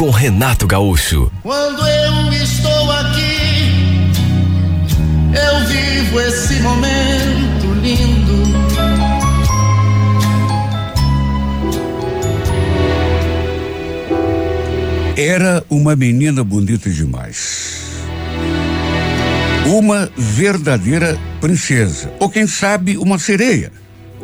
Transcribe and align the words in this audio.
com 0.00 0.08
Renato 0.08 0.66
Gaúcho. 0.66 1.30
Quando 1.42 1.86
eu 1.86 2.32
estou 2.32 2.90
aqui, 2.90 4.10
eu 5.34 5.66
vivo 5.66 6.20
esse 6.22 6.54
momento 6.60 7.74
lindo. 7.82 8.42
Era 15.18 15.62
uma 15.68 15.94
menina 15.94 16.42
bonita 16.42 16.88
demais. 16.88 18.00
Uma 19.66 20.10
verdadeira 20.16 21.18
princesa, 21.42 22.10
ou 22.18 22.30
quem 22.30 22.46
sabe 22.46 22.96
uma 22.96 23.18
sereia, 23.18 23.70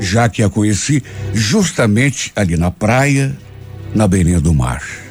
já 0.01 0.27
que 0.27 0.43
a 0.43 0.49
conheci 0.49 1.03
justamente 1.35 2.33
ali 2.35 2.57
na 2.57 2.71
praia, 2.71 3.37
na 3.95 4.09
beirinha 4.09 4.41
do 4.41 4.55
mar. 4.55 5.06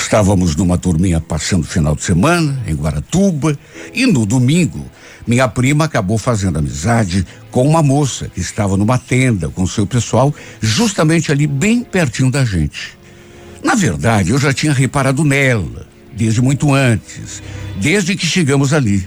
Estávamos 0.00 0.56
numa 0.56 0.78
turminha 0.78 1.20
passando 1.20 1.62
o 1.62 1.66
final 1.66 1.94
de 1.94 2.02
semana 2.02 2.58
em 2.66 2.74
Guaratuba 2.74 3.56
e 3.94 4.06
no 4.06 4.24
domingo 4.26 4.84
minha 5.26 5.46
prima 5.46 5.84
acabou 5.84 6.18
fazendo 6.18 6.58
amizade 6.58 7.24
com 7.50 7.68
uma 7.68 7.82
moça 7.82 8.26
que 8.26 8.40
estava 8.40 8.78
numa 8.78 8.98
tenda 8.98 9.50
com 9.50 9.64
seu 9.66 9.86
pessoal 9.86 10.34
justamente 10.60 11.30
ali 11.30 11.46
bem 11.46 11.84
pertinho 11.84 12.30
da 12.30 12.44
gente. 12.44 12.98
Na 13.62 13.74
verdade, 13.74 14.30
eu 14.30 14.38
já 14.38 14.52
tinha 14.52 14.72
reparado 14.72 15.22
nela 15.22 15.86
desde 16.12 16.40
muito 16.40 16.74
antes, 16.74 17.40
desde 17.76 18.16
que 18.16 18.26
chegamos 18.26 18.72
ali. 18.72 19.06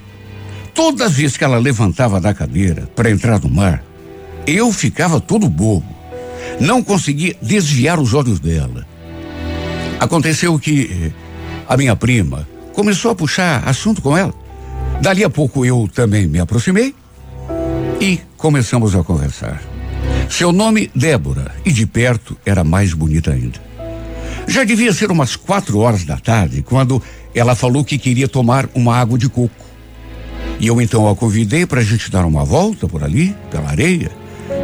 Toda 0.76 1.10
vez 1.10 1.36
que 1.36 1.44
ela 1.44 1.58
levantava 1.58 2.22
da 2.22 2.34
cadeira 2.34 2.88
para 2.96 3.10
entrar 3.10 3.42
no 3.42 3.50
mar, 3.50 3.84
eu 4.48 4.72
ficava 4.72 5.20
todo 5.20 5.50
bobo. 5.50 5.94
Não 6.62 6.84
conseguia 6.84 7.36
desviar 7.42 8.00
os 8.00 8.14
olhos 8.14 8.40
dela. 8.40 8.93
Aconteceu 10.04 10.60
que 10.60 10.92
eh, 10.92 11.12
a 11.66 11.78
minha 11.78 11.96
prima 11.96 12.46
começou 12.74 13.12
a 13.12 13.16
puxar 13.16 13.66
assunto 13.66 14.02
com 14.02 14.18
ela. 14.18 14.34
Dali 15.02 15.24
a 15.24 15.30
pouco 15.30 15.66
eu 15.66 15.90
também 15.96 16.28
me 16.28 16.42
aproximei 16.42 16.94
e 18.02 18.20
começamos 18.36 18.96
a 18.96 19.04
conversar. 19.04 19.64
Seu 20.30 20.52
nome, 20.52 20.92
Débora, 20.94 21.56
e 21.64 21.72
de 21.72 21.86
perto 21.86 22.38
era 22.46 22.66
mais 22.66 22.94
bonita 22.94 23.32
ainda. 23.32 23.62
Já 24.46 24.66
devia 24.66 24.92
ser 24.92 25.10
umas 25.10 25.38
quatro 25.38 25.80
horas 25.80 26.04
da 26.04 26.18
tarde 26.18 26.62
quando 26.62 27.02
ela 27.34 27.56
falou 27.56 27.86
que 27.86 27.98
queria 27.98 28.28
tomar 28.28 28.68
uma 28.76 28.98
água 28.98 29.18
de 29.18 29.30
coco. 29.30 29.56
E 30.60 30.68
eu 30.68 30.82
então 30.82 31.08
a 31.08 31.16
convidei 31.16 31.66
para 31.66 31.80
a 31.80 31.84
gente 31.84 32.12
dar 32.12 32.26
uma 32.26 32.44
volta 32.44 32.90
por 32.90 33.06
ali, 33.06 33.34
pela 33.50 33.70
areia, 33.70 34.12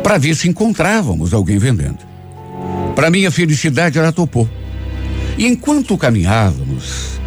para 0.03 0.17
ver 0.17 0.35
se 0.35 0.49
encontrávamos 0.49 1.33
alguém 1.33 1.57
vendendo. 1.57 1.99
Para 2.93 3.09
minha 3.09 3.31
felicidade, 3.31 3.97
ela 3.97 4.11
topou. 4.11 4.58
E 5.39 5.47
enquanto 5.47 5.97
caminhávamos, 5.97 7.17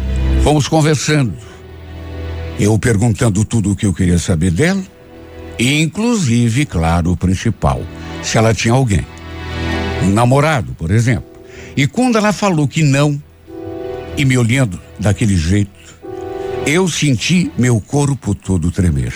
fomos 0.43 0.67
conversando. 0.67 1.33
Eu 2.59 2.77
perguntando 2.77 3.43
tudo 3.43 3.71
o 3.71 3.75
que 3.75 3.87
eu 3.87 3.93
queria 3.93 4.19
saber 4.19 4.51
dela, 4.51 4.83
inclusive, 5.59 6.63
claro, 6.67 7.11
o 7.11 7.17
principal, 7.17 7.81
se 8.21 8.37
ela 8.37 8.53
tinha 8.53 8.75
alguém. 8.75 9.03
Um 10.03 10.11
namorado, 10.11 10.75
por 10.75 10.91
exemplo. 10.91 11.25
E 11.75 11.87
quando 11.87 12.19
ela 12.19 12.31
falou 12.31 12.67
que 12.67 12.83
não, 12.83 13.19
e 14.15 14.23
me 14.23 14.37
olhando 14.37 14.79
daquele 14.99 15.35
jeito, 15.35 15.71
eu 16.67 16.87
senti 16.87 17.51
meu 17.57 17.81
corpo 17.81 18.35
todo 18.35 18.69
tremer. 18.69 19.11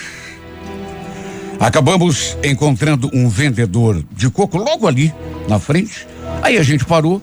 Acabamos 1.60 2.36
encontrando 2.44 3.12
um 3.14 3.30
vendedor 3.30 4.04
de 4.12 4.28
coco 4.32 4.58
logo 4.58 4.88
ali 4.88 5.14
na 5.48 5.60
frente. 5.60 6.08
Aí 6.42 6.58
a 6.58 6.64
gente 6.64 6.84
parou 6.84 7.22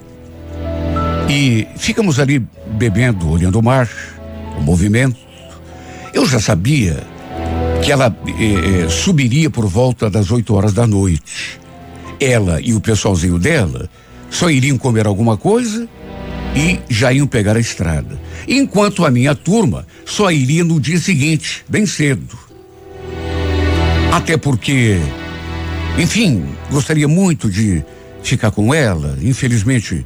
e 1.29 1.67
ficamos 1.77 2.19
ali 2.19 2.39
bebendo, 2.77 3.29
olhando 3.29 3.59
o 3.59 3.63
mar, 3.63 3.89
o 4.57 4.61
movimento. 4.61 5.17
Eu 6.13 6.25
já 6.25 6.39
sabia 6.39 7.03
que 7.83 7.91
ela 7.91 8.15
eh, 8.27 8.85
eh, 8.85 8.89
subiria 8.89 9.49
por 9.49 9.67
volta 9.67 10.09
das 10.09 10.31
8 10.31 10.53
horas 10.53 10.73
da 10.73 10.87
noite. 10.87 11.59
Ela 12.19 12.61
e 12.61 12.73
o 12.73 12.79
pessoalzinho 12.79 13.37
dela 13.37 13.89
só 14.29 14.49
iriam 14.49 14.77
comer 14.77 15.05
alguma 15.05 15.37
coisa 15.37 15.87
e 16.55 16.79
já 16.89 17.11
iam 17.11 17.27
pegar 17.27 17.57
a 17.57 17.59
estrada. 17.59 18.19
Enquanto 18.47 19.05
a 19.05 19.11
minha 19.11 19.35
turma 19.35 19.85
só 20.05 20.31
iria 20.31 20.63
no 20.63 20.79
dia 20.79 20.97
seguinte, 20.99 21.65
bem 21.67 21.85
cedo. 21.85 22.37
Até 24.11 24.37
porque, 24.37 24.97
enfim, 25.97 26.45
gostaria 26.71 27.07
muito 27.07 27.49
de 27.49 27.83
ficar 28.23 28.51
com 28.51 28.73
ela. 28.73 29.17
Infelizmente, 29.21 30.05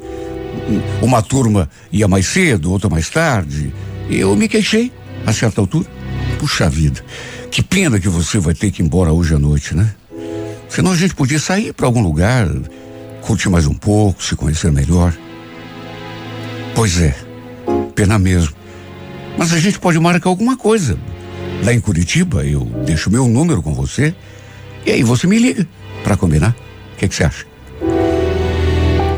uma 1.02 1.22
turma 1.22 1.70
ia 1.92 2.08
mais 2.08 2.28
cedo, 2.28 2.72
outra 2.72 2.90
mais 2.90 3.10
tarde. 3.10 3.74
Eu 4.10 4.36
me 4.36 4.48
queixei 4.48 4.92
a 5.26 5.34
certa 5.34 5.62
altura. 5.62 5.88
Puxa 6.38 6.70
vida, 6.70 7.04
que 7.52 7.62
pena 7.62 8.00
que 8.00 8.08
você 8.08 8.40
vai 8.40 8.54
ter 8.54 8.72
que 8.72 8.82
ir 8.82 8.86
embora 8.86 9.12
hoje 9.12 9.36
à 9.36 9.40
noite, 9.40 9.76
né? 9.76 9.94
Senão 10.70 10.92
a 10.92 10.96
gente 10.96 11.16
podia 11.16 11.40
sair 11.40 11.74
para 11.74 11.86
algum 11.86 12.02
lugar, 12.02 12.48
curtir 13.22 13.50
mais 13.50 13.66
um 13.66 13.74
pouco, 13.74 14.24
se 14.24 14.36
conhecer 14.36 14.72
melhor. 14.72 15.14
Pois 16.76 17.02
é, 17.02 17.16
pena 17.96 18.18
mesmo. 18.18 18.54
Mas 19.38 19.52
a 19.54 19.60
gente 19.60 19.80
pode 19.80 20.00
marcar 20.00 20.30
alguma 20.30 20.56
coisa. 20.56 20.98
Lá 21.64 21.74
em 21.74 21.80
Curitiba, 21.80 22.46
eu 22.46 22.64
deixo 22.86 23.10
meu 23.10 23.28
número 23.28 23.62
com 23.62 23.74
você 23.74 24.14
e 24.86 24.92
aí 24.92 25.04
você 25.04 25.28
me 25.28 25.38
liga 25.38 25.68
para 26.04 26.16
combinar. 26.16 26.56
O 26.94 26.98
que 26.98 27.14
você 27.14 27.24
acha? 27.24 27.46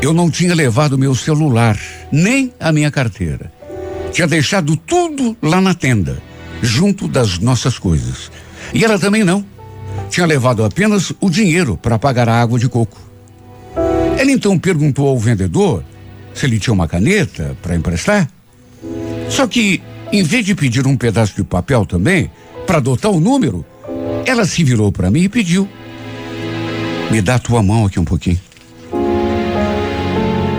Eu 0.02 0.12
não 0.12 0.28
tinha 0.28 0.52
levado 0.52 0.98
meu 0.98 1.14
celular, 1.14 1.78
nem 2.10 2.52
a 2.58 2.72
minha 2.72 2.90
carteira. 2.90 3.52
Tinha 4.10 4.26
deixado 4.26 4.76
tudo 4.76 5.36
lá 5.40 5.60
na 5.60 5.74
tenda, 5.74 6.20
junto 6.60 7.06
das 7.06 7.38
nossas 7.38 7.78
coisas. 7.78 8.28
E 8.74 8.84
ela 8.84 8.98
também 8.98 9.22
não. 9.22 9.46
Tinha 10.10 10.26
levado 10.26 10.64
apenas 10.64 11.12
o 11.20 11.30
dinheiro 11.30 11.76
para 11.76 12.00
pagar 12.00 12.28
a 12.28 12.42
água 12.42 12.58
de 12.58 12.68
coco. 12.68 13.00
Ela 14.18 14.32
então 14.32 14.58
perguntou 14.58 15.06
ao 15.06 15.16
vendedor 15.16 15.84
se 16.34 16.46
ele 16.46 16.58
tinha 16.58 16.74
uma 16.74 16.88
caneta 16.88 17.56
para 17.62 17.76
emprestar. 17.76 18.28
Só 19.28 19.46
que, 19.46 19.80
em 20.10 20.24
vez 20.24 20.44
de 20.44 20.56
pedir 20.56 20.84
um 20.84 20.96
pedaço 20.96 21.36
de 21.36 21.44
papel 21.44 21.86
também, 21.86 22.28
para 22.66 22.78
adotar 22.78 23.12
o 23.12 23.20
número, 23.20 23.64
ela 24.26 24.44
se 24.46 24.64
virou 24.64 24.90
para 24.90 25.12
mim 25.12 25.22
e 25.22 25.28
pediu: 25.28 25.68
Me 27.08 27.22
dá 27.22 27.38
tua 27.38 27.62
mão 27.62 27.86
aqui 27.86 28.00
um 28.00 28.04
pouquinho 28.04 28.40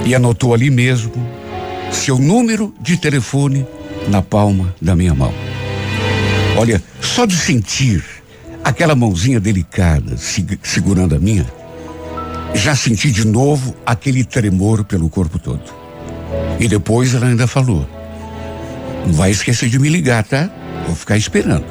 e 0.05 0.13
anotou 0.13 0.53
ali 0.53 0.69
mesmo 0.69 1.11
seu 1.91 2.17
número 2.17 2.73
de 2.81 2.97
telefone 2.97 3.65
na 4.07 4.21
palma 4.21 4.75
da 4.81 4.95
minha 4.95 5.13
mão. 5.13 5.33
Olha, 6.57 6.81
só 6.99 7.25
de 7.25 7.35
sentir 7.35 8.03
aquela 8.63 8.95
mãozinha 8.95 9.39
delicada 9.39 10.15
segurando 10.61 11.15
a 11.15 11.19
minha, 11.19 11.45
já 12.53 12.75
senti 12.75 13.11
de 13.11 13.25
novo 13.25 13.75
aquele 13.85 14.23
tremor 14.23 14.83
pelo 14.83 15.09
corpo 15.09 15.39
todo. 15.39 15.63
E 16.59 16.67
depois 16.67 17.13
ela 17.13 17.27
ainda 17.27 17.47
falou: 17.47 17.87
Não 19.05 19.13
vai 19.13 19.31
esquecer 19.31 19.69
de 19.69 19.79
me 19.79 19.89
ligar, 19.89 20.23
tá? 20.23 20.49
Vou 20.85 20.95
ficar 20.95 21.17
esperando. 21.17 21.65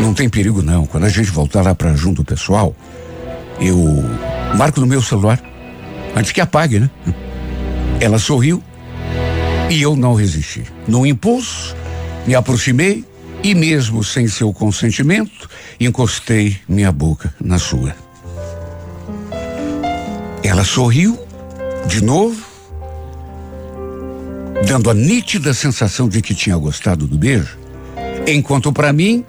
Não 0.00 0.12
tem 0.12 0.28
perigo 0.28 0.62
não. 0.62 0.86
Quando 0.86 1.04
a 1.04 1.08
gente 1.08 1.30
voltar 1.30 1.62
lá 1.62 1.74
para 1.74 1.94
junto 1.94 2.24
pessoal, 2.24 2.74
eu 3.60 3.76
marco 4.56 4.80
no 4.80 4.86
meu 4.86 5.00
celular 5.00 5.51
Antes 6.14 6.32
que 6.32 6.40
apague, 6.40 6.78
né? 6.78 6.90
Ela 8.00 8.18
sorriu 8.18 8.62
e 9.70 9.80
eu 9.80 9.96
não 9.96 10.14
resisti. 10.14 10.64
No 10.86 11.06
impulso, 11.06 11.74
me 12.26 12.34
aproximei 12.34 13.04
e, 13.42 13.54
mesmo 13.54 14.04
sem 14.04 14.28
seu 14.28 14.52
consentimento, 14.52 15.48
encostei 15.80 16.58
minha 16.68 16.92
boca 16.92 17.34
na 17.40 17.58
sua. 17.58 17.94
Ela 20.42 20.64
sorriu 20.64 21.18
de 21.86 22.02
novo, 22.04 22.40
dando 24.66 24.90
a 24.90 24.94
nítida 24.94 25.54
sensação 25.54 26.08
de 26.08 26.20
que 26.20 26.34
tinha 26.34 26.56
gostado 26.56 27.06
do 27.06 27.16
beijo, 27.16 27.58
enquanto 28.26 28.72
para 28.72 28.92
mim, 28.92 29.24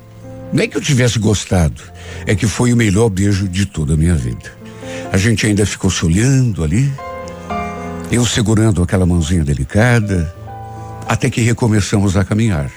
é 0.55 0.67
que 0.67 0.77
eu 0.77 0.81
tivesse 0.81 1.17
gostado, 1.17 1.81
é 2.25 2.35
que 2.35 2.45
foi 2.45 2.73
o 2.73 2.77
melhor 2.77 3.09
beijo 3.09 3.47
de 3.47 3.65
toda 3.65 3.93
a 3.93 3.97
minha 3.97 4.15
vida. 4.15 4.62
A 5.13 5.17
gente 5.17 5.45
ainda 5.45 5.63
ficou 5.63 5.91
se 5.91 6.03
olhando 6.03 6.63
ali, 6.63 6.91
eu 8.11 8.25
segurando 8.25 8.81
aquela 8.81 9.05
mãozinha 9.05 9.43
delicada, 9.43 10.33
Até 11.07 11.29
que 11.29 11.39
recomeçamos 11.39 12.17
a 12.17 12.23
caminhar. 12.23 12.71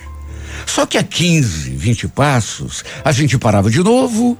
Só 0.66 0.84
que 0.84 0.98
a 0.98 1.02
15, 1.02 1.70
20 1.70 2.08
passos, 2.08 2.84
a 3.02 3.10
gente 3.10 3.38
parava 3.38 3.70
de 3.70 3.82
novo. 3.82 4.36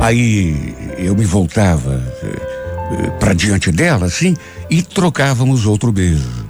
Aí 0.00 0.74
eu 0.98 1.14
me 1.14 1.24
voltava 1.24 2.02
eh, 2.24 3.10
para 3.20 3.32
diante 3.32 3.70
dela, 3.70 4.06
assim, 4.06 4.34
e 4.68 4.82
trocávamos 4.82 5.64
outro 5.64 5.92
beijo. 5.92 6.46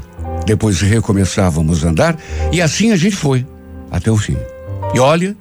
Depois 0.47 0.81
recomeçávamos 0.81 1.85
a 1.85 1.89
andar 1.91 2.19
e 2.51 2.63
assim 2.63 2.93
a 2.93 2.97
gente 2.97 3.17
foi 3.17 3.47
até 3.91 4.11
o 4.11 4.17
fim. 4.17 4.39
E 4.95 4.99
olha, 4.99 5.37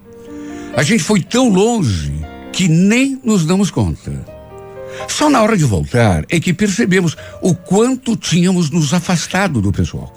a 0.76 0.84
gente 0.84 1.04
foi 1.04 1.22
tão 1.22 1.48
longe 1.48 2.26
que 2.56 2.70
nem 2.70 3.20
nos 3.22 3.46
damos 3.46 3.70
conta. 3.70 4.14
Só 5.10 5.30
na 5.30 5.44
hora 5.44 5.58
de 5.58 5.66
voltar 5.66 6.24
é 6.30 6.40
que 6.40 6.54
percebemos 6.54 7.18
o 7.42 7.54
quanto 7.54 8.16
tínhamos 8.16 8.70
nos 8.70 8.94
afastado 8.94 9.62
do 9.62 9.74
pessoal. 9.74 10.12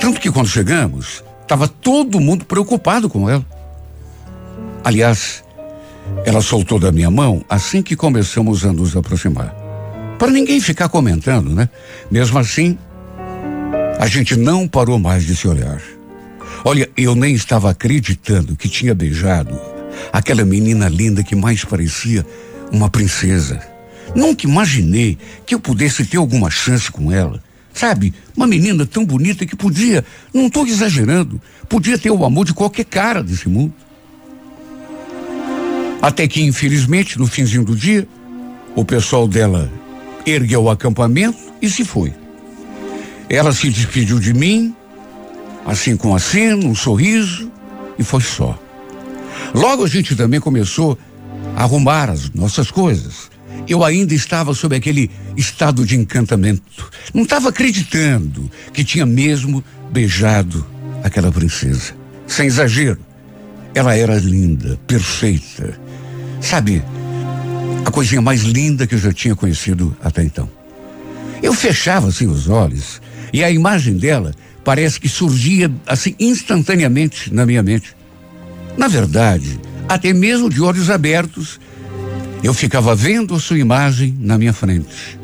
Tanto 0.00 0.18
que 0.18 0.32
quando 0.32 0.48
chegamos, 0.48 1.22
estava 1.42 1.68
todo 1.68 2.18
mundo 2.18 2.46
preocupado 2.46 3.06
com 3.06 3.28
ela. 3.28 3.44
Aliás, 4.82 5.44
ela 6.24 6.40
soltou 6.40 6.78
da 6.78 6.90
minha 6.90 7.10
mão 7.10 7.44
assim 7.50 7.82
que 7.82 7.94
começamos 7.94 8.64
a 8.64 8.72
nos 8.72 8.96
aproximar. 8.96 9.54
Para 10.18 10.30
ninguém 10.30 10.58
ficar 10.58 10.88
comentando, 10.88 11.54
né? 11.54 11.68
Mesmo 12.10 12.38
assim, 12.38 12.78
a 13.98 14.06
gente 14.06 14.36
não 14.36 14.66
parou 14.66 14.98
mais 14.98 15.26
de 15.26 15.36
se 15.36 15.46
olhar. 15.46 15.82
Olha, 16.64 16.88
eu 16.96 17.14
nem 17.14 17.34
estava 17.34 17.68
acreditando 17.70 18.56
que 18.56 18.70
tinha 18.70 18.94
beijado 18.94 19.71
aquela 20.12 20.44
menina 20.44 20.88
linda 20.88 21.22
que 21.22 21.36
mais 21.36 21.64
parecia 21.64 22.24
uma 22.70 22.88
princesa. 22.88 23.60
Nunca 24.14 24.46
imaginei 24.46 25.18
que 25.44 25.54
eu 25.54 25.60
pudesse 25.60 26.04
ter 26.04 26.16
alguma 26.16 26.50
chance 26.50 26.90
com 26.90 27.12
ela. 27.12 27.42
Sabe, 27.74 28.12
uma 28.36 28.46
menina 28.46 28.84
tão 28.84 29.04
bonita 29.04 29.46
que 29.46 29.56
podia, 29.56 30.04
não 30.32 30.46
estou 30.46 30.66
exagerando, 30.66 31.40
podia 31.68 31.98
ter 31.98 32.10
o 32.10 32.24
amor 32.24 32.44
de 32.44 32.52
qualquer 32.52 32.84
cara 32.84 33.22
desse 33.22 33.48
mundo. 33.48 33.72
Até 36.02 36.26
que, 36.28 36.42
infelizmente, 36.42 37.18
no 37.18 37.26
finzinho 37.26 37.64
do 37.64 37.74
dia, 37.74 38.06
o 38.74 38.84
pessoal 38.84 39.26
dela 39.26 39.70
ergueu 40.26 40.64
o 40.64 40.70
acampamento 40.70 41.38
e 41.60 41.70
se 41.70 41.84
foi. 41.84 42.12
Ela 43.28 43.52
se 43.52 43.70
despediu 43.70 44.18
de 44.18 44.34
mim, 44.34 44.74
assim 45.64 45.96
com 45.96 46.14
aceno, 46.14 46.68
um 46.68 46.74
sorriso, 46.74 47.50
e 47.98 48.04
foi 48.04 48.20
só. 48.20 48.58
Logo 49.54 49.84
a 49.84 49.88
gente 49.88 50.16
também 50.16 50.40
começou 50.40 50.98
a 51.56 51.62
arrumar 51.62 52.10
as 52.10 52.30
nossas 52.30 52.70
coisas. 52.70 53.30
Eu 53.68 53.84
ainda 53.84 54.14
estava 54.14 54.54
sob 54.54 54.74
aquele 54.74 55.10
estado 55.36 55.84
de 55.84 55.96
encantamento. 55.96 56.90
Não 57.14 57.22
estava 57.22 57.50
acreditando 57.50 58.50
que 58.72 58.84
tinha 58.84 59.06
mesmo 59.06 59.62
beijado 59.90 60.66
aquela 61.02 61.30
princesa. 61.30 61.94
Sem 62.26 62.46
exagero. 62.46 62.98
Ela 63.74 63.94
era 63.94 64.16
linda, 64.16 64.78
perfeita. 64.86 65.78
Sabe, 66.40 66.82
a 67.84 67.90
coisinha 67.90 68.20
mais 68.20 68.42
linda 68.42 68.86
que 68.86 68.94
eu 68.94 68.98
já 68.98 69.12
tinha 69.12 69.34
conhecido 69.34 69.96
até 70.02 70.22
então. 70.22 70.48
Eu 71.42 71.52
fechava 71.54 72.08
assim 72.08 72.26
os 72.26 72.48
olhos 72.48 73.00
e 73.32 73.42
a 73.42 73.50
imagem 73.50 73.96
dela 73.96 74.32
parece 74.64 75.00
que 75.00 75.08
surgia 75.08 75.70
assim 75.86 76.14
instantaneamente 76.18 77.32
na 77.32 77.44
minha 77.44 77.62
mente. 77.62 77.96
Na 78.76 78.88
verdade, 78.88 79.60
até 79.88 80.12
mesmo 80.12 80.48
de 80.48 80.60
olhos 80.60 80.90
abertos, 80.90 81.60
eu 82.42 82.52
ficava 82.54 82.94
vendo 82.94 83.34
a 83.34 83.40
sua 83.40 83.58
imagem 83.58 84.16
na 84.18 84.38
minha 84.38 84.52
frente. 84.52 85.18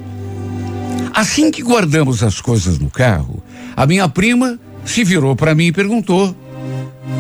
Assim 1.13 1.51
que 1.51 1.63
guardamos 1.63 2.23
as 2.23 2.41
coisas 2.41 2.79
no 2.79 2.91
carro, 2.91 3.43
a 3.77 3.87
minha 3.87 4.09
prima 4.09 4.59
se 4.85 5.03
virou 5.03 5.35
para 5.35 5.55
mim 5.55 5.67
e 5.67 5.73
perguntou: 5.73 6.37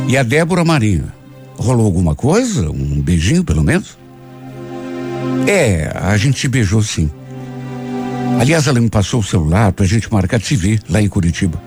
E 0.07 0.17
a 0.17 0.23
Débora 0.23 0.65
Marinha? 0.65 1.13
Rolou 1.57 1.87
alguma 1.87 2.15
coisa? 2.15 2.71
Um 2.71 3.01
beijinho, 3.01 3.43
pelo 3.43 3.65
menos? 3.65 3.99
É, 5.47 5.91
a 5.95 6.17
gente 6.17 6.47
beijou 6.47 6.83
sim. 6.83 7.11
Aliás, 8.39 8.69
ela 8.69 8.81
me 8.81 8.89
passou 8.89 9.19
o 9.19 9.25
celular 9.25 9.73
para 9.73 9.85
a 9.85 9.89
gente 9.89 10.13
marcar 10.13 10.39
de 10.39 10.47
se 10.47 10.55
ver 10.55 10.81
lá 10.89 11.03
em 11.03 11.09
Curitiba. 11.09 11.61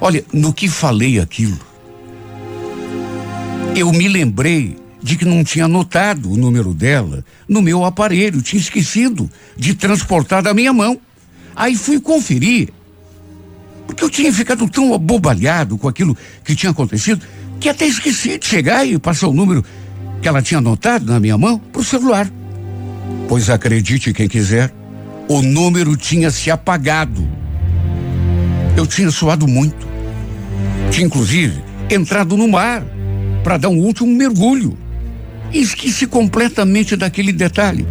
Olha, 0.00 0.22
no 0.32 0.52
que 0.52 0.68
falei 0.68 1.18
aquilo, 1.18 1.58
eu 3.74 3.90
me 3.92 4.06
lembrei 4.06 4.76
de 5.02 5.16
que 5.16 5.24
não 5.24 5.42
tinha 5.42 5.64
anotado 5.64 6.30
o 6.30 6.36
número 6.36 6.74
dela 6.74 7.24
no 7.48 7.62
meu 7.62 7.84
aparelho, 7.84 8.42
tinha 8.42 8.60
esquecido 8.60 9.30
de 9.56 9.74
transportar 9.74 10.42
da 10.42 10.54
minha 10.54 10.72
mão. 10.72 11.00
Aí 11.56 11.74
fui 11.74 12.00
conferir, 12.00 12.68
porque 13.86 14.04
eu 14.04 14.10
tinha 14.10 14.32
ficado 14.32 14.68
tão 14.68 14.94
abobalhado 14.94 15.76
com 15.76 15.88
aquilo 15.88 16.16
que 16.44 16.54
tinha 16.54 16.70
acontecido, 16.70 17.24
que 17.58 17.68
até 17.68 17.86
esqueci 17.86 18.38
de 18.38 18.46
chegar 18.46 18.86
e 18.86 18.98
passar 18.98 19.28
o 19.28 19.32
número 19.32 19.64
que 20.20 20.28
ela 20.28 20.42
tinha 20.42 20.58
anotado 20.58 21.06
na 21.06 21.18
minha 21.18 21.36
mão 21.36 21.58
para 21.58 21.80
o 21.80 21.84
celular. 21.84 22.30
Pois 23.28 23.50
acredite 23.50 24.12
quem 24.12 24.28
quiser, 24.28 24.72
o 25.28 25.42
número 25.42 25.96
tinha 25.96 26.30
se 26.30 26.50
apagado. 26.50 27.26
Eu 28.76 28.86
tinha 28.86 29.10
suado 29.10 29.48
muito. 29.48 29.86
Tinha 30.90 31.06
inclusive 31.06 31.62
entrado 31.90 32.36
no 32.36 32.48
mar 32.48 32.84
para 33.42 33.56
dar 33.56 33.68
um 33.68 33.78
último 33.78 34.08
mergulho. 34.14 34.76
Esqueci 35.52 36.06
completamente 36.06 36.96
daquele 36.96 37.32
detalhe. 37.32 37.86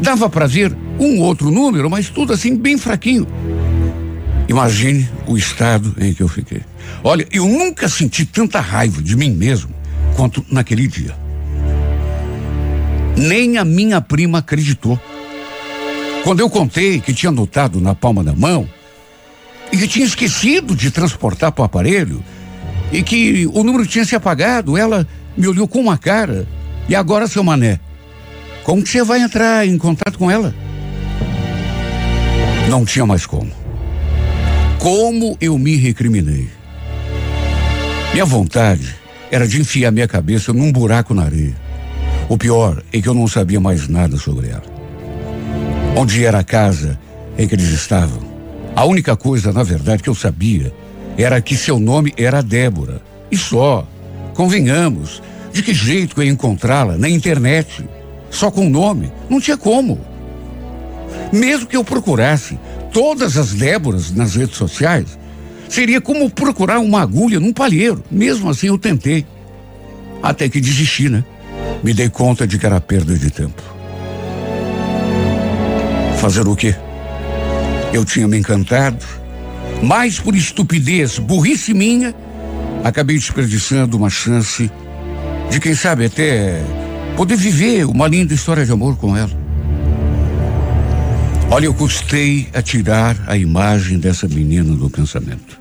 Dava 0.00 0.28
para 0.28 0.46
ver 0.46 0.76
um 0.98 1.20
outro 1.20 1.50
número, 1.50 1.88
mas 1.88 2.08
tudo 2.08 2.32
assim 2.32 2.56
bem 2.56 2.76
fraquinho. 2.76 3.26
Imagine 4.48 5.08
o 5.26 5.36
estado 5.36 5.94
em 5.98 6.12
que 6.12 6.22
eu 6.22 6.28
fiquei. 6.28 6.62
Olha, 7.02 7.26
eu 7.32 7.46
nunca 7.46 7.88
senti 7.88 8.26
tanta 8.26 8.60
raiva 8.60 9.00
de 9.00 9.16
mim 9.16 9.30
mesmo 9.30 9.70
quanto 10.16 10.44
naquele 10.50 10.86
dia. 10.86 11.16
Nem 13.16 13.56
a 13.58 13.64
minha 13.64 14.00
prima 14.00 14.38
acreditou. 14.38 15.00
Quando 16.24 16.40
eu 16.40 16.50
contei 16.50 17.00
que 17.00 17.12
tinha 17.12 17.30
anotado 17.30 17.80
na 17.80 17.94
palma 17.94 18.22
da 18.22 18.34
mão 18.34 18.68
e 19.72 19.76
que 19.76 19.88
tinha 19.88 20.04
esquecido 20.04 20.76
de 20.76 20.90
transportar 20.90 21.52
para 21.52 21.62
o 21.62 21.64
aparelho 21.64 22.22
e 22.92 23.02
que 23.02 23.46
o 23.52 23.64
número 23.64 23.86
tinha 23.86 24.04
se 24.04 24.14
apagado, 24.14 24.76
ela 24.76 25.06
me 25.36 25.48
olhou 25.48 25.66
com 25.66 25.80
uma 25.80 25.96
cara. 25.96 26.46
E 26.88 26.94
agora, 26.94 27.26
seu 27.26 27.42
mané, 27.42 27.80
como 28.62 28.82
que 28.82 28.90
você 28.90 29.02
vai 29.02 29.20
entrar 29.20 29.66
em 29.66 29.78
contato 29.78 30.18
com 30.18 30.30
ela? 30.30 30.54
Não 32.68 32.84
tinha 32.84 33.06
mais 33.06 33.26
como. 33.26 33.50
Como 34.78 35.36
eu 35.40 35.58
me 35.58 35.76
recriminei. 35.76 36.48
Minha 38.12 38.24
vontade 38.24 38.94
era 39.30 39.48
de 39.48 39.60
enfiar 39.60 39.90
minha 39.90 40.06
cabeça 40.06 40.52
num 40.52 40.70
buraco 40.70 41.14
na 41.14 41.24
areia. 41.24 41.56
O 42.28 42.36
pior 42.36 42.82
é 42.92 43.00
que 43.00 43.08
eu 43.08 43.14
não 43.14 43.26
sabia 43.26 43.58
mais 43.58 43.88
nada 43.88 44.16
sobre 44.16 44.48
ela 44.48 44.82
onde 45.96 46.24
era 46.24 46.38
a 46.38 46.44
casa 46.44 46.98
em 47.38 47.46
que 47.46 47.54
eles 47.54 47.68
estavam. 47.68 48.22
A 48.74 48.84
única 48.84 49.16
coisa, 49.16 49.52
na 49.52 49.62
verdade, 49.62 50.02
que 50.02 50.08
eu 50.08 50.14
sabia 50.14 50.72
era 51.16 51.40
que 51.40 51.56
seu 51.56 51.78
nome 51.78 52.12
era 52.16 52.42
Débora. 52.42 53.00
E 53.30 53.36
só. 53.36 53.86
Convenhamos, 54.34 55.22
de 55.52 55.62
que 55.62 55.74
jeito 55.74 56.18
eu 56.18 56.24
ia 56.24 56.30
encontrá-la 56.30 56.96
na 56.96 57.08
internet? 57.08 57.84
Só 58.30 58.50
com 58.50 58.66
o 58.66 58.70
nome? 58.70 59.12
Não 59.28 59.40
tinha 59.40 59.56
como. 59.56 60.00
Mesmo 61.30 61.66
que 61.66 61.76
eu 61.76 61.84
procurasse 61.84 62.58
todas 62.92 63.36
as 63.36 63.52
Déboras 63.52 64.10
nas 64.10 64.34
redes 64.34 64.56
sociais, 64.56 65.18
seria 65.68 66.00
como 66.00 66.30
procurar 66.30 66.78
uma 66.78 67.02
agulha 67.02 67.38
num 67.38 67.52
palheiro. 67.52 68.02
Mesmo 68.10 68.48
assim 68.48 68.68
eu 68.68 68.78
tentei. 68.78 69.26
Até 70.22 70.48
que 70.48 70.60
desisti, 70.60 71.08
né? 71.08 71.24
Me 71.82 71.92
dei 71.92 72.08
conta 72.08 72.46
de 72.46 72.58
que 72.58 72.64
era 72.64 72.80
perda 72.80 73.14
de 73.16 73.30
tempo. 73.30 73.62
Fazer 76.18 76.46
o 76.46 76.54
quê? 76.54 76.74
Eu 77.92 78.04
tinha 78.04 78.28
me 78.28 78.38
encantado, 78.38 79.04
mas 79.82 80.20
por 80.20 80.36
estupidez, 80.36 81.18
burrice 81.18 81.74
minha, 81.74 82.14
acabei 82.84 83.16
desperdiçando 83.16 83.96
uma 83.96 84.08
chance 84.08 84.70
de, 85.50 85.60
quem 85.60 85.74
sabe, 85.74 86.06
até 86.06 86.62
poder 87.16 87.36
viver 87.36 87.84
uma 87.84 88.06
linda 88.06 88.32
história 88.32 88.64
de 88.64 88.72
amor 88.72 88.96
com 88.96 89.16
ela. 89.16 89.42
Olha, 91.50 91.66
eu 91.66 91.74
custei 91.74 92.48
a 92.54 92.62
tirar 92.62 93.16
a 93.26 93.36
imagem 93.36 93.98
dessa 93.98 94.26
menina 94.26 94.74
do 94.74 94.88
pensamento. 94.88 95.60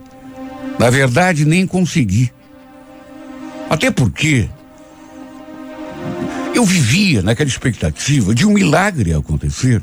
Na 0.80 0.90
verdade, 0.90 1.44
nem 1.44 1.68
consegui. 1.68 2.32
Até 3.70 3.92
porque 3.92 4.48
eu 6.54 6.63
vivia 6.63 7.22
naquela 7.22 7.50
expectativa 7.50 8.34
de 8.34 8.46
um 8.46 8.54
milagre 8.54 9.13
acontecer 9.13 9.82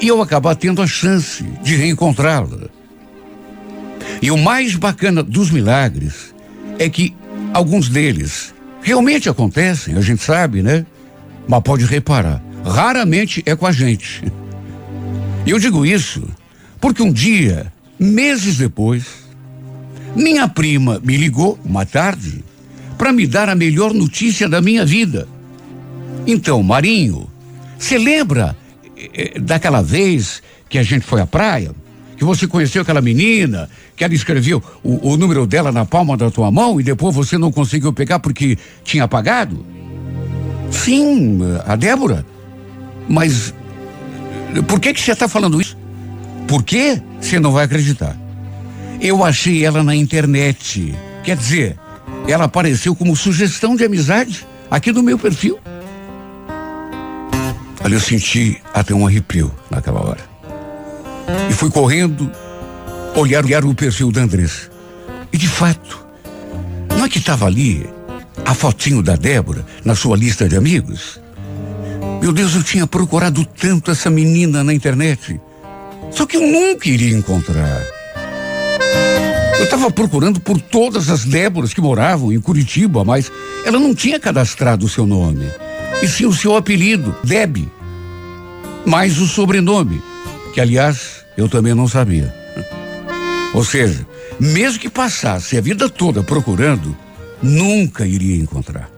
e 0.00 0.06
eu 0.06 0.20
acabar 0.20 0.54
tendo 0.54 0.82
a 0.82 0.86
chance 0.86 1.42
de 1.62 1.74
reencontrá-la. 1.76 2.68
E 4.22 4.30
o 4.30 4.36
mais 4.38 4.74
bacana 4.74 5.22
dos 5.22 5.50
milagres 5.50 6.34
é 6.78 6.88
que 6.88 7.14
alguns 7.52 7.88
deles 7.88 8.54
realmente 8.82 9.28
acontecem, 9.28 9.96
a 9.96 10.00
gente 10.00 10.22
sabe, 10.22 10.62
né? 10.62 10.84
Mas 11.46 11.62
pode 11.62 11.84
reparar, 11.84 12.42
raramente 12.64 13.42
é 13.46 13.54
com 13.54 13.66
a 13.66 13.72
gente. 13.72 14.22
E 15.46 15.50
eu 15.50 15.58
digo 15.58 15.84
isso 15.84 16.26
porque 16.80 17.02
um 17.02 17.12
dia, 17.12 17.72
meses 17.98 18.58
depois, 18.58 19.04
Minha 20.14 20.46
prima 20.46 21.00
me 21.02 21.16
ligou 21.16 21.58
uma 21.64 21.84
tarde 21.84 22.44
para 22.96 23.12
me 23.12 23.26
dar 23.26 23.48
a 23.48 23.54
melhor 23.54 23.92
notícia 23.92 24.48
da 24.48 24.60
minha 24.60 24.86
vida. 24.86 25.26
Então, 26.26 26.62
Marinho, 26.62 27.28
você 27.76 27.98
lembra 27.98 28.56
eh, 28.96 29.38
daquela 29.40 29.82
vez 29.82 30.40
que 30.68 30.78
a 30.78 30.82
gente 30.82 31.04
foi 31.04 31.20
à 31.20 31.26
praia? 31.26 31.72
Que 32.16 32.24
você 32.24 32.46
conheceu 32.46 32.82
aquela 32.82 33.00
menina, 33.02 33.68
que 33.96 34.04
ela 34.04 34.14
escreveu 34.14 34.62
o, 34.82 35.12
o 35.12 35.16
número 35.16 35.46
dela 35.46 35.70
na 35.70 35.84
palma 35.84 36.16
da 36.16 36.30
tua 36.30 36.50
mão 36.50 36.80
e 36.80 36.82
depois 36.82 37.14
você 37.14 37.38
não 37.38 37.52
conseguiu 37.52 37.92
pegar 37.92 38.18
porque 38.18 38.58
tinha 38.82 39.04
apagado? 39.04 39.64
Sim, 40.70 41.38
a 41.66 41.76
Débora. 41.76 42.26
Mas 43.08 43.54
por 44.66 44.80
que 44.80 44.92
que 44.92 45.00
você 45.00 45.12
está 45.12 45.28
falando 45.28 45.60
isso? 45.60 45.76
Por 46.48 46.62
quê? 46.62 47.00
Você 47.20 47.38
não 47.38 47.52
vai 47.52 47.64
acreditar. 47.64 48.16
Eu 49.00 49.24
achei 49.24 49.64
ela 49.64 49.82
na 49.82 49.94
internet. 49.94 50.94
Quer 51.22 51.36
dizer, 51.36 51.78
ela 52.26 52.44
apareceu 52.44 52.94
como 52.94 53.14
sugestão 53.16 53.76
de 53.76 53.84
amizade 53.84 54.46
aqui 54.70 54.92
no 54.92 55.02
meu 55.02 55.18
perfil. 55.18 55.58
Olha, 57.82 57.94
eu 57.94 58.00
senti 58.00 58.60
até 58.72 58.94
um 58.94 59.06
arrepio 59.06 59.52
naquela 59.70 60.00
hora. 60.00 60.20
E 61.50 61.52
fui 61.52 61.70
correndo 61.70 62.30
olhar, 63.16 63.44
olhar 63.44 63.64
o 63.64 63.74
perfil 63.74 64.10
da 64.10 64.22
Andressa. 64.22 64.70
E 65.32 65.38
de 65.38 65.48
fato, 65.48 66.06
não 66.96 67.04
é 67.04 67.08
que 67.08 67.18
estava 67.18 67.46
ali 67.46 67.88
a 68.44 68.54
fotinho 68.54 69.02
da 69.02 69.16
Débora 69.16 69.64
na 69.84 69.94
sua 69.94 70.16
lista 70.16 70.48
de 70.48 70.56
amigos? 70.56 71.20
Meu 72.20 72.32
Deus, 72.32 72.54
eu 72.54 72.62
tinha 72.62 72.86
procurado 72.86 73.44
tanto 73.44 73.90
essa 73.90 74.08
menina 74.10 74.64
na 74.64 74.72
internet. 74.72 75.40
Só 76.10 76.26
que 76.26 76.36
eu 76.36 76.40
nunca 76.40 76.88
iria 76.88 77.16
encontrar. 77.16 77.82
Eu 79.58 79.64
estava 79.64 79.90
procurando 79.90 80.40
por 80.40 80.60
todas 80.60 81.08
as 81.10 81.24
Déboras 81.24 81.72
que 81.72 81.80
moravam 81.80 82.32
em 82.32 82.40
Curitiba, 82.40 83.04
mas 83.04 83.30
ela 83.64 83.78
não 83.78 83.94
tinha 83.94 84.20
cadastrado 84.20 84.86
o 84.86 84.88
seu 84.88 85.06
nome. 85.06 85.46
E 86.02 86.08
sim 86.08 86.26
o 86.26 86.32
seu 86.32 86.56
apelido, 86.56 87.14
Deb. 87.24 87.68
Mais 88.84 89.18
o 89.18 89.26
sobrenome, 89.26 90.02
que 90.52 90.60
aliás 90.60 91.24
eu 91.36 91.48
também 91.48 91.74
não 91.74 91.88
sabia. 91.88 92.43
Ou 93.54 93.64
seja, 93.64 94.06
mesmo 94.38 94.80
que 94.80 94.90
passasse 94.90 95.56
a 95.56 95.60
vida 95.60 95.88
toda 95.88 96.22
procurando, 96.22 96.94
nunca 97.40 98.04
iria 98.04 98.36
encontrar. 98.36 98.90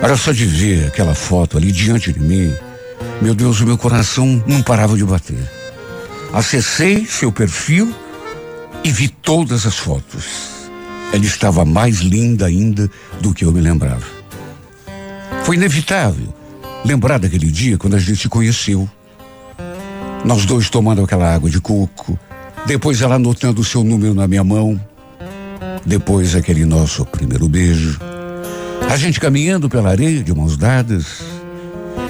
Era 0.00 0.16
só 0.16 0.30
de 0.30 0.46
ver 0.46 0.86
aquela 0.86 1.14
foto 1.14 1.58
ali 1.58 1.72
diante 1.72 2.12
de 2.12 2.20
mim, 2.20 2.54
meu 3.20 3.34
Deus, 3.34 3.60
o 3.60 3.66
meu 3.66 3.78
coração 3.78 4.42
não 4.46 4.62
parava 4.62 4.96
de 4.96 5.04
bater. 5.04 5.50
Acessei 6.32 7.06
seu 7.06 7.32
perfil 7.32 7.92
e 8.84 8.90
vi 8.90 9.08
todas 9.08 9.66
as 9.66 9.76
fotos. 9.76 10.24
Ela 11.12 11.24
estava 11.24 11.64
mais 11.64 11.98
linda 12.00 12.46
ainda 12.46 12.90
do 13.20 13.32
que 13.32 13.44
eu 13.44 13.52
me 13.52 13.60
lembrava. 13.60 14.04
Foi 15.44 15.56
inevitável 15.56 16.34
lembrar 16.84 17.18
daquele 17.18 17.50
dia 17.50 17.78
quando 17.78 17.94
a 17.94 17.98
gente 17.98 18.22
se 18.22 18.28
conheceu. 18.28 18.88
Nós 20.24 20.44
dois 20.44 20.68
tomando 20.68 21.02
aquela 21.02 21.32
água 21.32 21.48
de 21.48 21.60
coco, 21.60 22.18
depois 22.66 23.00
ela 23.00 23.14
anotando 23.14 23.60
o 23.60 23.64
seu 23.64 23.84
número 23.84 24.14
na 24.14 24.26
minha 24.26 24.44
mão, 24.44 24.80
depois 25.84 26.34
aquele 26.34 26.64
nosso 26.64 27.04
primeiro 27.06 27.48
beijo. 27.48 27.98
A 28.90 28.96
gente 28.96 29.20
caminhando 29.20 29.68
pela 29.68 29.90
areia 29.90 30.22
de 30.22 30.34
mãos 30.34 30.56
dadas. 30.56 31.22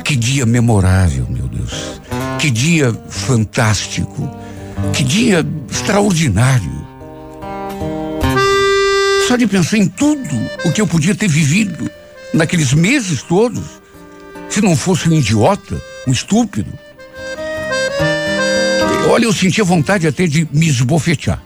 Que 0.04 0.14
dia 0.14 0.46
memorável, 0.46 1.26
meu 1.28 1.48
Deus. 1.48 2.00
Que 2.38 2.50
dia 2.50 2.92
fantástico. 3.08 4.30
Que 4.92 5.02
dia 5.02 5.44
extraordinário. 5.70 6.86
Só 9.26 9.36
de 9.36 9.46
pensar 9.46 9.78
em 9.78 9.88
tudo 9.88 10.36
o 10.64 10.70
que 10.70 10.80
eu 10.80 10.86
podia 10.86 11.14
ter 11.14 11.28
vivido 11.28 11.90
naqueles 12.32 12.72
meses 12.72 13.22
todos, 13.22 13.64
se 14.48 14.60
não 14.60 14.76
fosse 14.76 15.08
um 15.08 15.12
idiota, 15.12 15.80
um 16.06 16.12
estúpido. 16.12 16.72
Olha, 19.16 19.24
eu 19.24 19.32
sentia 19.32 19.64
vontade 19.64 20.06
até 20.06 20.26
de 20.26 20.46
me 20.52 20.68
esbofetear. 20.68 21.42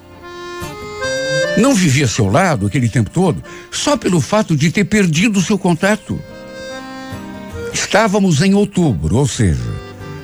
Não 1.56 1.72
vivia 1.72 2.08
seu 2.08 2.26
lado 2.26 2.66
aquele 2.66 2.88
tempo 2.88 3.08
todo 3.10 3.40
só 3.70 3.96
pelo 3.96 4.20
fato 4.20 4.56
de 4.56 4.72
ter 4.72 4.82
perdido 4.82 5.38
o 5.38 5.42
seu 5.42 5.56
contato. 5.56 6.20
Estávamos 7.72 8.42
em 8.42 8.54
outubro, 8.54 9.14
ou 9.14 9.28
seja, 9.28 9.62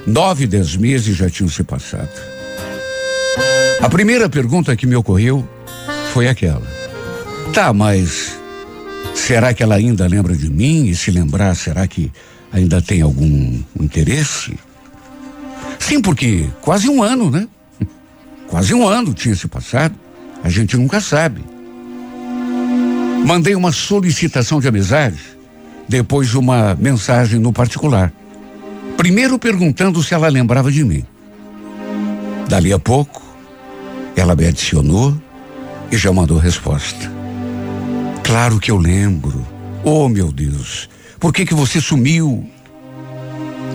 nove, 0.04 0.44
dez 0.48 0.74
meses 0.74 1.16
já 1.16 1.30
tinham 1.30 1.48
se 1.48 1.62
passado. 1.62 2.10
A 3.80 3.88
primeira 3.88 4.28
pergunta 4.28 4.74
que 4.74 4.84
me 4.84 4.96
ocorreu 4.96 5.48
foi 6.12 6.26
aquela: 6.26 6.66
Tá, 7.54 7.72
mas 7.72 8.36
será 9.14 9.54
que 9.54 9.62
ela 9.62 9.76
ainda 9.76 10.04
lembra 10.08 10.34
de 10.34 10.50
mim? 10.50 10.86
E 10.86 10.96
se 10.96 11.12
lembrar, 11.12 11.54
será 11.54 11.86
que 11.86 12.10
ainda 12.52 12.82
tem 12.82 13.02
algum 13.02 13.62
interesse? 13.78 14.58
Sim, 15.78 16.00
porque 16.00 16.46
quase 16.60 16.88
um 16.88 17.02
ano, 17.02 17.30
né? 17.30 17.48
Quase 18.48 18.74
um 18.74 18.86
ano 18.86 19.12
tinha 19.12 19.34
se 19.34 19.48
passado. 19.48 19.94
A 20.42 20.48
gente 20.48 20.76
nunca 20.76 21.00
sabe. 21.00 21.44
Mandei 23.24 23.54
uma 23.56 23.72
solicitação 23.72 24.60
de 24.60 24.68
amizade, 24.68 25.18
depois 25.88 26.34
uma 26.34 26.76
mensagem 26.76 27.40
no 27.40 27.52
particular. 27.52 28.12
Primeiro 28.96 29.38
perguntando 29.38 30.02
se 30.02 30.14
ela 30.14 30.28
lembrava 30.28 30.70
de 30.70 30.84
mim. 30.84 31.04
Dali 32.48 32.72
a 32.72 32.78
pouco, 32.78 33.22
ela 34.14 34.36
me 34.36 34.46
adicionou 34.46 35.20
e 35.90 35.96
já 35.96 36.12
mandou 36.12 36.38
resposta. 36.38 37.10
Claro 38.22 38.60
que 38.60 38.70
eu 38.70 38.76
lembro. 38.76 39.44
Oh, 39.84 40.08
meu 40.08 40.30
Deus, 40.30 40.88
por 41.18 41.32
que 41.32 41.44
que 41.44 41.54
você 41.54 41.80
sumiu? 41.80 42.48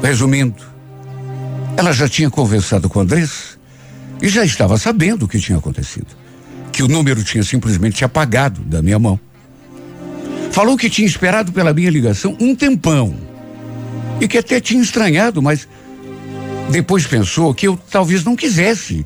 Resumindo, 0.01 0.70
ela 1.81 1.93
já 1.93 2.07
tinha 2.07 2.29
conversado 2.29 2.87
com 2.87 2.99
Andrés 2.99 3.57
e 4.21 4.29
já 4.29 4.45
estava 4.45 4.77
sabendo 4.77 5.25
o 5.25 5.27
que 5.27 5.39
tinha 5.39 5.57
acontecido. 5.57 6.05
Que 6.71 6.83
o 6.83 6.87
número 6.87 7.23
tinha 7.23 7.43
simplesmente 7.43 8.05
apagado 8.05 8.61
da 8.61 8.83
minha 8.83 8.99
mão. 8.99 9.19
Falou 10.51 10.77
que 10.77 10.91
tinha 10.91 11.07
esperado 11.07 11.51
pela 11.51 11.73
minha 11.73 11.89
ligação 11.89 12.37
um 12.39 12.55
tempão. 12.55 13.15
E 14.19 14.27
que 14.27 14.37
até 14.37 14.59
tinha 14.59 14.81
estranhado, 14.81 15.41
mas 15.41 15.67
depois 16.69 17.07
pensou 17.07 17.51
que 17.51 17.67
eu 17.67 17.75
talvez 17.89 18.23
não 18.23 18.35
quisesse 18.35 19.03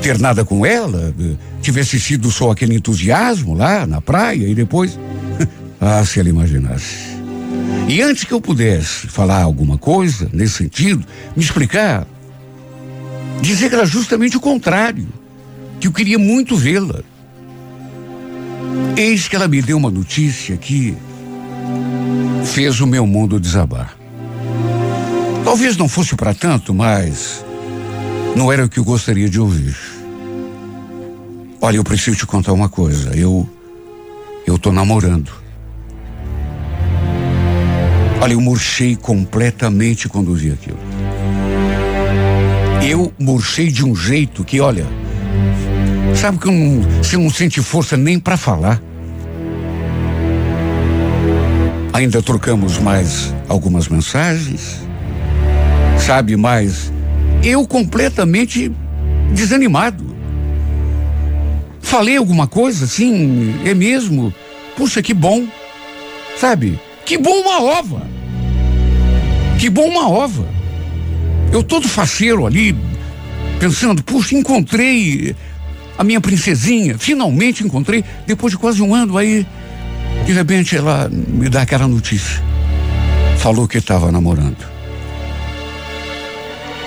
ter 0.00 0.18
nada 0.18 0.46
com 0.46 0.64
ela, 0.64 1.14
tivesse 1.60 2.00
sido 2.00 2.30
só 2.30 2.52
aquele 2.52 2.74
entusiasmo 2.74 3.52
lá 3.52 3.86
na 3.86 4.00
praia 4.00 4.48
e 4.48 4.54
depois. 4.54 4.98
ah, 5.78 6.02
se 6.06 6.20
ela 6.20 6.30
imaginasse. 6.30 7.09
E 7.90 8.00
antes 8.02 8.22
que 8.22 8.32
eu 8.32 8.40
pudesse 8.40 9.08
falar 9.08 9.42
alguma 9.42 9.76
coisa 9.76 10.30
nesse 10.32 10.58
sentido, 10.58 11.04
me 11.34 11.42
explicar, 11.42 12.06
dizer 13.40 13.68
que 13.68 13.74
era 13.74 13.84
justamente 13.84 14.36
o 14.36 14.40
contrário, 14.40 15.08
que 15.80 15.88
eu 15.88 15.92
queria 15.92 16.16
muito 16.16 16.54
vê-la. 16.54 17.00
Eis 18.96 19.26
que 19.26 19.34
ela 19.34 19.48
me 19.48 19.60
deu 19.60 19.76
uma 19.76 19.90
notícia 19.90 20.56
que 20.56 20.96
fez 22.44 22.80
o 22.80 22.86
meu 22.86 23.04
mundo 23.08 23.40
desabar. 23.40 23.96
Talvez 25.42 25.76
não 25.76 25.88
fosse 25.88 26.14
para 26.14 26.32
tanto, 26.32 26.72
mas 26.72 27.44
não 28.36 28.52
era 28.52 28.66
o 28.66 28.68
que 28.68 28.78
eu 28.78 28.84
gostaria 28.84 29.28
de 29.28 29.40
ouvir. 29.40 29.76
Olha, 31.60 31.78
eu 31.78 31.82
preciso 31.82 32.18
te 32.18 32.24
contar 32.24 32.52
uma 32.52 32.68
coisa. 32.68 33.16
Eu 33.16 33.50
eu 34.46 34.56
tô 34.60 34.70
namorando. 34.70 35.49
Olha, 38.22 38.34
eu 38.34 38.40
murchei 38.40 38.96
completamente 38.96 40.06
vi 40.34 40.52
aquilo. 40.52 40.78
Eu 42.86 43.12
murchei 43.18 43.68
de 43.68 43.82
um 43.84 43.96
jeito 43.96 44.44
que, 44.44 44.60
olha, 44.60 44.86
sabe 46.14 46.36
que 46.38 46.46
eu 46.46 46.52
não, 46.52 46.82
você 47.02 47.16
não 47.16 47.30
sente 47.30 47.62
força 47.62 47.96
nem 47.96 48.18
para 48.18 48.36
falar. 48.36 48.82
Ainda 51.94 52.22
trocamos 52.22 52.78
mais 52.78 53.34
algumas 53.48 53.88
mensagens, 53.88 54.80
sabe, 55.98 56.36
mas 56.36 56.92
eu 57.42 57.66
completamente 57.66 58.70
desanimado. 59.32 60.14
Falei 61.80 62.18
alguma 62.18 62.46
coisa 62.46 62.84
assim, 62.84 63.54
é 63.64 63.72
mesmo? 63.72 64.32
Puxa, 64.76 65.00
que 65.00 65.14
bom, 65.14 65.46
sabe? 66.38 66.78
Que 67.04 67.18
bom 67.18 67.40
uma 67.40 67.62
ova. 67.62 68.09
Que 69.60 69.68
bom 69.68 69.86
uma 69.86 70.08
ova. 70.08 70.48
Eu 71.52 71.62
todo 71.62 71.86
faceiro 71.86 72.46
ali, 72.46 72.74
pensando, 73.58 74.02
puxa, 74.02 74.34
encontrei 74.34 75.36
a 75.98 76.02
minha 76.02 76.18
princesinha, 76.18 76.96
finalmente 76.98 77.62
encontrei, 77.62 78.02
depois 78.26 78.52
de 78.52 78.58
quase 78.58 78.80
um 78.80 78.94
ano, 78.94 79.18
aí, 79.18 79.46
de 80.24 80.32
repente, 80.32 80.78
ela 80.78 81.10
me 81.10 81.50
dá 81.50 81.60
aquela 81.60 81.86
notícia. 81.86 82.42
Falou 83.36 83.68
que 83.68 83.76
estava 83.76 84.10
namorando. 84.10 84.64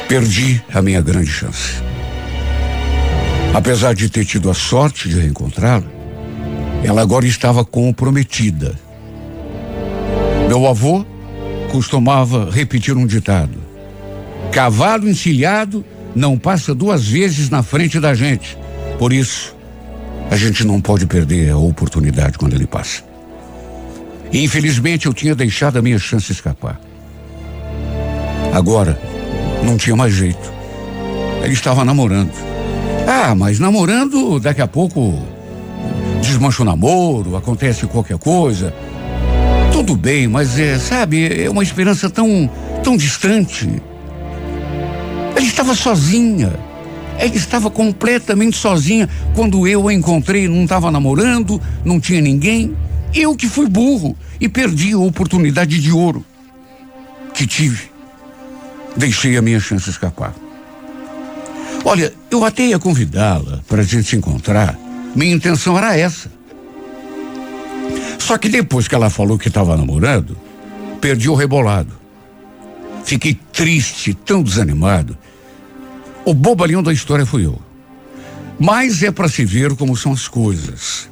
Perdi 0.08 0.60
a 0.74 0.82
minha 0.82 1.00
grande 1.00 1.30
chance. 1.30 1.74
Apesar 3.54 3.94
de 3.94 4.10
ter 4.10 4.26
tido 4.26 4.50
a 4.50 4.54
sorte 4.56 5.08
de 5.08 5.20
reencontrá-la, 5.20 5.86
ela 6.84 7.04
agora 7.04 7.28
estava 7.28 7.64
comprometida. 7.64 8.74
Meu 10.48 10.66
avô 10.68 11.06
costumava 11.74 12.52
repetir 12.52 12.96
um 12.96 13.08
ditado: 13.08 13.58
cavalo 14.52 15.10
encilhado 15.10 15.84
não 16.16 16.38
passa 16.38 16.76
duas 16.76 17.08
vezes 17.08 17.50
na 17.50 17.64
frente 17.64 18.00
da 18.00 18.14
gente. 18.14 18.56
Por 19.00 19.12
isso, 19.12 19.56
a 20.30 20.38
gente 20.38 20.64
não 20.64 20.80
pode 20.80 21.08
perder 21.08 21.50
a 21.50 21.58
oportunidade 21.58 22.38
quando 22.38 22.54
ele 22.54 22.68
passa. 22.68 23.02
Infelizmente, 24.32 25.08
eu 25.08 25.14
tinha 25.14 25.34
deixado 25.34 25.78
a 25.78 25.82
minha 25.82 25.98
chance 25.98 26.32
escapar. 26.32 26.80
Agora, 28.54 29.00
não 29.64 29.76
tinha 29.76 29.96
mais 29.96 30.14
jeito. 30.14 30.54
Ele 31.42 31.54
estava 31.54 31.84
namorando. 31.84 32.32
Ah, 33.08 33.34
mas 33.34 33.58
namorando, 33.58 34.40
daqui 34.40 34.62
a 34.62 34.68
pouco 34.68 35.20
desmancha 36.22 36.62
o 36.62 36.66
namoro, 36.66 37.36
acontece 37.36 37.88
qualquer 37.88 38.20
coisa. 38.20 38.72
Tudo 39.86 39.98
bem, 39.98 40.30
mas 40.30 40.58
é, 40.58 40.80
sabe, 40.80 41.44
é 41.44 41.50
uma 41.50 41.62
esperança 41.62 42.10
tão, 42.10 42.50
tão 42.82 42.96
distante. 42.96 43.70
Ela 45.36 45.46
estava 45.46 45.76
sozinha. 45.76 46.54
Ela 47.18 47.36
estava 47.36 47.70
completamente 47.70 48.56
sozinha 48.56 49.10
quando 49.36 49.68
eu 49.68 49.90
a 49.90 49.94
encontrei. 49.94 50.48
Não 50.48 50.64
estava 50.64 50.90
namorando, 50.90 51.62
não 51.84 52.00
tinha 52.00 52.22
ninguém. 52.22 52.74
Eu 53.14 53.36
que 53.36 53.50
fui 53.50 53.68
burro 53.68 54.16
e 54.40 54.48
perdi 54.48 54.94
a 54.94 55.00
oportunidade 55.00 55.78
de 55.78 55.92
ouro 55.92 56.26
que 57.34 57.46
tive. 57.46 57.92
Deixei 58.96 59.36
a 59.36 59.42
minha 59.42 59.60
chance 59.60 59.90
escapar. 59.90 60.34
Olha, 61.84 62.14
eu 62.32 62.46
até 62.46 62.68
ia 62.68 62.80
convidá-la 62.80 63.60
para 63.68 63.82
a 63.82 63.86
gente 63.86 64.08
se 64.08 64.16
encontrar. 64.16 64.80
Minha 65.14 65.36
intenção 65.36 65.78
era 65.78 65.98
essa. 65.98 66.32
Só 68.24 68.38
que 68.38 68.48
depois 68.48 68.88
que 68.88 68.96
ela 68.96 69.10
falou 69.10 69.38
que 69.38 69.50
estava 69.50 69.76
namorando, 69.76 70.38
perdi 71.02 71.28
o 71.28 71.36
rebolado. 71.36 71.92
Fiquei 73.04 73.38
triste, 73.52 74.14
tão 74.14 74.42
desanimado. 74.42 75.18
O 76.24 76.34
bobalhão 76.34 76.82
da 76.82 76.94
história 76.94 77.26
fui 77.26 77.46
eu. 77.46 77.62
Mas 78.58 79.04
é 79.04 79.12
para 79.12 79.28
se 79.28 79.44
ver 79.44 79.76
como 79.76 79.98
são 79.98 80.14
as 80.14 80.30
coisas. 80.30 81.10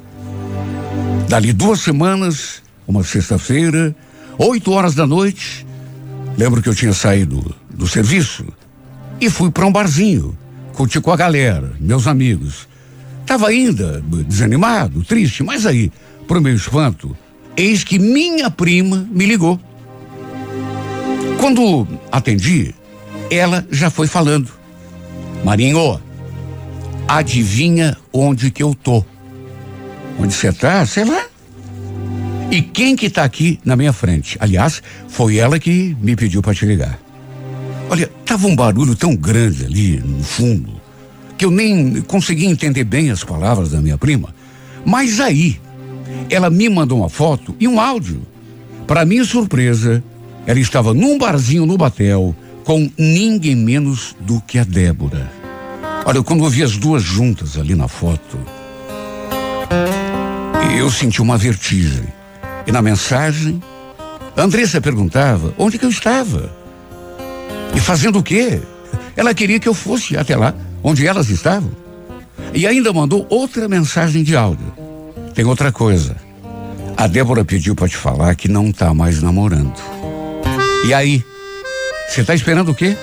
Dali 1.28 1.52
duas 1.52 1.80
semanas, 1.80 2.62
uma 2.88 3.04
sexta-feira, 3.04 3.94
oito 4.38 4.72
horas 4.72 4.94
da 4.94 5.06
noite, 5.06 5.66
lembro 6.38 6.62
que 6.62 6.68
eu 6.70 6.74
tinha 6.74 6.94
saído 6.94 7.54
do 7.68 7.86
serviço 7.86 8.46
e 9.20 9.28
fui 9.28 9.50
para 9.50 9.66
um 9.66 9.72
barzinho, 9.72 10.34
curti 10.72 10.98
com 10.98 11.12
a 11.12 11.16
galera, 11.16 11.74
meus 11.78 12.06
amigos. 12.06 12.66
Tava 13.26 13.48
ainda 13.48 14.02
desanimado, 14.26 15.04
triste, 15.04 15.42
mas 15.42 15.66
aí, 15.66 15.92
pro 16.26 16.40
meu 16.40 16.54
espanto, 16.54 17.16
eis 17.56 17.84
que 17.84 17.98
minha 17.98 18.50
prima 18.50 19.06
me 19.10 19.26
ligou. 19.26 19.60
Quando 21.38 21.86
atendi, 22.10 22.74
ela 23.30 23.66
já 23.70 23.90
foi 23.90 24.06
falando. 24.06 24.48
Marinho, 25.44 26.00
adivinha 27.08 27.96
onde 28.12 28.50
que 28.50 28.62
eu 28.62 28.74
tô? 28.74 29.04
Onde 30.18 30.32
você 30.32 30.52
tá? 30.52 30.86
Sei 30.86 31.04
lá. 31.04 31.26
E 32.50 32.60
quem 32.60 32.94
que 32.94 33.08
tá 33.08 33.24
aqui 33.24 33.58
na 33.64 33.74
minha 33.74 33.92
frente? 33.92 34.36
Aliás, 34.38 34.82
foi 35.08 35.38
ela 35.38 35.58
que 35.58 35.96
me 36.00 36.14
pediu 36.14 36.42
para 36.42 36.54
te 36.54 36.66
ligar. 36.66 36.98
Olha, 37.88 38.10
tava 38.24 38.46
um 38.46 38.54
barulho 38.54 38.94
tão 38.94 39.16
grande 39.16 39.64
ali 39.64 39.98
no 39.98 40.22
fundo 40.22 40.82
que 41.36 41.44
eu 41.44 41.50
nem 41.50 42.00
consegui 42.02 42.46
entender 42.46 42.84
bem 42.84 43.10
as 43.10 43.24
palavras 43.24 43.70
da 43.70 43.80
minha 43.80 43.98
prima. 43.98 44.34
Mas 44.84 45.18
aí, 45.18 45.60
ela 46.32 46.48
me 46.48 46.68
mandou 46.68 46.98
uma 46.98 47.08
foto 47.08 47.54
e 47.60 47.68
um 47.68 47.80
áudio. 47.80 48.22
Para 48.86 49.04
minha 49.04 49.24
surpresa, 49.24 50.02
ela 50.46 50.58
estava 50.58 50.94
num 50.94 51.18
barzinho 51.18 51.66
no 51.66 51.76
Batel 51.76 52.34
com 52.64 52.90
ninguém 52.96 53.56
menos 53.56 54.16
do 54.20 54.40
que 54.40 54.58
a 54.58 54.64
Débora. 54.64 55.30
Olha, 56.04 56.22
quando 56.22 56.44
eu 56.44 56.50
vi 56.50 56.62
as 56.62 56.76
duas 56.76 57.02
juntas 57.02 57.56
ali 57.56 57.74
na 57.74 57.86
foto, 57.86 58.38
eu 60.76 60.90
senti 60.90 61.20
uma 61.20 61.36
vertigem. 61.36 62.04
E 62.66 62.72
na 62.72 62.82
mensagem, 62.82 63.62
Andressa 64.36 64.80
perguntava 64.80 65.54
onde 65.58 65.78
que 65.78 65.84
eu 65.84 65.90
estava. 65.90 66.52
E 67.74 67.80
fazendo 67.80 68.18
o 68.18 68.22
quê? 68.22 68.60
Ela 69.16 69.34
queria 69.34 69.60
que 69.60 69.68
eu 69.68 69.74
fosse 69.74 70.16
até 70.16 70.36
lá, 70.36 70.54
onde 70.82 71.06
elas 71.06 71.28
estavam. 71.28 71.70
E 72.54 72.66
ainda 72.66 72.92
mandou 72.92 73.26
outra 73.28 73.68
mensagem 73.68 74.22
de 74.22 74.36
áudio. 74.36 74.81
Tem 75.34 75.44
outra 75.44 75.72
coisa. 75.72 76.16
A 76.96 77.06
Débora 77.06 77.44
pediu 77.44 77.74
para 77.74 77.88
te 77.88 77.96
falar 77.96 78.34
que 78.34 78.48
não 78.48 78.70
tá 78.70 78.92
mais 78.92 79.22
namorando. 79.22 79.74
E 80.86 80.92
aí? 80.92 81.24
Você 82.08 82.22
tá 82.22 82.34
esperando 82.34 82.70
o 82.70 82.74
quê? 82.74 82.96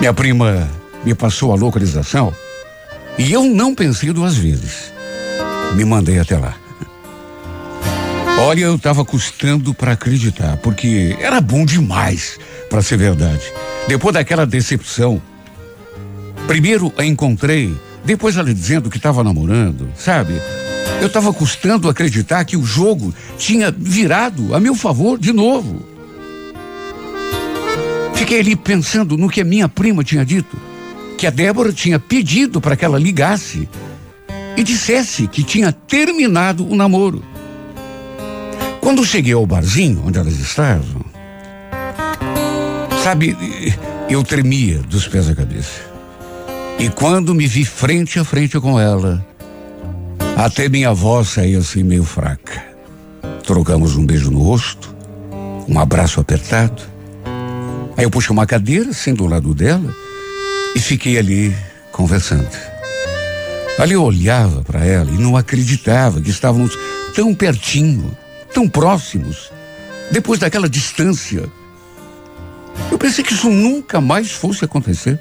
Minha 0.00 0.14
prima 0.14 0.68
me 1.04 1.14
passou 1.14 1.52
a 1.52 1.56
localização 1.56 2.34
e 3.18 3.32
eu 3.32 3.44
não 3.44 3.74
pensei 3.74 4.12
duas 4.12 4.36
vezes. 4.36 4.92
Me 5.74 5.84
mandei 5.84 6.18
até 6.18 6.38
lá. 6.38 6.54
Olha, 8.40 8.60
eu 8.60 8.76
estava 8.76 9.04
custando 9.04 9.74
para 9.74 9.92
acreditar, 9.92 10.56
porque 10.58 11.16
era 11.20 11.40
bom 11.40 11.64
demais 11.64 12.38
para 12.70 12.80
ser 12.80 12.96
verdade. 12.96 13.42
Depois 13.88 14.14
daquela 14.14 14.46
decepção, 14.46 15.20
primeiro 16.46 16.92
a 16.96 17.04
encontrei, 17.04 17.76
depois 18.08 18.38
ela 18.38 18.54
dizendo 18.54 18.88
que 18.88 18.96
estava 18.96 19.22
namorando, 19.22 19.90
sabe? 19.94 20.32
Eu 20.98 21.08
estava 21.08 21.30
custando 21.30 21.90
acreditar 21.90 22.42
que 22.46 22.56
o 22.56 22.64
jogo 22.64 23.14
tinha 23.36 23.70
virado 23.70 24.54
a 24.54 24.58
meu 24.58 24.74
favor 24.74 25.18
de 25.18 25.30
novo. 25.30 25.82
Fiquei 28.14 28.40
ali 28.40 28.56
pensando 28.56 29.14
no 29.18 29.28
que 29.28 29.42
a 29.42 29.44
minha 29.44 29.68
prima 29.68 30.02
tinha 30.02 30.24
dito, 30.24 30.56
que 31.18 31.26
a 31.26 31.30
Débora 31.30 31.70
tinha 31.70 31.98
pedido 31.98 32.62
para 32.62 32.76
que 32.76 32.84
ela 32.84 32.98
ligasse 32.98 33.68
e 34.56 34.62
dissesse 34.62 35.28
que 35.28 35.44
tinha 35.44 35.70
terminado 35.70 36.66
o 36.66 36.74
namoro. 36.74 37.22
Quando 38.80 39.04
cheguei 39.04 39.34
ao 39.34 39.44
barzinho 39.44 40.02
onde 40.06 40.18
elas 40.18 40.38
estavam, 40.38 41.04
sabe, 43.04 43.36
eu 44.08 44.24
tremia 44.24 44.78
dos 44.78 45.06
pés 45.06 45.28
à 45.28 45.34
cabeça. 45.34 45.97
E 46.78 46.88
quando 46.88 47.34
me 47.34 47.46
vi 47.46 47.64
frente 47.64 48.18
a 48.18 48.24
frente 48.24 48.58
com 48.60 48.78
ela, 48.78 49.24
até 50.36 50.68
minha 50.68 50.92
voz 50.92 51.28
saía 51.28 51.58
assim 51.58 51.82
meio 51.82 52.04
fraca. 52.04 52.64
Trocamos 53.44 53.96
um 53.96 54.06
beijo 54.06 54.30
no 54.30 54.40
rosto, 54.40 54.94
um 55.68 55.78
abraço 55.78 56.20
apertado. 56.20 56.82
Aí 57.96 58.04
eu 58.04 58.10
puxei 58.10 58.30
uma 58.30 58.46
cadeira, 58.46 58.92
sendo 58.92 59.24
ao 59.24 59.30
lado 59.30 59.54
dela, 59.54 59.92
e 60.74 60.78
fiquei 60.78 61.18
ali 61.18 61.54
conversando. 61.90 62.48
Ali 63.78 63.94
eu 63.94 64.02
olhava 64.02 64.62
para 64.62 64.84
ela 64.84 65.10
e 65.10 65.18
não 65.18 65.36
acreditava 65.36 66.20
que 66.20 66.30
estávamos 66.30 66.78
tão 67.14 67.34
pertinho 67.34 68.16
tão 68.52 68.68
próximos, 68.68 69.50
depois 70.10 70.40
daquela 70.40 70.68
distância. 70.68 71.48
Eu 72.90 72.98
pensei 72.98 73.22
que 73.22 73.32
isso 73.32 73.50
nunca 73.50 74.00
mais 74.00 74.32
fosse 74.32 74.64
acontecer. 74.64 75.18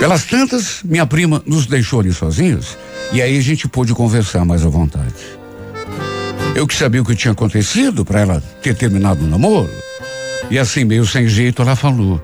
Pelas 0.00 0.24
tantas, 0.24 0.80
minha 0.82 1.06
prima 1.06 1.42
nos 1.44 1.66
deixou 1.66 2.00
ali 2.00 2.10
sozinhos 2.10 2.78
e 3.12 3.20
aí 3.20 3.36
a 3.36 3.42
gente 3.42 3.68
pôde 3.68 3.92
conversar 3.92 4.46
mais 4.46 4.64
à 4.64 4.68
vontade. 4.70 5.14
Eu 6.54 6.66
que 6.66 6.74
sabia 6.74 7.02
o 7.02 7.04
que 7.04 7.14
tinha 7.14 7.32
acontecido 7.32 8.02
para 8.02 8.20
ela 8.20 8.42
ter 8.62 8.74
terminado 8.74 9.22
o 9.22 9.28
namoro. 9.28 9.70
E 10.50 10.58
assim, 10.58 10.84
meio 10.84 11.06
sem 11.06 11.28
jeito, 11.28 11.60
ela 11.60 11.76
falou: 11.76 12.18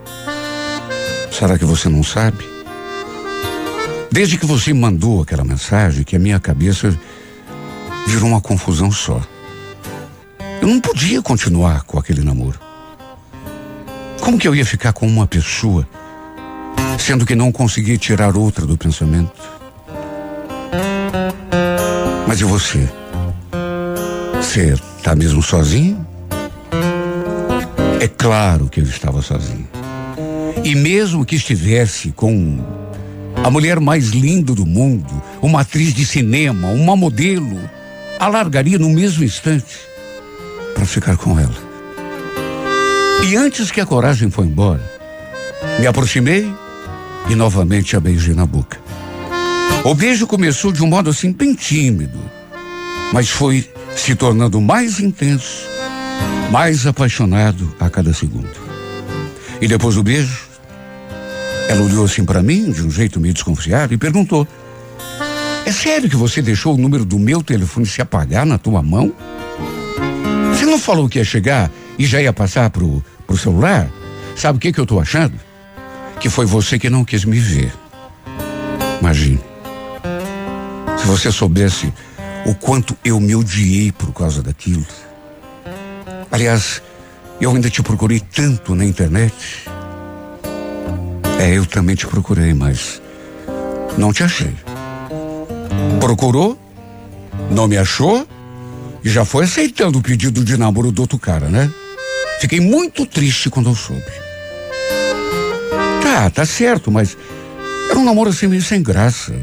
Será 1.31 1.59
que 1.59 1.67
você 1.67 1.87
não 1.91 2.03
sabe? 2.03 2.49
Desde 4.11 4.39
que 4.39 4.47
você 4.47 4.73
mandou 4.73 5.21
aquela 5.21 5.45
mensagem, 5.45 6.03
que 6.03 6.17
a 6.17 6.19
minha 6.19 6.41
cabeça 6.41 6.99
virou 8.07 8.31
uma 8.31 8.41
confusão 8.41 8.91
só. 8.91 9.21
Eu 10.63 10.69
não 10.69 10.81
podia 10.81 11.21
continuar 11.21 11.83
com 11.83 11.99
aquele 11.99 12.23
namoro. 12.23 12.59
Como 14.19 14.39
que 14.39 14.49
eu 14.49 14.55
ia 14.55 14.65
ficar 14.65 14.95
com 14.95 15.07
uma 15.07 15.27
pessoa, 15.27 15.87
sendo 16.99 17.27
que 17.27 17.35
não 17.35 17.53
conseguia 17.53 17.97
tirar 17.97 18.37
outra 18.37 18.67
do 18.67 18.77
pensamento? 18.77 19.33
Mas 22.27 22.41
e 22.41 22.45
você? 22.45 22.89
Você 24.37 24.75
está 24.99 25.15
mesmo 25.15 25.43
sozinho? 25.43 26.07
É 28.01 28.09
claro 28.09 28.69
que 28.69 28.81
eu 28.81 28.85
estava 28.85 29.23
sozinho. 29.23 29.69
E 30.65 30.75
mesmo 30.75 31.25
que 31.25 31.37
estivesse 31.37 32.11
com 32.13 32.59
a 33.45 33.51
mulher 33.51 33.79
mais 33.79 34.09
linda 34.09 34.55
do 34.55 34.67
mundo, 34.67 35.23
uma 35.41 35.61
atriz 35.61 35.95
de 35.95 36.05
cinema, 36.05 36.69
uma 36.69 36.97
modelo, 36.97 37.59
a 38.19 38.27
largaria 38.29 38.79
no 38.79 38.91
mesmo 38.91 39.23
instante 39.23 39.77
para 40.75 40.85
ficar 40.85 41.17
com 41.17 41.39
ela. 41.39 41.55
E 43.29 43.37
antes 43.37 43.71
que 43.71 43.81
a 43.81 43.87
coragem 43.87 44.31
foi 44.31 44.47
embora, 44.47 44.83
me 45.81 45.87
aproximei, 45.87 46.53
e 47.29 47.35
novamente 47.35 47.97
a 47.97 48.01
beijei 48.01 48.35
na 48.35 48.47
boca. 48.47 48.79
O 49.85 49.95
beijo 49.95 50.27
começou 50.27 50.73
de 50.73 50.83
um 50.83 50.87
modo 50.87 51.11
assim 51.11 51.33
bem 51.33 51.55
tímido, 51.55 52.19
mas 53.13 53.29
foi 53.29 53.69
se 53.95 54.15
tornando 54.15 54.61
mais 54.61 55.01
intenso, 55.01 55.67
mais 56.51 56.87
apaixonado 56.87 57.75
a 57.79 57.89
cada 57.89 58.13
segundo. 58.13 58.51
E 59.61 59.67
depois 59.69 59.95
do 59.95 60.03
beijo, 60.03 60.47
ela 61.69 61.83
olhou 61.83 62.05
assim 62.05 62.25
para 62.25 62.43
mim, 62.43 62.71
de 62.71 62.83
um 62.83 62.91
jeito 62.91 63.21
meio 63.21 63.35
desconfiado, 63.35 63.95
e 63.95 63.97
perguntou: 63.97 64.47
É 65.65 65.73
sério 65.73 66.09
que 66.09 66.17
você 66.17 66.43
deixou 66.43 66.75
o 66.75 66.79
número 66.79 67.05
do 67.05 67.19
meu 67.19 67.43
telefone 67.43 67.87
se 67.87 68.03
apagar 68.03 68.45
na 68.45 68.59
tua 68.59 68.83
mão? 68.83 69.13
Você 70.53 70.65
não 70.65 70.79
falou 70.79 71.09
que 71.09 71.19
ia 71.19 71.25
chegar 71.25 71.71
e 71.99 72.07
já 72.07 72.21
ia 72.21 72.33
passar 72.33 72.71
pro, 72.71 73.03
pro 73.27 73.37
celular? 73.37 73.89
Sabe 74.37 74.59
o 74.59 74.61
que, 74.61 74.73
que 74.73 74.81
eu 74.81 74.87
tô 74.87 75.01
achando? 75.01 75.46
Que 76.21 76.29
foi 76.29 76.47
você 76.47 76.79
que 76.79 76.91
não 76.91 77.05
quis 77.05 77.25
me 77.25 77.39
ver. 77.39 77.73
Imagine. 79.01 79.41
Se 80.99 81.07
você 81.07 81.31
soubesse 81.31 81.93
o 82.47 82.55
quanto 82.55 82.97
eu 83.05 83.21
me 83.21 83.35
odiei 83.35 83.93
por 83.93 84.13
causa 84.13 84.43
daquilo. 84.43 84.87
Aliás, 86.31 86.83
eu 87.41 87.51
ainda 87.51 87.69
te 87.69 87.83
procurei 87.83 88.21
tanto 88.21 88.75
na 88.75 88.85
internet. 88.85 89.35
É, 91.39 91.57
eu 91.57 91.67
também 91.67 91.95
te 91.95 92.07
procurei, 92.07 92.55
mas 92.55 93.01
não 93.99 94.13
te 94.13 94.23
achei. 94.23 94.55
Procurou, 96.01 96.59
não 97.51 97.69
me 97.69 97.77
achou 97.77 98.27
e 99.05 99.09
já 99.09 99.25
foi 99.25 99.45
aceitando 99.45 99.99
o 99.99 100.03
pedido 100.03 100.45
de 100.45 100.57
namoro 100.57 100.91
do 100.91 101.03
outro 101.03 101.19
cara, 101.19 101.49
né? 101.49 101.71
Fiquei 102.41 102.61
muito 102.61 103.07
triste 103.07 103.51
quando 103.51 103.71
eu 103.71 103.75
soube. 103.75 104.26
Tá, 106.17 106.31
tá 106.31 106.47
certo, 106.47 106.91
mas 106.91 107.15
era 107.91 107.99
um 107.99 108.05
namoro 108.05 108.31
assim 108.31 108.47
meio 108.47 108.63
sem 108.63 108.83
graça. 108.83 109.35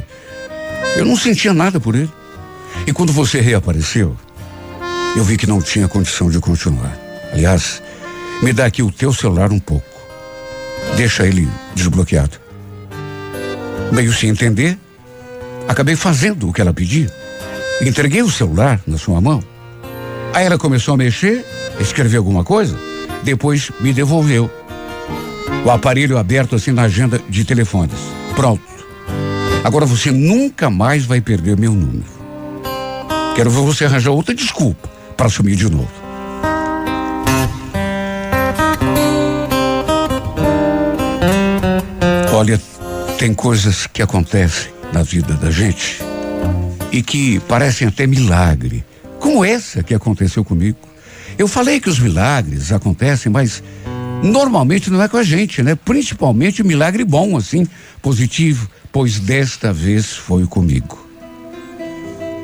Eu 0.97 1.05
não 1.05 1.15
sentia 1.15 1.53
nada 1.53 1.79
por 1.79 1.93
ele. 1.93 2.09
E 2.87 2.91
quando 2.91 3.13
você 3.13 3.39
reapareceu, 3.39 4.17
eu 5.15 5.23
vi 5.23 5.37
que 5.37 5.45
não 5.45 5.61
tinha 5.61 5.87
condição 5.87 6.31
de 6.31 6.39
continuar. 6.39 6.97
Aliás, 7.31 7.79
me 8.41 8.51
dá 8.51 8.65
aqui 8.65 8.81
o 8.81 8.91
teu 8.91 9.13
celular 9.13 9.51
um 9.51 9.59
pouco. 9.59 9.85
Deixa 10.97 11.27
ele 11.27 11.47
desbloqueado. 11.75 12.39
Meio 13.91 14.11
sem 14.11 14.29
entender, 14.29 14.75
acabei 15.67 15.95
fazendo 15.95 16.49
o 16.49 16.53
que 16.53 16.59
ela 16.59 16.73
pedia. 16.73 17.13
Entreguei 17.85 18.23
o 18.23 18.31
celular 18.31 18.81
na 18.87 18.97
sua 18.97 19.21
mão. 19.21 19.43
Aí 20.33 20.43
ela 20.43 20.57
começou 20.57 20.95
a 20.95 20.97
mexer, 20.97 21.45
escrever 21.79 22.17
alguma 22.17 22.43
coisa, 22.43 22.75
depois 23.21 23.69
me 23.79 23.93
devolveu. 23.93 24.49
O 25.65 25.71
aparelho 25.71 26.17
aberto 26.17 26.55
assim 26.55 26.71
na 26.71 26.83
agenda 26.83 27.21
de 27.29 27.45
telefones. 27.45 27.97
Pronto. 28.35 28.63
Agora 29.63 29.85
você 29.85 30.11
nunca 30.11 30.69
mais 30.69 31.05
vai 31.05 31.21
perder 31.21 31.57
meu 31.57 31.71
número. 31.71 32.11
Quero 33.35 33.49
ver 33.49 33.61
você 33.61 33.85
arranjar 33.85 34.11
outra 34.11 34.35
desculpa 34.35 34.89
para 35.15 35.29
sumir 35.29 35.55
de 35.55 35.69
novo. 35.69 35.91
Olha, 42.31 42.59
tem 43.17 43.33
coisas 43.33 43.87
que 43.87 44.01
acontecem 44.01 44.71
na 44.91 45.01
vida 45.01 45.33
da 45.35 45.49
gente 45.49 45.99
e 46.91 47.01
que 47.01 47.39
parecem 47.41 47.87
até 47.87 48.05
milagre, 48.05 48.83
como 49.19 49.45
essa 49.45 49.81
que 49.81 49.93
aconteceu 49.93 50.43
comigo. 50.43 50.77
Eu 51.37 51.47
falei 51.47 51.79
que 51.79 51.89
os 51.89 51.99
milagres 51.99 52.71
acontecem, 52.71 53.31
mas 53.31 53.63
normalmente 54.23 54.89
não 54.89 55.01
é 55.01 55.07
com 55.07 55.17
a 55.17 55.23
gente, 55.23 55.61
né? 55.61 55.75
Principalmente 55.75 56.63
milagre 56.63 57.03
bom, 57.03 57.35
assim, 57.35 57.67
positivo, 58.01 58.69
pois 58.91 59.19
desta 59.19 59.73
vez 59.73 60.13
foi 60.13 60.45
comigo. 60.47 60.97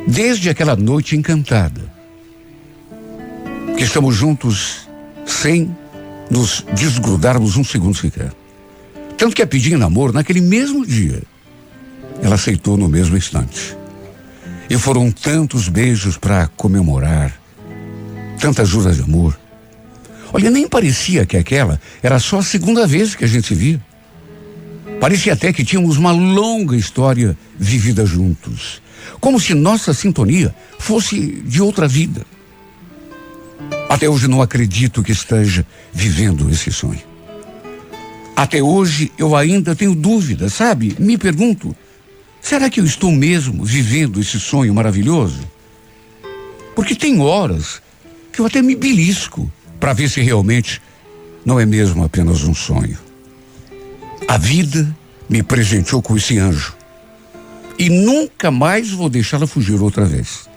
Desde 0.05 0.49
aquela 0.49 0.75
noite 0.75 1.15
encantada, 1.15 1.81
que 3.77 3.83
estamos 3.83 4.15
juntos 4.15 4.89
sem 5.25 5.75
nos 6.29 6.65
desgrudarmos 6.73 7.55
um 7.55 7.63
segundo 7.63 7.97
sequer. 7.97 8.33
Tanto 9.17 9.35
que 9.35 9.41
a 9.41 9.47
pedir 9.47 9.73
em 9.73 9.77
namoro 9.77 10.13
naquele 10.13 10.41
mesmo 10.41 10.85
dia. 10.85 11.21
Ela 12.21 12.35
aceitou 12.35 12.77
no 12.77 12.89
mesmo 12.89 13.15
instante. 13.15 13.77
E 14.69 14.77
foram 14.77 15.11
tantos 15.11 15.67
beijos 15.67 16.17
para 16.17 16.47
comemorar, 16.47 17.39
tantas 18.39 18.67
juras 18.67 18.97
de 18.97 19.03
amor. 19.03 19.39
Olha, 20.31 20.51
nem 20.51 20.67
parecia 20.67 21.25
que 21.25 21.37
aquela 21.37 21.79
era 22.03 22.19
só 22.19 22.39
a 22.39 22.43
segunda 22.43 22.85
vez 22.85 23.15
que 23.15 23.25
a 23.25 23.27
gente 23.27 23.47
se 23.47 23.55
via. 23.55 23.81
Parecia 24.99 25.33
até 25.33 25.51
que 25.53 25.63
tínhamos 25.63 25.97
uma 25.97 26.11
longa 26.11 26.75
história 26.75 27.37
vivida 27.57 28.05
juntos. 28.05 28.81
Como 29.19 29.39
se 29.39 29.53
nossa 29.53 29.93
sintonia 29.93 30.53
fosse 30.77 31.19
de 31.45 31.61
outra 31.61 31.87
vida. 31.87 32.25
Até 33.87 34.07
hoje 34.07 34.27
não 34.27 34.41
acredito 34.41 35.01
que 35.01 35.11
esteja 35.11 35.65
vivendo 35.91 36.49
esse 36.49 36.71
sonho. 36.71 37.01
Até 38.35 38.61
hoje 38.61 39.11
eu 39.17 39.35
ainda 39.35 39.75
tenho 39.75 39.95
dúvidas, 39.95 40.53
sabe? 40.53 40.95
Me 40.99 41.17
pergunto, 41.17 41.75
será 42.41 42.69
que 42.69 42.79
eu 42.79 42.85
estou 42.85 43.11
mesmo 43.11 43.65
vivendo 43.65 44.19
esse 44.19 44.39
sonho 44.39 44.73
maravilhoso? 44.73 45.41
Porque 46.75 46.95
tem 46.95 47.19
horas 47.19 47.81
que 48.31 48.39
eu 48.39 48.45
até 48.45 48.61
me 48.61 48.75
belisco 48.75 49.51
para 49.79 49.93
ver 49.93 50.09
se 50.09 50.21
realmente 50.21 50.81
não 51.45 51.59
é 51.59 51.65
mesmo 51.65 52.03
apenas 52.03 52.43
um 52.43 52.53
sonho. 52.53 52.97
A 54.27 54.37
vida 54.37 54.95
me 55.29 55.41
presenteou 55.41 56.01
com 56.01 56.17
esse 56.17 56.37
anjo 56.37 56.75
e 57.77 57.89
nunca 57.89 58.51
mais 58.51 58.91
vou 58.91 59.09
deixá-la 59.09 59.47
fugir 59.47 59.81
outra 59.81 60.05
vez. 60.05 60.49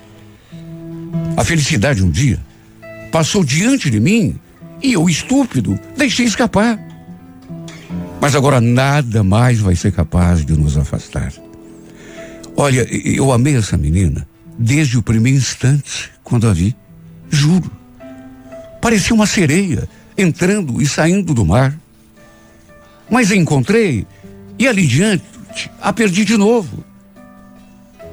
A 1.37 1.45
felicidade 1.45 2.03
um 2.03 2.11
dia 2.11 2.41
passou 3.11 3.45
diante 3.45 3.89
de 3.89 4.01
mim 4.01 4.39
e 4.83 4.95
eu, 4.95 5.09
estúpido, 5.09 5.79
deixei 5.97 6.27
escapar. 6.27 6.79
Mas 8.21 8.35
agora 8.35 8.61
nada 8.61 9.23
mais 9.23 9.61
vai 9.61 9.77
ser 9.77 9.93
capaz 9.93 10.45
de 10.45 10.53
nos 10.55 10.77
afastar. 10.77 11.33
Olha, 12.57 12.87
eu 12.91 13.33
amei 13.33 13.57
essa 13.57 13.77
menina 13.77 14.27
desde 14.59 14.99
o 14.99 15.03
primeiro 15.03 15.39
instante 15.39 16.11
quando 16.23 16.49
a 16.49 16.53
vi. 16.53 16.77
Juro. 17.31 17.82
Parecia 18.83 19.15
uma 19.15 19.27
sereia 19.27 19.89
entrando 20.19 20.83
e 20.83 20.87
saindo 20.87 21.33
do 21.33 21.47
mar. 21.47 21.73
Mas 23.09 23.31
encontrei 23.31 24.05
e 24.59 24.67
ali 24.67 24.89
diante 24.89 25.71
a 25.81 25.93
perdi 25.93 26.25
de 26.25 26.37
novo. 26.37 26.85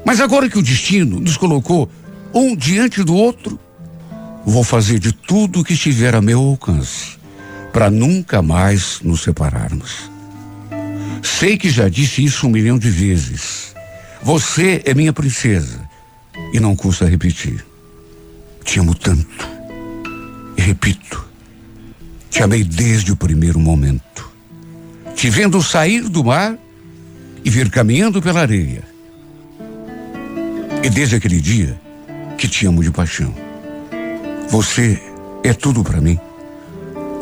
Mas 0.05 0.21
agora 0.21 0.47
que 0.47 0.60
o 0.60 0.62
destino 0.62 1.19
nos 1.19 1.38
colocou 1.38 1.89
um 2.32 2.55
diante 2.55 3.03
do 3.03 3.15
outro, 3.15 3.60
vou 4.45 4.63
fazer 4.63 4.99
de 4.99 5.12
tudo 5.12 5.62
o 5.62 5.63
que 5.63 5.73
estiver 5.73 6.13
a 6.13 6.21
meu 6.21 6.39
alcance 6.39 7.17
para 7.73 7.89
nunca 7.89 8.39
mais 8.41 8.99
nos 9.01 9.21
separarmos. 9.23 10.12
Sei 11.23 11.58
que 11.58 11.71
já 11.71 11.89
disse 11.89 12.23
isso 12.23 12.45
um 12.45 12.51
milhão 12.51 12.77
de 12.77 12.91
vezes. 12.91 13.75
Você 14.21 14.84
é 14.86 14.93
minha 14.93 15.13
princesa 15.13 15.82
e 16.53 16.60
não 16.60 16.75
custa 16.75 17.10
repetir. 17.10 17.65
Te 18.63 18.79
amo 18.79 18.93
tanto. 18.93 19.59
Repito, 20.60 21.26
te 22.30 22.43
amei 22.43 22.63
desde 22.63 23.12
o 23.12 23.15
primeiro 23.15 23.60
momento. 23.60 24.30
Te 25.15 25.30
vendo 25.30 25.63
sair 25.63 26.02
do 26.10 26.24
mar 26.24 26.58
e 27.43 27.50
vir 27.50 27.69
caminhando 27.69 28.22
pela 28.22 28.41
areia. 28.41 28.84
E 30.84 30.89
desde 30.89 31.15
aquele 31.15 31.39
dia 31.41 31.80
que 32.38 32.48
te 32.48 32.65
amo 32.65 32.84
de 32.84 32.91
paixão. 32.91 33.34
Você 34.50 35.02
é 35.43 35.54
tudo 35.54 35.84
para 35.84 36.02
mim. 36.02 36.19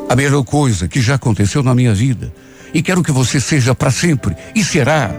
A 0.09 0.15
melhor 0.15 0.43
coisa 0.43 0.87
que 0.87 0.99
já 0.99 1.15
aconteceu 1.15 1.61
na 1.61 1.75
minha 1.75 1.93
vida. 1.93 2.33
E 2.73 2.81
quero 2.81 3.03
que 3.03 3.11
você 3.11 3.39
seja 3.39 3.75
para 3.75 3.91
sempre. 3.91 4.35
E 4.55 4.63
será 4.63 5.11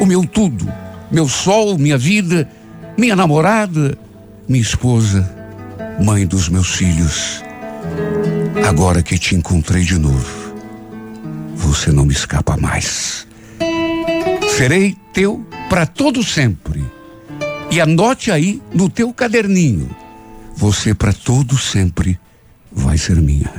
o 0.00 0.06
meu 0.06 0.24
tudo. 0.26 0.66
Meu 1.10 1.28
sol, 1.28 1.76
minha 1.78 1.98
vida, 1.98 2.48
minha 2.96 3.14
namorada, 3.14 3.98
minha 4.48 4.62
esposa, 4.62 5.28
mãe 6.02 6.26
dos 6.26 6.48
meus 6.48 6.74
filhos. 6.74 7.49
Agora 8.66 9.02
que 9.02 9.18
te 9.18 9.34
encontrei 9.34 9.82
de 9.82 9.98
novo, 9.98 10.54
você 11.54 11.90
não 11.90 12.04
me 12.04 12.12
escapa 12.12 12.56
mais. 12.56 13.26
Serei 14.56 14.96
teu 15.12 15.44
para 15.68 15.86
todo 15.86 16.22
sempre. 16.22 16.84
E 17.70 17.80
anote 17.80 18.30
aí 18.30 18.60
no 18.74 18.88
teu 18.88 19.12
caderninho. 19.12 19.88
Você 20.56 20.94
para 20.94 21.12
todo 21.12 21.56
sempre 21.56 22.18
vai 22.72 22.98
ser 22.98 23.16
minha. 23.16 23.52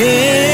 Mudei 0.00 0.49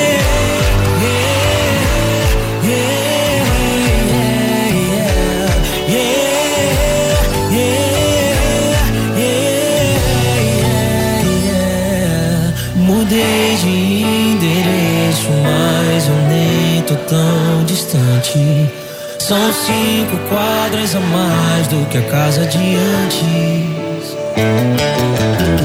São 19.18 19.52
cinco 19.52 20.16
quadras 20.28 20.94
a 20.94 21.00
mais 21.00 21.66
do 21.66 21.84
que 21.88 21.98
a 21.98 22.02
casa 22.02 22.46
de 22.46 22.76
antes. 22.76 24.16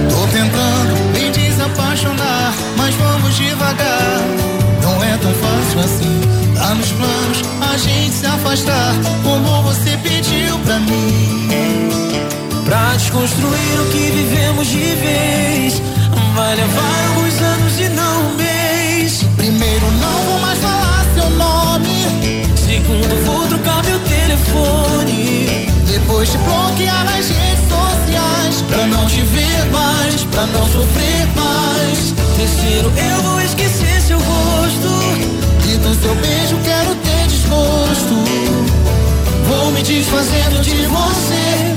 Tô 0.10 0.28
tentando 0.28 0.96
me 1.14 1.30
desapaixonar, 1.30 2.54
mas 2.76 2.96
vamos 2.96 3.36
devagar. 3.36 4.22
Não 4.82 5.04
é 5.04 5.18
tão 5.18 5.32
fácil 5.34 5.80
assim. 5.80 6.22
Tá 6.56 6.74
nos 6.74 6.92
planos 6.92 7.44
a 7.74 7.78
gente 7.78 8.14
se 8.14 8.26
afastar, 8.26 8.96
como 9.24 9.62
você 9.64 9.98
pediu 10.04 10.58
pra 10.66 10.80
mim. 10.80 11.50
Pra 12.66 12.96
desconstruir 12.96 13.80
o 13.82 13.86
que 13.92 14.12
vivemos 14.12 14.68
de 14.68 14.96
vez, 14.96 15.82
vai 16.34 16.56
levar 16.56 17.08
alguns 17.10 17.42
anos 17.42 17.80
e 17.80 17.90
não 17.90 18.32
um 18.32 18.36
Segundo, 22.72 23.26
vou 23.26 23.46
trocar 23.50 23.84
meu 23.84 24.00
telefone. 24.00 25.68
Depois 25.86 26.30
te 26.30 26.38
bloquear 26.38 27.04
nas 27.04 27.28
redes 27.28 27.68
sociais. 27.68 28.62
Pra 28.70 28.88
não 28.88 29.06
te 29.08 29.22
ver 29.24 29.66
mais, 29.74 30.24
pra 30.32 30.46
não 30.46 30.66
sofrer 30.70 31.28
mais. 31.36 32.14
Terceiro, 32.38 32.90
eu 32.96 33.24
vou 33.24 33.42
esquecer 33.42 34.02
seu 34.02 34.18
rosto. 34.18 34.88
E 35.68 35.78
do 35.80 35.94
seu 36.02 36.16
beijo 36.16 36.58
quero 36.64 36.96
ter 36.96 37.28
desgosto. 37.28 38.16
Vou 39.50 39.72
me 39.74 39.84
desfazendo 39.84 40.62
de 40.62 40.86
você, 40.86 41.76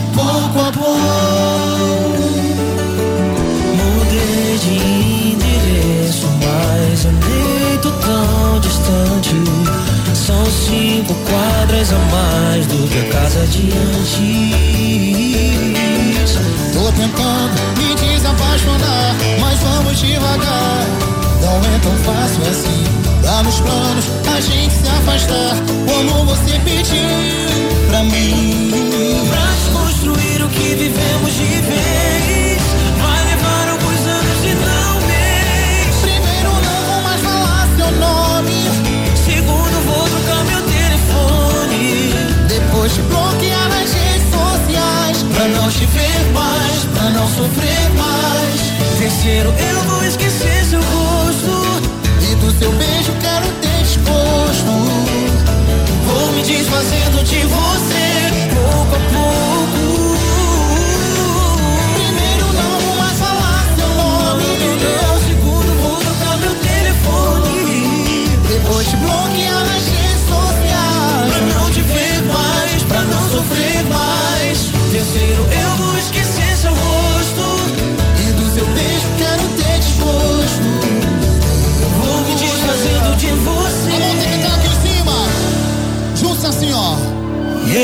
afastar, 25.24 25.56
como 25.87 26.24
você 26.26 26.58
pediu 26.60 27.88
pra 27.88 28.02
mim. 28.04 28.70
Pra 29.28 29.40
desconstruir 29.40 30.44
o 30.44 30.48
que 30.48 30.74
vivemos 30.74 31.32
de 31.32 31.60
vez, 31.62 32.62
vai 33.00 33.24
levar 33.24 33.68
alguns 33.70 34.06
anos 34.06 34.44
e 34.44 34.54
não 34.54 35.00
mês. 35.06 35.96
Primeiro 36.02 36.50
não 36.64 36.84
vou 36.87 37.02
mais 37.02 37.20
falar 37.20 37.68
seu 37.76 37.90
nome, 37.98 38.52
Segundo, 39.24 39.76
vou 39.87 40.08
trocar 40.08 40.44
meu 40.44 40.62
telefone. 40.62 42.14
depois 42.48 42.92
te 42.92 43.00
bloquear 43.02 43.68
nas 43.68 43.92
redes 43.92 44.28
sociais, 44.30 45.22
pra 45.34 45.48
não 45.48 45.70
te 45.70 45.87
ver 45.87 46.32
mais, 46.32 46.84
pra 46.94 47.10
não 47.10 47.26
sofrer 47.28 47.90
mais. 47.96 48.98
Terceiro, 48.98 49.48
eu 49.58 49.83
Desfazendo 56.74 57.22
de 57.22 57.38
você, 57.46 58.03
Alô 87.74 87.82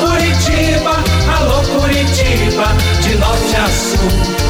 Curitiba, 0.00 0.96
alô 1.38 1.62
Curitiba, 1.62 2.66
de 3.02 3.14
norte 3.16 3.56
a 3.56 3.68
sul. 3.68 4.49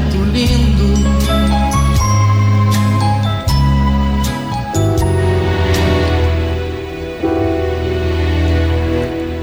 lindo. 0.31 1.11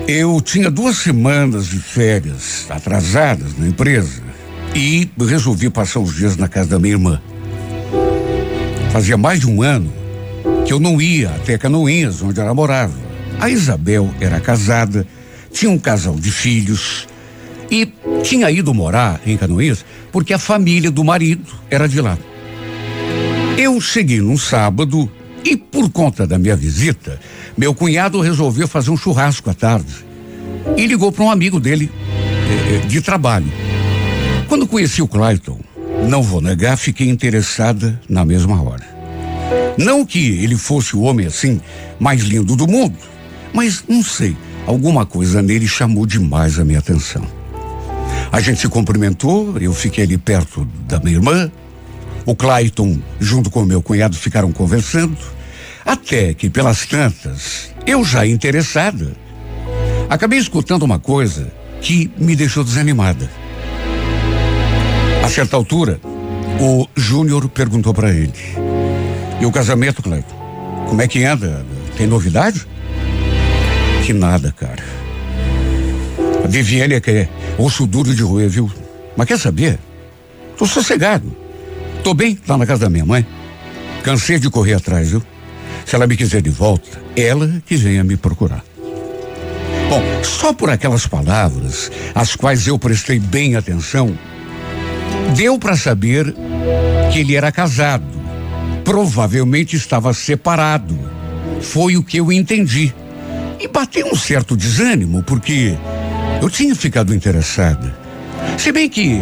Eu 0.07 0.40
tinha 0.40 0.70
duas 0.70 0.96
semanas 0.96 1.66
de 1.66 1.79
férias 1.79 2.66
atrasadas 2.70 3.57
na 3.59 3.68
empresa 3.68 4.22
e 4.74 5.09
resolvi 5.18 5.68
passar 5.68 6.01
os 6.01 6.14
dias 6.14 6.37
na 6.37 6.48
casa 6.48 6.70
da 6.70 6.79
minha 6.79 6.94
irmã. 6.94 7.20
Fazia 8.90 9.18
mais 9.18 9.40
de 9.40 9.46
um 9.46 9.62
ano 9.62 9.92
que 10.64 10.72
eu 10.72 10.81
não 10.81 11.01
ia 11.01 11.29
até 11.29 11.59
Canoinhas, 11.59 12.22
onde 12.22 12.40
ela 12.40 12.55
morava. 12.55 12.94
A 13.38 13.51
Isabel 13.51 14.11
era 14.18 14.40
casada, 14.40 15.07
tinha 15.53 15.70
um 15.70 15.79
casal 15.79 16.14
de 16.14 16.31
filhos 16.31 17.07
e 17.70 17.85
tinha 18.22 18.50
ido 18.50 18.74
morar 18.74 19.20
em 19.26 19.37
Canoinhas 19.37 19.85
porque 20.12 20.33
a 20.33 20.38
família 20.38 20.90
do 20.90 21.04
marido 21.04 21.50
era 21.70 21.88
de 21.88 22.00
lá. 22.00 22.18
Eu 23.57 23.81
cheguei 23.81 24.20
num 24.20 24.38
sábado 24.38 25.11
e, 25.44 25.57
por 25.57 25.90
conta 25.90 26.26
da 26.26 26.38
minha 26.38 26.57
visita, 26.57 27.18
meu 27.57 27.74
cunhado 27.74 28.20
resolveu 28.20 28.68
fazer 28.68 28.90
um 28.90 28.96
churrasco 28.96 29.50
à 29.50 29.54
tarde 29.54 29.92
e 30.76 30.87
ligou 30.87 31.11
para 31.11 31.24
um 31.24 31.31
amigo 31.31 31.59
dele 31.59 31.90
eh, 32.11 32.76
eh, 32.76 32.87
de 32.87 33.00
trabalho. 33.00 33.50
Quando 34.48 34.66
conheci 34.66 35.02
o 35.02 35.09
Clayton, 35.09 35.59
não 36.09 36.22
vou 36.22 36.40
negar, 36.40 36.76
fiquei 36.76 37.09
interessada 37.09 38.00
na 38.09 38.24
mesma 38.24 38.62
hora. 38.62 38.87
Não 39.76 40.04
que 40.04 40.18
ele 40.42 40.57
fosse 40.57 40.96
o 40.96 41.02
homem 41.02 41.26
assim 41.26 41.61
mais 41.98 42.22
lindo 42.22 42.57
do 42.57 42.66
mundo, 42.66 42.96
mas 43.52 43.85
não 43.88 44.02
sei, 44.02 44.37
alguma 44.66 45.04
coisa 45.07 45.42
nele 45.42 45.66
chamou 45.66 46.07
demais 46.07 46.59
a 46.59 46.64
minha 46.64 46.78
atenção. 46.78 47.38
A 48.30 48.40
gente 48.40 48.60
se 48.60 48.68
cumprimentou, 48.68 49.56
eu 49.58 49.72
fiquei 49.72 50.04
ali 50.04 50.18
perto 50.18 50.66
da 50.86 50.98
minha 51.00 51.16
irmã. 51.16 51.50
O 52.26 52.34
Clayton, 52.34 52.98
junto 53.18 53.50
com 53.50 53.62
o 53.62 53.66
meu 53.66 53.80
cunhado, 53.80 54.16
ficaram 54.16 54.52
conversando. 54.52 55.16
Até 55.84 56.34
que, 56.34 56.50
pelas 56.50 56.84
tantas, 56.84 57.70
eu 57.86 58.04
já 58.04 58.26
interessada, 58.26 59.16
acabei 60.10 60.38
escutando 60.38 60.82
uma 60.82 60.98
coisa 60.98 61.50
que 61.80 62.10
me 62.18 62.36
deixou 62.36 62.62
desanimada. 62.62 63.30
A 65.24 65.28
certa 65.28 65.56
altura, 65.56 65.98
o 66.60 66.86
Júnior 66.94 67.48
perguntou 67.48 67.94
para 67.94 68.10
ele: 68.10 68.32
E 69.40 69.46
o 69.46 69.50
casamento, 69.50 70.02
Clayton? 70.02 70.36
Como 70.88 71.00
é 71.00 71.08
que 71.08 71.24
anda? 71.24 71.64
Tem 71.96 72.06
novidade? 72.06 72.66
Que 74.04 74.12
nada, 74.12 74.52
cara. 74.52 74.82
A 76.44 76.46
Viviane 76.46 76.94
é 76.94 77.00
que 77.00 77.10
é 77.10 77.28
osso 77.58 77.86
duro 77.86 78.14
de 78.14 78.22
roer, 78.22 78.48
viu? 78.48 78.70
Mas 79.16 79.26
quer 79.26 79.38
saber? 79.38 79.78
Tô 80.56 80.64
sossegado. 80.64 81.36
Tô 82.02 82.14
bem 82.14 82.38
lá 82.46 82.56
na 82.56 82.64
casa 82.64 82.82
da 82.82 82.90
minha 82.90 83.04
mãe. 83.04 83.26
Cansei 84.02 84.38
de 84.38 84.48
correr 84.48 84.74
atrás, 84.74 85.10
viu? 85.10 85.22
Se 85.84 85.94
ela 85.94 86.06
me 86.06 86.16
quiser 86.16 86.40
de 86.40 86.50
volta, 86.50 87.00
ela 87.16 87.60
que 87.66 87.76
venha 87.76 88.04
me 88.04 88.16
procurar. 88.16 88.64
Bom, 89.88 90.02
só 90.22 90.52
por 90.52 90.68
aquelas 90.68 91.06
palavras, 91.06 91.90
às 92.14 92.36
quais 92.36 92.66
eu 92.66 92.78
prestei 92.78 93.18
bem 93.18 93.56
atenção, 93.56 94.16
deu 95.34 95.58
para 95.58 95.76
saber 95.76 96.34
que 97.12 97.20
ele 97.20 97.34
era 97.34 97.50
casado. 97.50 98.06
Provavelmente 98.84 99.76
estava 99.76 100.12
separado. 100.12 100.98
Foi 101.60 101.96
o 101.96 102.02
que 102.02 102.18
eu 102.18 102.30
entendi. 102.30 102.94
E 103.58 103.66
bateu 103.66 104.06
um 104.12 104.16
certo 104.16 104.56
desânimo, 104.56 105.22
porque 105.22 105.76
eu 106.40 106.48
tinha 106.48 106.74
ficado 106.74 107.14
interessada. 107.14 107.96
Se 108.57 108.72
bem 108.72 108.88
que 108.88 109.20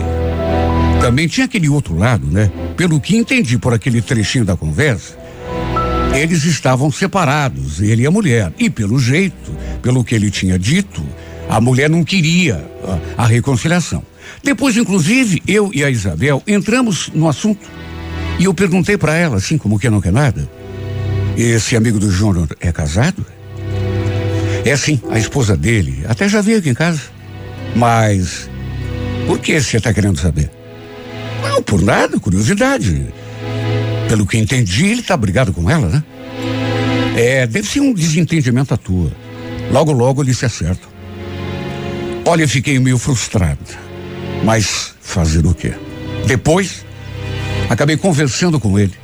também 1.01 1.27
tinha 1.29 1.47
aquele 1.47 1.69
outro 1.69 1.97
lado, 1.97 2.27
né? 2.27 2.51
Pelo 2.77 3.01
que 3.01 3.17
entendi 3.17 3.59
por 3.59 3.73
aquele 3.73 4.03
trechinho 4.03 4.45
da 4.45 4.57
conversa, 4.57 5.17
eles 6.15 6.45
estavam 6.45 6.91
separados, 6.91 7.81
ele 7.81 8.03
e 8.03 8.07
a 8.07 8.11
mulher. 8.11 8.53
E 8.59 8.71
pelo 8.71 8.99
jeito, 8.99 9.53
pelo 9.83 10.03
que 10.03 10.15
ele 10.15 10.31
tinha 10.31 10.59
dito, 10.59 11.03
a 11.49 11.61
mulher 11.61 11.89
não 11.89 12.03
queria 12.03 12.65
a, 13.17 13.25
a 13.25 13.27
reconciliação. 13.27 14.03
Depois, 14.43 14.77
inclusive, 14.77 15.43
eu 15.47 15.71
e 15.75 15.85
a 15.85 15.91
Isabel 15.91 16.43
entramos 16.47 17.11
no 17.15 17.29
assunto. 17.29 17.67
E 18.39 18.45
eu 18.45 18.55
perguntei 18.55 18.99
para 18.99 19.15
ela, 19.15 19.37
assim, 19.37 19.57
como 19.57 19.79
que 19.79 19.89
não 19.89 20.01
quer 20.01 20.13
nada. 20.13 20.49
Esse 21.37 21.77
amigo 21.77 21.99
do 21.99 22.11
Júnior 22.11 22.49
é 22.61 22.73
casado? 22.73 23.25
É 24.67 24.77
sim, 24.77 25.01
a 25.11 25.17
esposa 25.17 25.57
dele. 25.57 26.05
Até 26.09 26.29
já 26.29 26.41
veio 26.41 26.59
aqui 26.59 26.69
em 26.69 26.75
casa. 26.75 27.01
Mas 27.77 28.51
por 29.25 29.39
que 29.39 29.61
você 29.61 29.77
está 29.77 29.95
querendo 29.95 30.19
saber? 30.19 30.51
Não, 31.41 31.63
por 31.63 31.81
nada, 31.81 32.19
curiosidade. 32.19 33.07
Pelo 34.09 34.27
que 34.27 34.37
entendi, 34.37 34.87
ele 34.87 35.03
está 35.03 35.17
brigado 35.17 35.53
com 35.53 35.71
ela, 35.71 35.89
né? 35.89 36.05
É, 37.17 37.47
deve 37.47 37.69
ser 37.69 37.79
um 37.81 37.95
desentendimento 37.95 38.75
à 38.75 38.77
tua. 38.77 39.13
Logo, 39.71 39.93
logo 39.93 40.21
eles 40.21 40.37
se 40.37 40.45
acertam. 40.45 40.89
Olha, 42.25 42.49
fiquei 42.49 42.77
meio 42.81 42.99
frustrado. 42.99 43.61
Mas 44.45 44.95
fazer 45.01 45.47
o 45.47 45.55
quê? 45.55 45.75
Depois, 46.27 46.85
acabei 47.71 47.97
conversando 47.97 48.59
com 48.59 48.77
ele. 48.77 48.95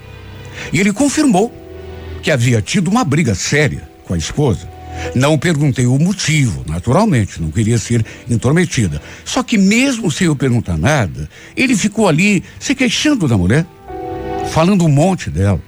E 0.72 0.81
ele 0.81 0.92
confirmou 0.92 1.55
que 2.20 2.33
havia 2.33 2.61
tido 2.61 2.88
uma 2.88 3.05
briga 3.05 3.35
séria 3.35 3.88
com 4.05 4.14
a 4.14 4.18
esposa. 4.18 4.71
Não 5.14 5.38
perguntei 5.38 5.86
o 5.86 5.98
motivo, 5.98 6.64
naturalmente, 6.68 7.40
não 7.40 7.50
queria 7.50 7.78
ser 7.78 8.04
intrometida. 8.28 9.00
Só 9.24 9.42
que 9.42 9.58
mesmo 9.58 10.10
sem 10.10 10.26
eu 10.26 10.36
perguntar 10.36 10.78
nada, 10.78 11.28
ele 11.56 11.76
ficou 11.76 12.08
ali 12.08 12.42
se 12.58 12.74
queixando 12.74 13.28
da 13.28 13.36
mulher, 13.36 13.66
falando 14.50 14.84
um 14.84 14.88
monte 14.88 15.30
dela. 15.30 15.60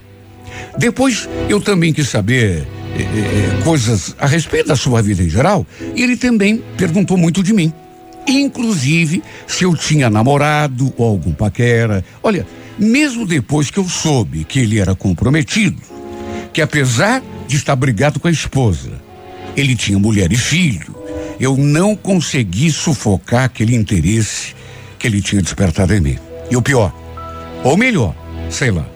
Depois 0.79 1.29
eu 1.49 1.61
também 1.61 1.93
quis 1.93 2.09
saber 2.09 2.67
eh, 2.97 3.03
eh, 3.03 3.63
coisas 3.65 4.15
a 4.19 4.27
respeito 4.27 4.69
da 4.69 4.77
sua 4.77 5.03
vida 5.03 5.23
em 5.23 5.29
geral, 5.29 5.67
e 5.95 6.03
ele 6.03 6.17
também 6.17 6.63
perguntou 6.77 7.17
muito 7.17 7.43
de 7.43 7.53
mim. 7.53 7.73
Inclusive 8.27 9.23
se 9.47 9.65
eu 9.65 9.77
tinha 9.77 10.09
namorado 10.09 10.93
ou 10.97 11.07
algum 11.07 11.33
paquera. 11.33 12.05
Olha, 12.23 12.47
mesmo 12.79 13.27
depois 13.27 13.71
que 13.71 13.79
eu 13.79 13.89
soube 13.89 14.45
que 14.45 14.61
ele 14.61 14.79
era 14.79 14.95
comprometido, 14.95 15.81
que 16.53 16.63
apesar 16.63 17.23
de 17.47 17.57
estar 17.57 17.77
brigado 17.77 18.19
com 18.19 18.29
a 18.29 18.31
esposa, 18.31 19.04
ele 19.57 19.77
tinha 19.77 19.99
mulher 19.99 20.33
e 20.33 20.37
filho, 20.37 20.95
eu 21.39 21.57
não 21.57 21.95
consegui 21.97 22.71
sufocar 22.71 23.45
aquele 23.45 23.75
interesse 23.75 24.55
que 24.99 25.07
ele 25.07 25.21
tinha 25.21 25.43
despertado 25.43 25.95
em 25.95 26.01
mim. 26.01 26.19
E 26.51 26.57
o 26.57 26.63
pior, 26.63 26.93
ou 27.63 27.77
melhor, 27.77 28.15
sei 28.51 28.71
lá, 28.71 28.87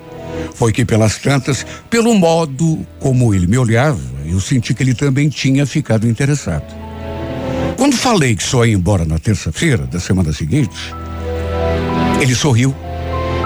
foi 0.55 0.73
que 0.73 0.85
pelas 0.85 1.19
tantas, 1.19 1.65
pelo 1.89 2.15
modo 2.15 2.87
como 2.99 3.35
ele 3.35 3.47
me 3.47 3.59
olhava, 3.59 4.01
eu 4.27 4.41
senti 4.41 4.75
que 4.75 4.83
ele 4.83 4.95
também 4.95 5.29
tinha 5.29 5.65
ficado 5.67 6.09
interessado. 6.09 6.65
Quando 7.77 7.97
falei 7.97 8.35
que 8.35 8.43
só 8.43 8.67
ia 8.67 8.75
embora 8.75 9.05
na 9.05 9.19
terça-feira 9.19 9.87
da 9.87 10.01
semana 10.01 10.33
seguinte, 10.33 10.95
ele 12.21 12.35
sorriu. 12.35 12.75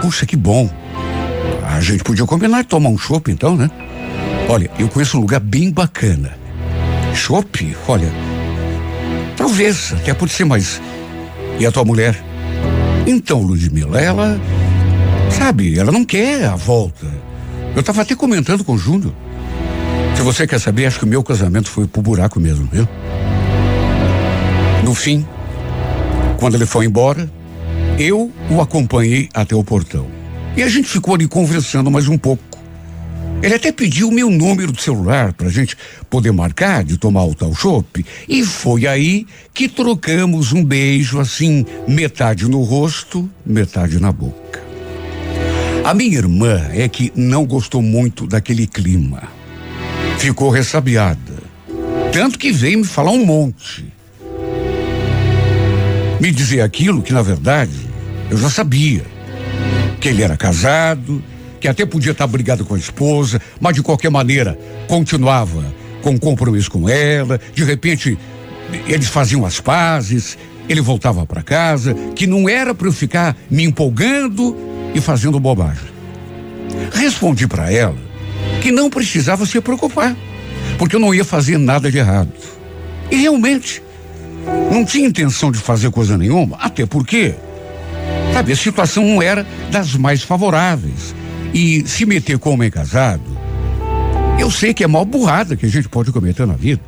Puxa, 0.01 0.27
que 0.27 0.37
bom. 0.37 0.69
A 1.63 1.81
gente 1.81 2.03
podia 2.03 2.25
combinar 2.25 2.63
de 2.63 2.69
tomar 2.69 2.89
um 2.89 2.99
chopp 2.99 3.31
então, 3.31 3.57
né? 3.57 3.71
Olha, 4.49 4.71
eu 4.79 4.89
conheço 4.89 5.19
um 5.19 5.21
lugar 5.21 5.41
bem 5.41 5.71
bacana. 5.71 6.42
Chopp? 7.15 7.77
Olha, 7.89 8.11
talvez, 9.37 9.93
até 9.93 10.15
pode 10.15 10.33
ser, 10.33 10.45
mas. 10.45 10.81
E 11.59 11.67
a 11.67 11.73
tua 11.73 11.85
mulher? 11.85 12.23
Então, 13.07 13.43
Ludmila, 13.43 14.01
ela. 14.01 14.41
Sabe, 15.31 15.79
ela 15.79 15.91
não 15.91 16.05
quer 16.05 16.45
a 16.45 16.57
volta. 16.57 17.07
Eu 17.75 17.81
estava 17.81 18.03
até 18.03 18.15
comentando 18.15 18.65
com 18.65 18.75
o 18.75 18.79
Júnior. 18.79 19.15
Se 20.15 20.23
você 20.23 20.47
quer 20.47 20.61
saber, 20.61 20.87
acho 20.87 20.99
que 20.99 21.05
o 21.05 21.09
meu 21.09 21.23
casamento 21.23 21.71
foi 21.71 21.87
pro 21.87 22.03
buraco 22.03 22.39
mesmo, 22.39 22.69
viu? 22.71 22.87
No 24.85 24.95
fim, 24.95 25.27
quando 26.39 26.55
ele 26.55 26.67
foi 26.67 26.87
embora, 26.87 27.31
eu 27.99 28.31
o 28.51 28.61
acompanhei 28.61 29.29
até 29.33 29.55
o 29.55 29.65
portão. 29.65 30.07
E 30.57 30.63
a 30.63 30.69
gente 30.69 30.89
ficou 30.89 31.15
ali 31.15 31.27
conversando 31.27 31.91
mais 31.91 32.09
um 32.09 32.19
pouco. 32.19 32.52
Ele 33.43 33.55
até 33.55 33.73
pediu 33.73 34.09
o 34.09 34.13
meu 34.13 34.31
número 34.31 34.73
de 34.73 34.81
celular 34.81 35.33
para 35.33 35.49
a 35.49 35.51
gente 35.51 35.77
poder 36.09 36.31
marcar 36.31 36.85
de 36.85 36.97
tomar 36.97 37.25
o 37.25 37.35
tal 37.35 37.55
chopp. 37.55 38.05
E 38.29 38.45
foi 38.45 38.87
aí 38.87 39.27
que 39.53 39.69
trocamos 39.69 40.53
um 40.53 40.65
beijo 40.65 41.19
assim, 41.19 41.67
metade 41.89 42.49
no 42.49 42.63
rosto, 42.63 43.29
metade 43.45 43.99
na 43.99 44.13
boca. 44.13 44.63
A 45.85 45.93
minha 45.93 46.17
irmã 46.17 46.69
é 46.73 46.89
que 46.89 47.13
não 47.17 47.45
gostou 47.45 47.83
muito 47.83 48.27
daquele 48.27 48.67
clima. 48.67 49.25
Ficou 50.19 50.49
ressabiada. 50.51 51.43
Tanto 52.13 52.39
que 52.39 52.53
veio 52.53 52.79
me 52.79 52.85
falar 52.85 53.11
um 53.11 53.27
monte 53.27 53.93
me 56.23 56.31
dizer 56.31 56.61
aquilo 56.61 57.03
que, 57.03 57.13
na 57.13 57.21
verdade, 57.21 57.77
eu 58.31 58.39
já 58.39 58.49
sabia. 58.49 59.03
Que 60.01 60.09
ele 60.09 60.23
era 60.23 60.37
casado, 60.37 61.21
que 61.63 61.69
até 61.69 61.87
podia 61.87 62.11
estar 62.11 62.27
brigado 62.27 62.65
com 62.65 62.75
a 62.75 62.79
esposa, 62.79 63.41
mas 63.61 63.77
de 63.77 63.85
qualquer 63.85 64.11
maneira 64.11 64.59
continuava 64.89 65.65
com 66.03 66.19
compromisso 66.19 66.69
com 66.69 66.89
ela. 66.89 67.41
De 67.55 67.63
repente, 67.63 68.19
eles 68.89 69.07
faziam 69.07 69.47
as 69.47 69.61
pazes, 69.61 70.37
ele 70.69 70.81
voltava 70.81 71.25
para 71.25 71.41
casa, 71.41 71.95
que 72.17 72.27
não 72.27 72.49
era 72.49 72.75
para 72.75 72.89
eu 72.89 72.93
ficar 72.93 73.37
me 73.49 73.63
empolgando 73.63 74.57
e 74.93 75.01
fazendo 75.01 75.39
bobagem. 75.39 75.89
Respondi 76.93 77.47
para 77.47 77.73
ela 77.73 77.97
que 78.61 78.73
não 78.73 78.91
precisava 78.91 79.47
se 79.47 79.61
preocupar, 79.61 80.17
porque 80.77 80.97
eu 80.97 81.01
não 81.01 81.15
ia 81.15 81.25
fazer 81.25 81.59
nada 81.59 81.93
de 81.93 81.99
errado. 81.99 82.33
E 83.09 83.15
realmente, 83.15 83.81
não 84.69 84.85
tinha 84.85 85.07
intenção 85.07 85.53
de 85.53 85.59
fazer 85.59 85.93
coisa 85.93 86.19
nenhuma, 86.19 86.57
até 86.57 86.85
porque, 86.87 87.37
sabe, 88.33 88.51
a 88.51 88.57
situação 88.57 89.05
não 89.05 89.23
era 89.23 89.47
das 89.71 89.95
mais 89.95 90.25
favoráveis. 90.25 91.22
E 91.55 91.87
se 91.87 92.07
meter 92.07 92.39
com 92.39 92.55
homem 92.55 92.71
casado, 92.71 93.23
eu 94.39 94.51
sei 94.51 94.73
que 94.73 94.83
é 94.83 94.87
a 94.87 94.89
maior 94.89 95.05
burrada 95.05 95.57
que 95.57 95.67
a 95.67 95.69
gente 95.69 95.89
pode 95.89 96.11
cometer 96.11 96.47
na 96.47 96.55
vida. 96.55 96.81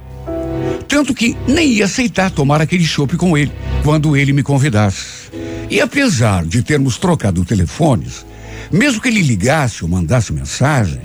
Tanto 0.89 1.15
que 1.15 1.37
nem 1.47 1.69
ia 1.69 1.85
aceitar 1.85 2.31
tomar 2.31 2.61
aquele 2.61 2.85
chopp 2.85 3.17
com 3.17 3.37
ele, 3.37 3.53
quando 3.83 4.17
ele 4.17 4.33
me 4.33 4.43
convidasse. 4.43 5.31
E 5.71 5.81
apesar 5.81 6.45
de 6.45 6.63
termos 6.63 6.97
trocado 6.97 7.45
telefones, 7.45 8.25
mesmo 8.71 9.01
que 9.01 9.09
ele 9.09 9.23
ligasse 9.23 9.83
ou 9.83 9.91
mandasse 9.91 10.33
mensagem, 10.33 11.01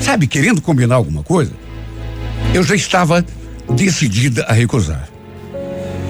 sabe, 0.00 0.26
querendo 0.26 0.60
combinar 0.60 0.96
alguma 0.96 1.22
coisa, 1.22 1.52
eu 2.54 2.62
já 2.62 2.74
estava 2.74 3.24
decidida 3.74 4.44
a 4.44 4.52
recusar. 4.52 5.08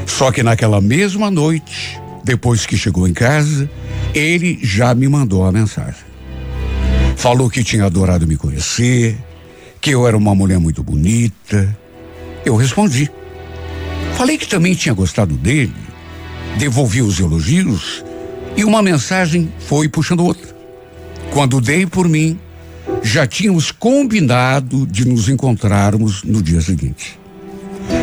Só 0.07 0.31
que 0.33 0.43
naquela 0.43 0.81
mesma 0.81 1.31
noite, 1.31 2.01
depois 2.25 2.67
que 2.67 2.77
chegou 2.77 3.07
em 3.07 3.13
casa, 3.13 3.71
ele 4.15 4.59
já 4.63 4.95
me 4.95 5.09
mandou 5.09 5.45
a 5.45 5.53
mensagem. 5.53 6.10
Falou 7.17 7.51
que 7.51 7.63
tinha 7.63 7.85
adorado 7.85 8.27
me 8.27 8.37
conhecer, 8.37 9.17
que 9.81 9.91
eu 9.91 10.07
era 10.07 10.17
uma 10.17 10.35
mulher 10.35 10.59
muito 10.59 10.83
bonita. 10.83 11.77
Eu 12.45 12.57
respondi. 12.57 13.11
Falei 14.15 14.37
que 14.37 14.47
também 14.47 14.75
tinha 14.75 14.95
gostado 14.95 15.35
dele, 15.37 15.73
devolvi 16.59 17.03
os 17.03 17.19
elogios 17.21 18.05
e 18.57 18.65
uma 18.65 18.83
mensagem 18.83 19.53
foi 19.61 19.89
puxando 19.89 20.25
outra. 20.25 20.55
Quando 21.33 21.61
dei 21.61 21.87
por 21.87 22.09
mim, 22.09 22.39
já 23.03 23.27
tínhamos 23.27 23.71
combinado 23.71 24.87
de 24.87 25.07
nos 25.07 25.29
encontrarmos 25.29 26.23
no 26.23 26.43
dia 26.43 26.61
seguinte. 26.61 27.19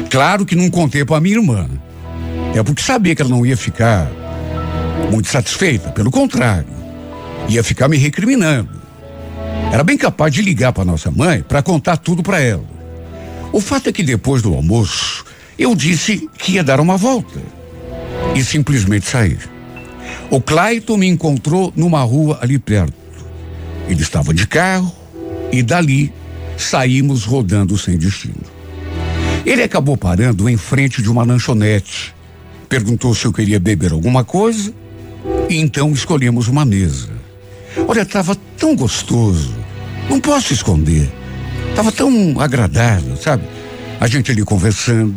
Claro 0.10 0.46
que 0.46 0.56
não 0.56 0.70
contei 0.70 1.04
para 1.04 1.22
minha 1.22 1.36
irmã. 1.36 1.70
É 2.56 2.64
porque 2.64 2.82
sabia 2.82 3.16
que 3.16 3.22
ela 3.22 3.30
não 3.30 3.46
ia 3.46 3.58
ficar 3.58 4.10
muito 5.12 5.28
satisfeita, 5.28 5.92
pelo 5.92 6.10
contrário, 6.10 6.68
ia 7.48 7.64
ficar 7.64 7.88
me 7.88 7.98
recriminando. 7.98 8.77
Era 9.72 9.84
bem 9.84 9.98
capaz 9.98 10.34
de 10.34 10.42
ligar 10.42 10.74
para 10.74 10.86
nossa 10.86 11.12
mãe 11.12 11.44
para 11.44 11.62
contar 11.62 11.98
tudo 11.98 12.24
para 12.24 12.40
ela. 12.40 12.66
O 13.52 13.62
fato 13.62 13.90
é 13.90 13.94
que 13.94 14.04
depois 14.04 14.42
do 14.42 14.54
almoço, 14.54 15.26
eu 15.58 15.76
disse 15.76 16.30
que 16.38 16.54
ia 16.54 16.64
dar 16.64 16.80
uma 16.80 16.98
volta 16.98 17.40
e 18.36 18.44
simplesmente 18.44 19.08
sair. 19.08 19.40
O 20.30 20.42
Clayton 20.42 20.98
me 20.98 21.08
encontrou 21.08 21.72
numa 21.76 22.02
rua 22.02 22.40
ali 22.42 22.58
perto. 22.58 22.94
Ele 23.88 24.02
estava 24.02 24.34
de 24.34 24.46
carro 24.46 24.92
e 25.52 25.64
dali 25.64 26.14
saímos 26.58 27.24
rodando 27.24 27.78
sem 27.78 27.98
destino. 27.98 28.58
Ele 29.46 29.64
acabou 29.64 29.96
parando 29.96 30.50
em 30.50 30.58
frente 30.58 31.02
de 31.02 31.10
uma 31.10 31.24
lanchonete. 31.24 32.14
Perguntou 32.68 33.16
se 33.16 33.26
eu 33.26 33.32
queria 33.32 33.60
beber 33.60 33.94
alguma 33.94 34.24
coisa. 34.24 34.74
E 35.50 35.56
então 35.56 35.92
escolhemos 35.92 36.48
uma 36.48 36.66
mesa. 36.66 37.17
Olha, 37.86 38.02
estava 38.02 38.36
tão 38.58 38.76
gostoso. 38.76 39.54
Não 40.10 40.20
posso 40.20 40.54
esconder. 40.54 41.12
Estava 41.70 41.92
tão 41.92 42.40
agradável, 42.40 43.16
sabe? 43.18 43.44
A 44.00 44.08
gente 44.08 44.32
ali 44.32 44.44
conversando. 44.44 45.14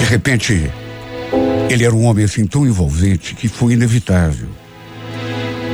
De 0.00 0.06
repente, 0.06 0.70
ele 1.68 1.84
era 1.84 1.94
um 1.94 2.04
homem 2.04 2.24
assim 2.24 2.46
tão 2.46 2.66
envolvente 2.66 3.34
que 3.34 3.48
foi 3.48 3.74
inevitável. 3.74 4.48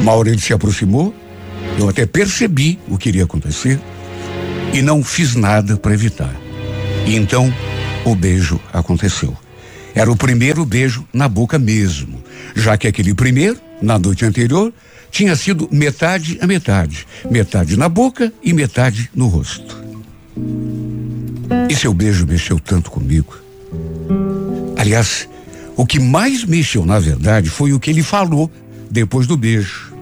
Uma 0.00 0.12
hora 0.12 0.28
ele 0.28 0.40
se 0.40 0.52
aproximou, 0.52 1.14
eu 1.78 1.88
até 1.88 2.06
percebi 2.06 2.78
o 2.88 2.96
que 2.96 3.08
iria 3.08 3.24
acontecer 3.24 3.80
e 4.72 4.82
não 4.82 5.02
fiz 5.02 5.34
nada 5.34 5.76
para 5.76 5.94
evitar. 5.94 6.34
E 7.06 7.16
então 7.16 7.52
o 8.04 8.14
beijo 8.14 8.60
aconteceu. 8.72 9.36
Era 9.94 10.10
o 10.10 10.16
primeiro 10.16 10.64
beijo 10.64 11.06
na 11.12 11.26
boca 11.26 11.58
mesmo, 11.58 12.22
já 12.54 12.76
que 12.76 12.86
aquele 12.86 13.14
primeiro, 13.14 13.58
na 13.82 13.98
noite 13.98 14.24
anterior, 14.24 14.72
tinha 15.10 15.34
sido 15.36 15.68
metade 15.70 16.38
a 16.40 16.46
metade. 16.46 17.06
Metade 17.30 17.76
na 17.76 17.88
boca 17.88 18.32
e 18.42 18.52
metade 18.52 19.10
no 19.14 19.28
rosto. 19.28 19.76
E 21.68 21.74
seu 21.74 21.92
beijo 21.92 22.26
mexeu 22.26 22.58
tanto 22.58 22.90
comigo. 22.90 23.36
Aliás, 24.76 25.28
o 25.76 25.86
que 25.86 26.00
mais 26.00 26.44
mexeu, 26.44 26.84
na 26.84 26.98
verdade, 26.98 27.50
foi 27.50 27.72
o 27.72 27.80
que 27.80 27.90
ele 27.90 28.02
falou 28.02 28.50
depois 28.90 29.26
do 29.26 29.36
beijo. 29.36 29.92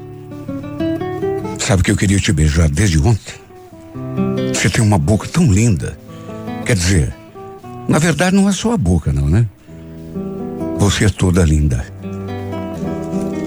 Sabe 1.58 1.82
que 1.82 1.90
eu 1.90 1.96
queria 1.96 2.18
te 2.18 2.32
beijar 2.32 2.68
desde 2.68 2.98
ontem? 2.98 3.34
Você 4.54 4.70
tem 4.70 4.82
uma 4.82 4.98
boca 4.98 5.28
tão 5.28 5.52
linda. 5.52 5.98
Quer 6.64 6.76
dizer, 6.76 7.14
na 7.88 7.98
verdade 7.98 8.36
não 8.36 8.48
é 8.48 8.52
só 8.52 8.72
a 8.72 8.76
boca, 8.76 9.12
não, 9.12 9.28
né? 9.28 9.46
Você 10.78 11.06
é 11.06 11.08
toda 11.08 11.44
linda. 11.44 11.84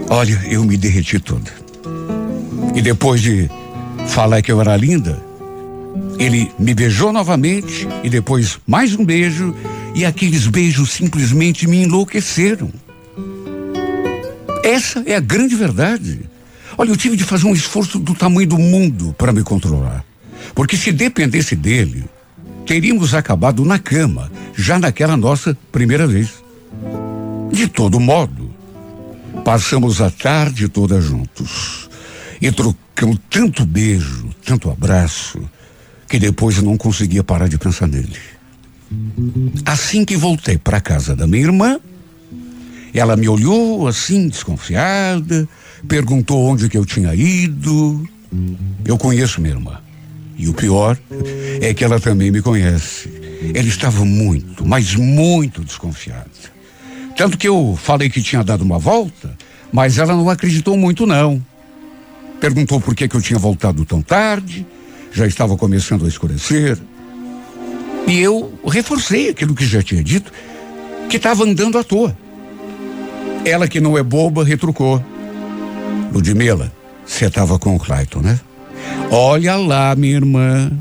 Olha, 0.10 0.42
eu 0.50 0.64
me 0.66 0.76
derreti 0.76 1.20
toda. 1.20 1.52
E 2.76 2.82
depois 2.82 3.22
de 3.22 3.48
falar 4.08 4.42
que 4.42 4.52
eu 4.52 4.60
era 4.60 4.76
linda, 4.76 5.22
ele 6.18 6.52
me 6.58 6.74
beijou 6.74 7.14
novamente 7.14 7.88
e 8.04 8.10
depois 8.10 8.60
mais 8.66 8.96
um 8.96 9.06
beijo 9.06 9.56
e 9.94 10.04
aqueles 10.04 10.48
beijos 10.48 10.92
simplesmente 10.92 11.68
me 11.68 11.84
enlouqueceram. 11.84 12.72
Essa 14.64 15.04
é 15.06 15.16
a 15.16 15.20
grande 15.20 15.56
verdade. 15.56 16.22
Olha, 16.76 16.90
eu 16.90 16.98
tive 16.98 17.16
de 17.16 17.24
fazer 17.24 17.46
um 17.46 17.54
esforço 17.54 18.00
do 18.00 18.16
tamanho 18.16 18.48
do 18.48 18.58
mundo 18.58 19.14
para 19.16 19.32
me 19.32 19.44
controlar. 19.44 20.04
Porque 20.56 20.76
se 20.76 20.92
dependesse 20.92 21.56
dele, 21.56 22.06
teríamos 22.66 23.14
acabado 23.14 23.64
na 23.64 23.78
cama, 23.78 24.32
já 24.56 24.80
naquela 24.80 25.16
nossa 25.16 25.56
primeira 25.72 26.08
vez. 26.08 26.44
De 27.52 27.68
todo 27.68 28.00
modo, 28.00 28.49
passamos 29.50 30.00
a 30.00 30.12
tarde 30.12 30.68
toda 30.70 31.02
juntos. 31.02 31.90
E 32.40 32.52
trocamos 32.52 33.18
tanto 33.32 33.66
beijo, 33.66 34.30
tanto 34.46 34.70
abraço, 34.70 35.42
que 36.08 36.20
depois 36.20 36.62
não 36.62 36.78
conseguia 36.78 37.24
parar 37.24 37.48
de 37.50 37.58
pensar 37.58 37.88
nele. 37.88 38.16
Assim 39.66 40.06
que 40.06 40.16
voltei 40.16 40.60
para 40.60 40.80
casa 40.80 41.16
da 41.16 41.26
minha 41.26 41.46
irmã, 41.46 41.80
ela 42.94 43.18
me 43.18 43.28
olhou 43.28 43.88
assim, 43.88 44.28
desconfiada, 44.28 45.50
perguntou 45.88 46.46
onde 46.46 46.70
que 46.70 46.78
eu 46.78 46.86
tinha 46.86 47.16
ido. 47.16 48.08
Eu 48.86 49.00
conheço 49.00 49.42
minha 49.42 49.56
irmã. 49.56 49.82
E 50.38 50.48
o 50.48 50.54
pior 50.54 50.96
é 51.60 51.74
que 51.74 51.84
ela 51.84 52.00
também 52.00 52.30
me 52.30 52.44
conhece. 52.44 53.10
Ela 53.56 53.68
estava 53.68 54.06
muito, 54.06 54.64
mas 54.64 54.94
muito 54.94 55.64
desconfiada. 55.64 56.59
Tanto 57.20 57.38
que 57.38 57.50
eu 57.50 57.78
falei 57.78 58.10
que 58.10 58.22
tinha 58.22 58.42
dado 58.46 58.62
uma 58.62 58.80
volta, 58.80 59.36
mas 59.74 59.98
ela 59.98 60.16
não 60.16 60.30
acreditou 60.30 60.78
muito, 60.78 61.06
não. 61.06 61.44
Perguntou 62.40 62.80
por 62.80 62.96
que, 62.96 63.10
que 63.10 63.16
eu 63.18 63.22
tinha 63.22 63.38
voltado 63.38 63.84
tão 63.84 64.02
tarde, 64.02 64.66
já 65.12 65.28
estava 65.28 65.58
começando 65.58 66.06
a 66.06 66.08
escurecer. 66.08 66.80
E 68.08 68.20
eu 68.20 68.58
reforcei 68.66 69.28
aquilo 69.28 69.54
que 69.54 69.66
já 69.66 69.84
tinha 69.84 70.02
dito, 70.02 70.32
que 71.10 71.18
estava 71.18 71.44
andando 71.44 71.78
à 71.78 71.84
toa. 71.84 72.18
Ela, 73.44 73.68
que 73.68 73.82
não 73.82 73.98
é 73.98 74.02
boba, 74.02 74.46
retrucou. 74.46 75.04
Ludmila, 76.14 76.72
você 77.06 77.26
estava 77.26 77.60
com 77.60 77.76
o 77.76 77.80
Clayton, 77.80 78.22
né? 78.22 78.40
Olha 79.12 79.58
lá, 79.58 79.94
minha 79.94 80.16
irmã. 80.16 80.72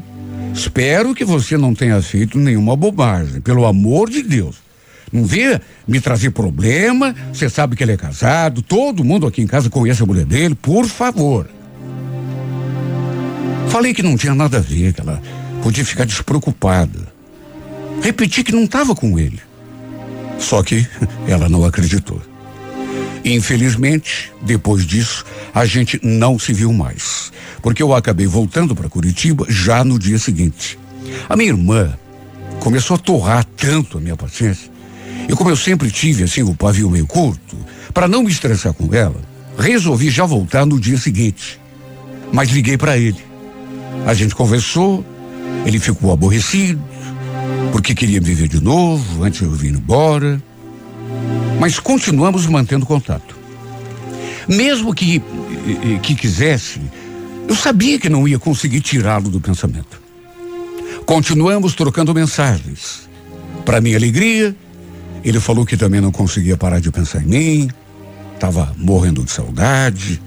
Espero 0.55 1.17
que 1.17 1.25
você 1.25 1.59
não 1.59 1.75
tenha 1.75 2.01
feito 2.01 2.39
nenhuma 2.39 2.77
bobagem, 2.77 3.41
pelo 3.41 3.67
amor 3.67 4.09
de 4.09 4.23
Deus. 4.23 4.68
Não 5.13 5.25
vê 5.25 5.61
me 5.87 6.01
trazer 6.01 6.31
problema, 6.31 7.15
você 7.33 7.49
sabe 7.49 7.77
que 7.77 7.83
ele 7.83 7.93
é 7.93 7.97
casado, 7.97 8.63
todo 8.63 9.05
mundo 9.05 9.27
aqui 9.27 9.41
em 9.43 9.47
casa 9.47 9.71
conhece 9.71 10.03
a 10.03 10.07
mulher 10.07 10.25
dele, 10.25 10.55
por 10.55 10.87
favor. 10.87 11.49
Falei 13.69 13.93
que 13.93 14.03
não 14.03 14.17
tinha 14.17 14.35
nada 14.35 14.59
a 14.59 14.61
ver, 14.61 14.93
que 14.93 15.01
ela 15.01 15.21
podia 15.63 15.85
ficar 15.85 16.05
despreocupada. 16.05 17.07
Repeti 18.03 18.43
que 18.43 18.53
não 18.53 18.65
estava 18.65 18.95
com 18.95 19.19
ele. 19.19 19.41
Só 20.39 20.63
que 20.63 20.87
ela 21.27 21.49
não 21.49 21.65
acreditou. 21.65 22.21
Infelizmente, 23.25 24.33
depois 24.43 24.87
disso, 24.87 25.25
a 25.55 25.65
gente 25.65 26.01
não 26.03 26.39
se 26.39 26.53
viu 26.53 26.73
mais, 26.73 27.33
porque 27.61 27.83
eu 27.83 27.95
acabei 27.95 28.27
voltando 28.27 28.75
para 28.75 28.89
Curitiba 28.89 29.45
já 29.49 29.85
no 29.85 29.99
dia 29.99 30.19
seguinte. 30.19 30.79
A 31.29 31.37
minha 31.37 31.51
irmã 31.51 31.93
começou 32.61 32.95
a 32.95 32.99
torrar 32.99 33.45
tanto 33.45 33.99
a 33.99 34.01
minha 34.01 34.17
paciência, 34.17 34.71
e 35.29 35.35
como 35.35 35.51
eu 35.51 35.57
sempre 35.57 35.91
tive 35.91 36.25
assim 36.25 36.43
o 36.43 36.55
pavio 36.55 36.91
meio 36.91 37.07
curto, 37.07 37.57
para 37.93 38.09
não 38.09 38.23
me 38.23 38.31
estressar 38.31 38.73
com 38.73 38.93
ela, 38.95 39.21
resolvi 39.59 40.09
já 40.09 40.25
voltar 40.25 40.65
no 40.65 40.81
dia 40.81 40.97
seguinte. 40.97 41.61
Mas 42.33 42.49
liguei 42.49 42.79
para 42.79 42.97
ele. 42.97 43.23
A 44.07 44.15
gente 44.15 44.35
conversou, 44.35 45.05
ele 45.67 45.79
ficou 45.79 46.13
aborrecido, 46.13 46.83
porque 47.73 47.95
queria 47.95 48.21
me 48.21 48.33
ver 48.33 48.49
de 48.49 48.63
novo 48.63 49.23
antes 49.23 49.41
de 49.41 49.47
eu 49.47 49.53
vir 49.53 49.75
embora. 49.75 50.43
Mas 51.61 51.79
continuamos 51.79 52.47
mantendo 52.47 52.87
contato. 52.87 53.37
Mesmo 54.49 54.95
que, 54.95 55.23
que 56.03 56.15
quisesse, 56.15 56.81
eu 57.47 57.55
sabia 57.55 57.99
que 57.99 58.09
não 58.09 58.27
ia 58.27 58.39
conseguir 58.39 58.81
tirá-lo 58.81 59.29
do 59.29 59.41
pensamento. 59.41 60.01
Continuamos 61.05 61.75
trocando 61.75 62.15
mensagens. 62.15 63.09
Para 63.65 63.81
minha 63.81 63.97
alegria, 63.97 64.57
ele 65.25 65.41
falou 65.41 65.67
que 65.67 65.77
também 65.77 66.01
não 66.01 66.13
conseguia 66.13 66.57
parar 66.57 66.81
de 66.81 66.91
pensar 66.91 67.23
em 67.23 67.27
mim, 67.27 67.71
estava 68.35 68.73
morrendo 68.77 69.25
de 69.25 69.31
saudade, 69.31 70.21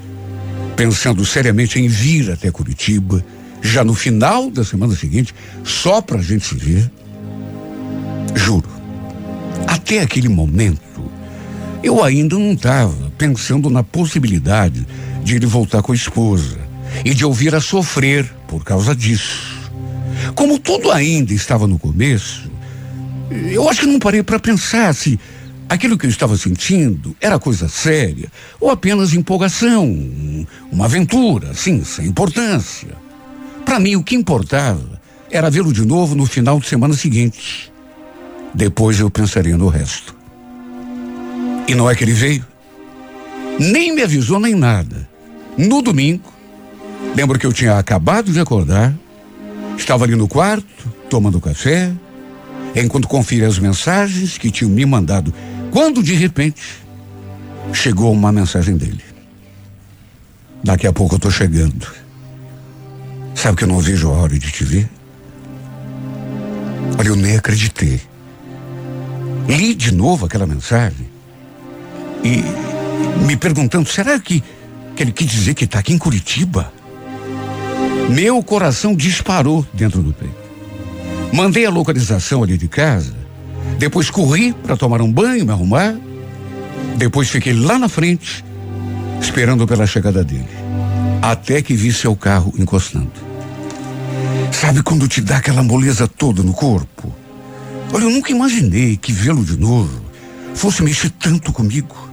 pensando 0.76 1.26
seriamente 1.26 1.80
em 1.80 1.88
vir 1.88 2.32
até 2.32 2.52
Curitiba, 2.52 3.24
já 3.62 3.84
no 3.84 3.94
final 3.94 4.50
da 4.50 4.64
semana 4.64 4.96
seguinte, 4.96 5.34
só 5.64 6.02
para 6.02 6.20
a 6.20 6.24
gente 6.24 6.46
se 6.46 6.56
ver. 6.56 6.92
Juro, 8.36 8.70
até 9.68 10.02
aquele 10.02 10.30
momento, 10.30 10.82
eu 11.84 12.04
ainda 12.04 12.38
não 12.38 12.54
estava 12.54 13.12
pensando 13.18 13.70
na 13.70 13.84
possibilidade 13.84 14.86
de 15.24 15.36
ele 15.36 15.46
voltar 15.46 15.82
com 15.82 15.92
a 15.92 15.96
esposa 15.96 16.58
e 17.06 17.14
de 17.14 17.26
ouvir 17.26 17.56
a 17.56 17.62
sofrer 17.62 18.32
por 18.48 18.64
causa 18.64 18.96
disso. 18.96 19.72
Como 20.36 20.60
tudo 20.60 20.92
ainda 20.92 21.34
estava 21.34 21.68
no 21.68 21.80
começo, 21.80 22.50
eu 23.52 23.70
acho 23.70 23.82
que 23.82 23.88
não 23.88 24.00
parei 24.00 24.22
para 24.24 24.40
pensar 24.40 24.94
se 24.94 25.20
aquilo 25.70 25.98
que 25.98 26.06
eu 26.06 26.10
estava 26.10 26.36
sentindo 26.38 27.16
era 27.22 27.40
coisa 27.40 27.70
séria 27.70 28.30
ou 28.60 28.70
apenas 28.70 29.14
empolgação, 29.14 29.88
uma 30.72 30.86
aventura, 30.86 31.52
assim, 31.52 31.84
sem 31.84 32.08
importância. 32.08 32.90
Para 33.64 33.80
mim, 33.80 33.96
o 33.96 34.04
que 34.04 34.16
importava 34.16 35.02
era 35.30 35.50
vê-lo 35.50 35.72
de 35.72 35.86
novo 35.86 36.14
no 36.14 36.26
final 36.26 36.60
de 36.60 36.68
semana 36.68 36.94
seguinte. 36.94 37.72
Depois 38.54 39.00
eu 39.00 39.10
pensaria 39.10 39.58
no 39.58 39.70
resto. 39.70 40.14
E 41.68 41.74
não 41.74 41.90
é 41.90 41.96
que 41.96 42.04
ele 42.04 42.12
veio. 42.12 42.46
Nem 43.58 43.96
me 43.96 44.02
avisou 44.02 44.40
nem 44.40 44.56
nada. 44.56 45.08
No 45.58 45.82
domingo, 45.82 46.34
lembro 47.16 47.40
que 47.40 47.46
eu 47.46 47.54
tinha 47.54 47.78
acabado 47.78 48.32
de 48.32 48.40
acordar, 48.42 48.94
estava 49.78 50.04
ali 50.04 50.16
no 50.16 50.28
quarto, 50.28 50.92
tomando 51.10 51.40
café, 51.40 51.94
enquanto 52.76 53.07
conferia 53.07 53.47
as 53.47 53.59
mensagens 53.59 54.38
que 54.38 54.51
tinham 54.51 54.72
me 54.72 54.86
mandado, 54.86 55.34
quando 55.72 56.01
de 56.01 56.13
repente 56.13 56.61
chegou 57.74 58.11
uma 58.11 58.32
mensagem 58.32 58.76
dele. 58.78 59.03
Daqui 60.63 60.86
a 60.88 60.93
pouco 60.93 61.15
eu 61.15 61.19
tô 61.19 61.32
chegando. 61.32 61.88
Sabe 63.34 63.57
que 63.57 63.63
eu 63.63 63.67
não 63.67 63.80
vejo 63.80 64.09
a 64.09 64.13
hora 64.13 64.38
de 64.38 64.51
te 64.51 64.63
ver? 64.63 64.89
Olha, 66.97 67.07
eu 67.07 67.15
nem 67.15 67.36
acreditei. 67.36 67.99
Li 69.47 69.74
de 69.74 69.91
novo 69.91 70.26
aquela 70.26 70.45
mensagem 70.45 71.09
e 72.24 72.43
me 73.26 73.36
perguntando: 73.36 73.89
será 73.89 74.19
que, 74.19 74.43
que 74.95 75.03
ele 75.03 75.11
quis 75.11 75.28
dizer 75.28 75.55
que 75.55 75.65
está 75.65 75.80
aqui 75.80 75.93
em 75.93 75.97
Curitiba? 75.97 76.72
Meu 78.09 78.43
coração 78.43 78.95
disparou 78.95 79.65
dentro 79.74 80.03
do 80.03 80.13
peito. 80.13 80.41
Mandei 81.34 81.66
a 81.66 81.70
localização 81.70 82.44
ali 82.44 82.58
de 82.58 82.68
casa. 82.68 83.14
Depois 83.78 84.10
corri 84.10 84.54
para 84.54 84.76
tomar 84.76 85.02
um 85.02 85.12
banho, 85.12 85.46
me 85.46 85.52
arrumar. 85.52 85.96
Depois 86.98 87.30
fiquei 87.30 87.54
lá 87.54 87.80
na 87.80 87.88
frente, 87.88 88.44
esperando 89.22 89.66
pela 89.66 89.88
chegada 89.88 90.24
dele. 90.24 90.50
Até 91.22 91.62
que 91.62 91.74
vi 91.74 91.94
seu 91.94 92.16
carro 92.16 92.54
encostando. 92.58 93.12
Sabe 94.52 94.84
quando 94.84 95.08
te 95.08 95.22
dá 95.22 95.38
aquela 95.38 95.64
moleza 95.64 96.08
toda 96.08 96.44
no 96.44 96.54
corpo? 96.54 97.14
Olha, 97.94 98.04
eu 98.04 98.10
nunca 98.10 98.32
imaginei 98.32 98.98
que 98.98 99.12
vê-lo 99.12 99.44
de 99.44 99.58
novo 99.58 100.02
fosse 100.54 100.84
mexer 100.84 101.10
tanto 101.12 101.52
comigo. 101.52 102.10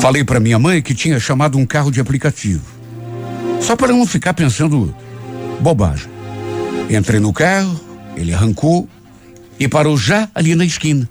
Falei 0.00 0.24
para 0.24 0.40
minha 0.40 0.58
mãe 0.58 0.80
que 0.80 0.94
tinha 0.94 1.20
chamado 1.20 1.58
um 1.58 1.66
carro 1.66 1.90
de 1.90 2.00
aplicativo. 2.00 2.64
Só 3.60 3.76
para 3.76 3.92
não 3.92 4.06
ficar 4.06 4.32
pensando 4.32 4.94
bobagem. 5.60 6.09
Entrei 6.90 7.20
no 7.20 7.32
carro, 7.32 7.78
ele 8.16 8.34
arrancou 8.34 8.88
e 9.58 9.68
parou 9.68 9.96
já 9.96 10.28
ali 10.34 10.56
na 10.56 10.64
esquina. 10.64 11.08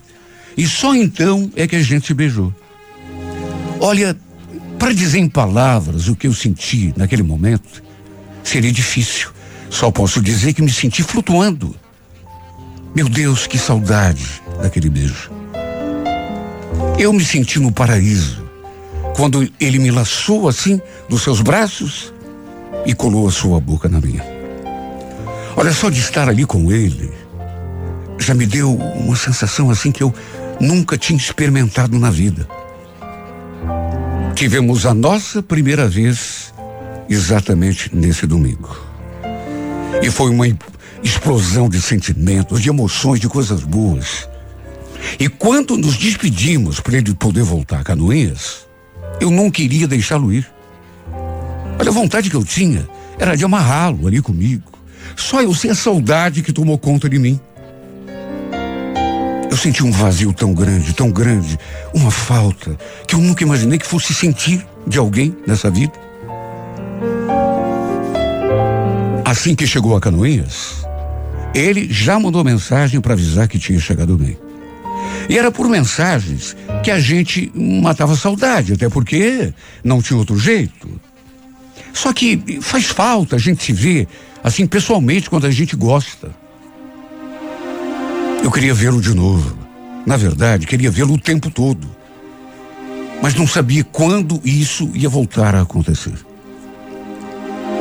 E 0.58 0.68
só 0.68 0.94
então 0.94 1.50
é 1.56 1.66
que 1.66 1.78
a 1.78 1.82
gente 1.82 2.06
se 2.06 2.14
beijou. 2.14 2.54
Olha, 3.80 4.16
para 4.78 4.94
dizer 4.94 5.20
em 5.20 5.30
palavras 5.30 6.10
o 6.10 6.16
que 6.18 6.28
eu 6.28 6.34
senti 6.34 6.94
naquele 6.98 7.24
momento, 7.24 7.82
seria 8.44 8.72
difícil. 8.72 9.30
Só 9.70 9.90
posso 9.90 10.22
dizer 10.22 10.54
que 10.54 10.62
me 10.62 10.72
senti 10.72 11.02
flutuando. 11.02 11.74
Meu 12.94 13.08
Deus, 13.08 13.48
que 13.48 13.58
saudade 13.58 14.42
daquele 14.62 14.90
beijo. 14.90 15.32
Eu 16.98 17.14
me 17.14 17.24
senti 17.24 17.58
no 17.60 17.72
paraíso 17.72 18.44
quando 19.16 19.50
ele 19.60 19.80
me 19.80 19.92
laçou 19.92 20.50
assim 20.50 20.82
dos 21.08 21.22
seus 21.22 21.40
braços 21.40 22.14
e 22.86 22.94
colou 22.94 23.28
a 23.28 23.32
sua 23.32 23.62
boca 23.62 23.88
na 23.88 24.02
minha. 24.02 24.39
Olha 25.56 25.74
só 25.74 25.90
de 25.90 26.00
estar 26.00 26.30
ali 26.30 26.46
com 26.46 26.72
ele, 26.72 27.12
já 28.18 28.34
me 28.34 28.46
deu 28.46 28.76
uma 28.76 29.16
sensação 29.16 29.70
assim 29.70 29.92
que 29.92 30.04
eu 30.04 30.14
nunca 30.60 30.98
tinha 30.98 31.18
experimentado 31.18 31.98
na 31.98 32.10
vida. 32.10 32.48
Tivemos 34.36 34.86
a 34.86 34.94
nossa 34.94 35.42
primeira 35.42 35.88
vez 35.88 36.54
exatamente 37.10 37.94
nesse 37.94 38.26
domingo. 38.26 38.78
E 40.02 40.10
foi 40.10 40.30
uma 40.30 40.48
explosão 41.04 41.68
de 41.68 41.82
sentimentos, 41.82 42.62
de 42.62 42.70
emoções, 42.70 43.20
de 43.20 43.28
coisas 43.28 43.64
boas. 43.64 44.30
E 45.20 45.28
quando 45.28 45.78
nos 45.78 45.98
despedimos 45.98 46.80
para 46.80 46.98
ele 46.98 47.14
poder 47.14 47.44
voltar 47.44 47.80
a 47.80 47.84
Canoinhas, 47.84 48.68
eu 49.20 49.32
não 49.32 49.50
queria 49.50 49.88
deixá-lo 49.88 50.32
ir. 50.32 50.48
Olha, 51.80 51.90
a 51.90 51.94
vontade 51.94 52.30
que 52.30 52.36
eu 52.36 52.44
tinha 52.44 52.88
era 53.18 53.36
de 53.36 53.44
amarrá-lo 53.44 54.08
ali 54.08 54.22
comigo. 54.22 54.79
Só 55.16 55.42
eu 55.42 55.54
sei 55.54 55.72
a 55.72 55.76
saudade 55.76 56.42
que 56.42 56.54
tomou 56.54 56.78
conta 56.78 57.10
de 57.10 57.20
mim. 57.20 57.40
Eu 59.50 59.58
senti 59.58 59.84
um 59.84 59.92
vazio 59.92 60.32
tão 60.32 60.54
grande, 60.54 60.94
tão 60.94 61.12
grande, 61.12 61.58
uma 61.94 62.12
falta 62.12 62.78
que 63.08 63.16
eu 63.16 63.20
nunca 63.20 63.44
imaginei 63.44 63.80
que 63.80 63.88
fosse 63.88 64.14
sentir 64.14 64.66
de 64.86 64.98
alguém 64.98 65.36
nessa 65.46 65.70
vida. 65.70 65.94
Assim 69.26 69.56
que 69.56 69.68
chegou 69.68 69.96
a 69.96 70.02
Canoinhas, 70.02 70.86
ele 71.54 71.88
já 71.92 72.20
mandou 72.20 72.44
mensagem 72.44 73.02
para 73.02 73.14
avisar 73.14 73.48
que 73.48 73.60
tinha 73.60 73.80
chegado 73.80 74.18
bem. 74.18 74.38
E 75.30 75.38
era 75.38 75.52
por 75.52 75.68
mensagens 75.68 76.56
que 76.84 76.90
a 76.90 77.00
gente 77.00 77.52
matava 77.56 78.16
saudade, 78.16 78.74
até 78.74 78.90
porque 78.90 79.54
não 79.84 80.02
tinha 80.02 80.18
outro 80.18 80.38
jeito. 80.38 80.90
Só 81.94 82.14
que 82.14 82.60
faz 82.62 82.86
falta 82.86 83.36
a 83.36 83.40
gente 83.40 83.64
se 83.64 83.74
ver 83.74 84.08
assim 84.44 84.66
pessoalmente 84.66 85.30
quando 85.30 85.46
a 85.46 85.52
gente 85.52 85.76
gosta. 85.76 86.34
Eu 88.44 88.52
queria 88.52 88.74
vê-lo 88.74 89.02
de 89.02 89.14
novo. 89.14 89.58
Na 90.06 90.18
verdade, 90.18 90.66
queria 90.66 90.90
vê-lo 90.90 91.14
o 91.14 91.20
tempo 91.20 91.50
todo. 91.52 91.88
Mas 93.22 93.36
não 93.36 93.46
sabia 93.46 93.84
quando 93.84 94.42
isso 94.46 94.90
ia 94.94 95.10
voltar 95.10 95.54
a 95.56 95.62
acontecer. 95.62 96.14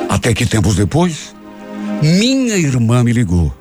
Até 0.08 0.34
que 0.34 0.44
tempos 0.44 0.74
depois, 0.74 1.34
minha 2.02 2.56
irmã 2.56 3.04
me 3.04 3.12
ligou. 3.12 3.54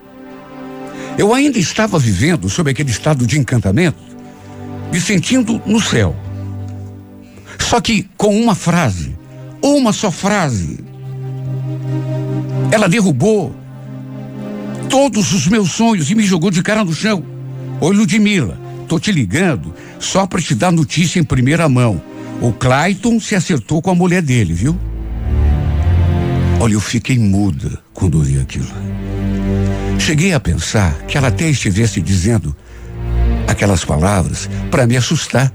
Eu 1.17 1.33
ainda 1.33 1.59
estava 1.59 1.99
vivendo 1.99 2.49
sob 2.49 2.71
aquele 2.71 2.89
estado 2.89 3.25
de 3.25 3.39
encantamento, 3.39 3.97
me 4.91 4.99
sentindo 4.99 5.61
no 5.65 5.81
céu. 5.81 6.15
Só 7.59 7.81
que 7.81 8.07
com 8.15 8.39
uma 8.39 8.55
frase, 8.55 9.15
uma 9.61 9.93
só 9.93 10.11
frase, 10.11 10.79
ela 12.71 12.87
derrubou 12.87 13.55
todos 14.89 15.33
os 15.33 15.47
meus 15.47 15.71
sonhos 15.71 16.09
e 16.09 16.15
me 16.15 16.23
jogou 16.23 16.49
de 16.49 16.61
cara 16.61 16.83
no 16.83 16.93
chão. 16.93 17.23
Oi, 17.79 17.95
Ludmila, 17.95 18.59
tô 18.87 18.99
te 18.99 19.11
ligando 19.11 19.73
só 19.99 20.25
para 20.25 20.41
te 20.41 20.55
dar 20.55 20.71
notícia 20.71 21.19
em 21.19 21.23
primeira 21.23 21.67
mão. 21.67 22.01
O 22.41 22.51
Clayton 22.51 23.19
se 23.19 23.35
acertou 23.35 23.81
com 23.81 23.89
a 23.89 23.95
mulher 23.95 24.21
dele, 24.21 24.53
viu? 24.53 24.77
Olha, 26.59 26.73
eu 26.73 26.81
fiquei 26.81 27.17
muda 27.19 27.79
quando 27.93 28.15
ouvi 28.15 28.39
aquilo. 28.39 28.67
Cheguei 29.99 30.33
a 30.33 30.39
pensar 30.39 30.93
que 31.07 31.17
ela 31.17 31.27
até 31.27 31.49
estivesse 31.49 32.01
dizendo 32.01 32.55
aquelas 33.47 33.83
palavras 33.83 34.49
para 34.69 34.87
me 34.87 34.97
assustar 34.97 35.53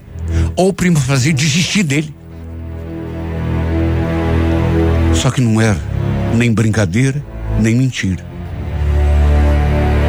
ou 0.56 0.72
para 0.72 0.90
me 0.90 0.96
fazer 0.96 1.32
desistir 1.32 1.82
dele. 1.82 2.14
Só 5.22 5.30
que 5.30 5.40
não 5.40 5.60
era 5.60 5.78
nem 6.34 6.52
brincadeira, 6.52 7.24
nem 7.60 7.76
mentira. 7.76 8.26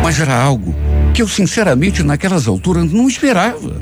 Mas 0.02 0.20
era 0.20 0.36
algo 0.36 0.74
que 1.14 1.22
eu, 1.22 1.28
sinceramente, 1.28 2.02
naquelas 2.02 2.48
alturas 2.48 2.92
não 2.92 3.08
esperava. 3.08 3.80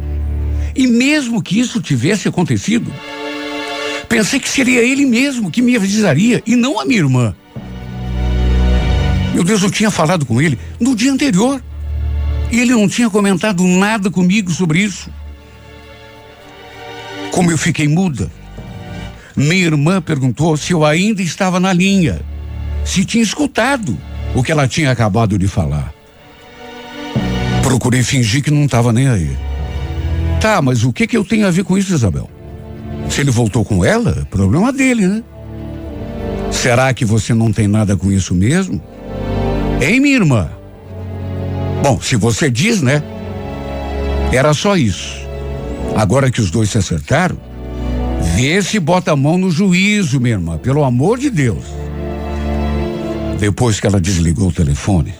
E 0.75 0.85
mesmo 0.87 1.41
que 1.41 1.57
isso 1.57 1.81
tivesse 1.81 2.27
acontecido, 2.27 2.91
pensei 4.09 4.41
que 4.41 4.49
seria 4.49 4.81
ele 4.81 5.05
mesmo 5.05 5.49
que 5.49 5.61
me 5.61 5.73
avisaria 5.73 6.43
e 6.45 6.57
não 6.57 6.81
a 6.81 6.83
minha 6.83 6.99
irmã. 6.99 7.33
Meu 9.33 9.45
Deus, 9.45 9.63
eu 9.63 9.71
tinha 9.71 9.89
falado 9.89 10.25
com 10.25 10.41
ele 10.41 10.59
no 10.81 10.93
dia 10.93 11.13
anterior. 11.13 11.63
E 12.51 12.59
ele 12.59 12.73
não 12.73 12.89
tinha 12.89 13.09
comentado 13.09 13.65
nada 13.65 14.11
comigo 14.11 14.51
sobre 14.51 14.79
isso. 14.79 15.09
Como 17.31 17.49
eu 17.49 17.57
fiquei 17.57 17.87
muda, 17.87 18.29
minha 19.35 19.65
irmã 19.65 20.01
perguntou 20.01 20.55
se 20.57 20.73
eu 20.73 20.85
ainda 20.85 21.21
estava 21.21 21.59
na 21.59 21.71
linha, 21.73 22.21
se 22.83 23.05
tinha 23.05 23.23
escutado 23.23 23.97
o 24.35 24.43
que 24.43 24.51
ela 24.51 24.67
tinha 24.67 24.91
acabado 24.91 25.37
de 25.37 25.47
falar. 25.47 25.93
Procurei 27.61 28.03
fingir 28.03 28.43
que 28.43 28.51
não 28.51 28.65
estava 28.65 28.91
nem 28.91 29.07
aí. 29.07 29.37
Tá, 30.39 30.61
mas 30.61 30.83
o 30.83 30.91
que 30.91 31.05
que 31.05 31.15
eu 31.15 31.23
tenho 31.23 31.47
a 31.47 31.51
ver 31.51 31.63
com 31.63 31.77
isso, 31.77 31.93
Isabel? 31.93 32.29
Se 33.09 33.21
ele 33.21 33.31
voltou 33.31 33.63
com 33.63 33.85
ela, 33.85 34.27
problema 34.29 34.71
dele, 34.73 35.07
né? 35.07 35.23
Será 36.51 36.93
que 36.93 37.05
você 37.05 37.33
não 37.33 37.51
tem 37.51 37.67
nada 37.67 37.95
com 37.95 38.11
isso 38.11 38.33
mesmo? 38.33 38.81
Hein, 39.81 39.99
minha 39.99 40.15
irmã? 40.15 40.49
Bom, 41.81 41.99
se 42.01 42.15
você 42.15 42.49
diz, 42.49 42.81
né? 42.81 43.01
Era 44.31 44.53
só 44.53 44.75
isso. 44.75 45.19
Agora 45.95 46.31
que 46.31 46.39
os 46.39 46.51
dois 46.51 46.69
se 46.69 46.77
acertaram, 46.77 47.37
vê 48.35 48.61
se 48.61 48.79
bota 48.79 49.11
a 49.11 49.15
mão 49.15 49.37
no 49.37 49.51
juízo, 49.51 50.19
minha 50.19 50.35
irmã, 50.35 50.57
pelo 50.57 50.83
amor 50.83 51.17
de 51.17 51.29
Deus. 51.29 51.65
Depois 53.39 53.79
que 53.79 53.87
ela 53.87 53.99
desligou 53.99 54.49
o 54.49 54.53
telefone, 54.53 55.13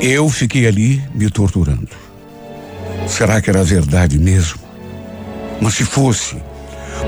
eu 0.00 0.28
fiquei 0.28 0.66
ali 0.66 1.02
me 1.14 1.30
torturando. 1.30 1.88
Será 3.06 3.40
que 3.40 3.50
era 3.50 3.64
verdade 3.64 4.18
mesmo? 4.18 4.60
Mas 5.60 5.74
se 5.74 5.84
fosse, 5.84 6.36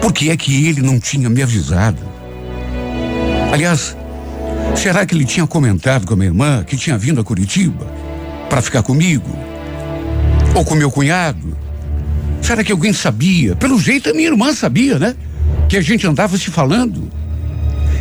por 0.01 0.13
que 0.13 0.31
é 0.31 0.37
que 0.37 0.67
ele 0.67 0.81
não 0.81 0.99
tinha 0.99 1.29
me 1.29 1.43
avisado? 1.43 1.99
Aliás, 3.53 3.97
Será 4.77 5.07
que 5.07 5.15
ele 5.15 5.25
tinha 5.25 5.47
comentado 5.47 6.07
com 6.07 6.15
a 6.15 6.17
minha 6.17 6.29
irmã 6.29 6.65
que 6.65 6.77
tinha 6.77 6.99
vindo 6.99 7.21
a 7.21 7.25
Curitiba 7.25 7.87
para 8.51 8.61
ficar 8.61 8.83
comigo? 8.83 9.29
Ou 10.55 10.65
com 10.65 10.75
meu 10.75 10.91
cunhado? 10.91 11.57
Será 12.45 12.63
que 12.63 12.71
alguém 12.71 12.93
sabia? 12.93 13.57
Pelo 13.57 13.79
jeito 13.81 14.11
a 14.11 14.13
minha 14.13 14.29
irmã 14.29 14.53
sabia, 14.53 14.99
né? 14.99 15.17
Que 15.67 15.79
a 15.79 15.81
gente 15.81 16.07
andava 16.07 16.37
se 16.37 16.51
falando. 16.51 17.11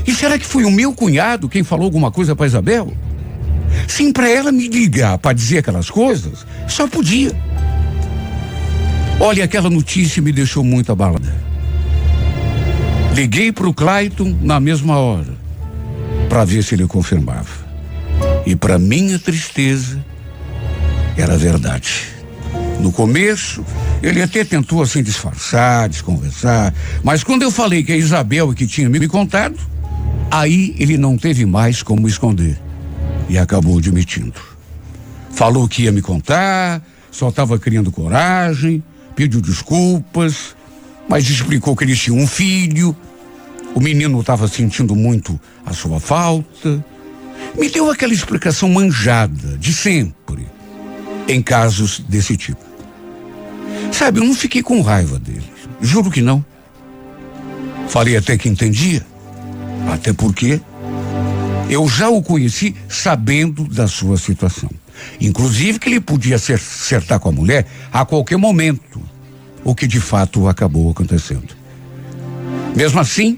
E 0.06 0.14
será 0.14 0.38
que 0.38 0.46
foi 0.46 0.66
o 0.66 0.72
meu 0.72 0.94
cunhado 0.94 1.48
quem 1.48 1.64
falou 1.64 1.86
alguma 1.86 2.12
coisa 2.12 2.36
para 2.36 2.46
Isabel? 2.46 2.94
Sim, 3.88 4.12
para 4.12 4.30
ela 4.30 4.52
me 4.52 4.68
ligar 4.68 5.18
para 5.18 5.32
dizer 5.32 5.60
aquelas 5.60 5.90
coisas, 5.90 6.46
só 6.68 6.86
podia. 6.90 7.32
Olha, 9.18 9.46
aquela 9.46 9.70
notícia 9.70 10.22
me 10.22 10.34
deixou 10.34 10.62
muito 10.62 10.92
abalada. 10.92 11.34
Liguei 13.16 13.50
para 13.50 13.68
o 13.68 13.74
Clayton 13.74 14.38
na 14.42 14.60
mesma 14.60 14.98
hora 14.98 15.42
para 16.28 16.44
ver 16.44 16.64
se 16.64 16.76
ele 16.76 16.86
confirmava. 16.86 17.64
E 18.46 18.58
para 18.58 18.78
minha 18.78 19.18
tristeza, 19.18 20.04
era 21.16 21.38
verdade. 21.38 22.10
No 22.82 22.92
começo, 22.92 23.64
ele 24.04 24.22
até 24.22 24.44
tentou 24.44 24.84
assim 24.84 25.02
disfarçar, 25.02 25.90
desconversar, 25.90 26.74
mas 27.04 27.24
quando 27.24 27.42
eu 27.42 27.50
falei 27.50 27.84
que 27.84 27.92
a 27.92 27.98
Isabel 27.98 28.54
que 28.54 28.68
tinha 28.68 28.90
me 28.90 29.08
contado, 29.08 29.58
Aí 30.34 30.76
ele 30.80 30.98
não 30.98 31.16
teve 31.16 31.46
mais 31.46 31.84
como 31.84 32.08
esconder 32.08 32.60
e 33.30 33.38
acabou 33.38 33.78
admitindo. 33.78 34.34
Falou 35.30 35.68
que 35.68 35.84
ia 35.84 35.92
me 35.92 36.02
contar, 36.02 36.82
só 37.12 37.30
estava 37.30 37.60
criando 37.60 37.92
coragem, 37.92 38.84
pediu 39.16 39.40
desculpas, 39.40 40.56
mas 41.08 41.30
explicou 41.30 41.76
que 41.76 41.84
eles 41.84 42.00
tinham 42.00 42.18
um 42.18 42.26
filho. 42.26 42.96
O 43.76 43.80
menino 43.80 44.20
estava 44.20 44.48
sentindo 44.48 44.96
muito 44.96 45.40
a 45.64 45.72
sua 45.72 46.00
falta. 46.00 46.84
Me 47.56 47.70
deu 47.70 47.92
aquela 47.92 48.12
explicação 48.12 48.68
manjada, 48.68 49.56
de 49.60 49.72
sempre, 49.72 50.48
em 51.28 51.44
casos 51.44 52.00
desse 52.00 52.36
tipo. 52.36 52.73
Sabe, 53.94 54.20
eu 54.20 54.26
não 54.26 54.34
fiquei 54.34 54.64
com 54.64 54.82
raiva 54.82 55.20
dele. 55.20 55.44
Juro 55.80 56.10
que 56.10 56.22
não. 56.22 56.44
Falei 57.88 58.18
até 58.18 58.36
que 58.36 58.50
entendia. 58.50 59.06
Até 59.88 60.12
porque 60.12 60.60
eu 61.70 61.88
já 61.88 62.10
o 62.10 62.22
conheci 62.22 62.76
sabendo 62.90 63.66
da 63.66 63.88
sua 63.88 64.18
situação. 64.18 64.70
Inclusive 65.22 65.78
que 65.78 65.90
ele 65.90 66.02
podia 66.02 66.40
se 66.40 66.54
acertar 66.54 67.20
com 67.20 67.30
a 67.30 67.32
mulher 67.32 67.68
a 67.92 68.04
qualquer 68.04 68.38
momento, 68.38 69.00
o 69.64 69.76
que 69.76 69.86
de 69.86 70.00
fato 70.00 70.48
acabou 70.48 70.90
acontecendo. 70.90 71.56
Mesmo 72.76 73.00
assim, 73.00 73.38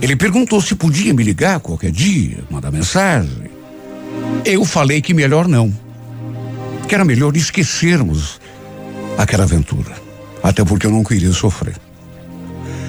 ele 0.00 0.14
perguntou 0.14 0.62
se 0.62 0.76
podia 0.76 1.12
me 1.12 1.24
ligar 1.24 1.58
qualquer 1.58 1.90
dia, 1.90 2.44
mandar 2.48 2.70
mensagem. 2.70 3.50
Eu 4.44 4.64
falei 4.64 5.02
que 5.02 5.12
melhor 5.12 5.48
não. 5.48 5.76
Que 6.88 6.94
era 6.94 7.04
melhor 7.04 7.36
esquecermos 7.36 8.40
aquela 9.16 9.44
aventura. 9.44 9.94
Até 10.42 10.64
porque 10.64 10.86
eu 10.86 10.90
não 10.90 11.02
queria 11.02 11.32
sofrer. 11.32 11.76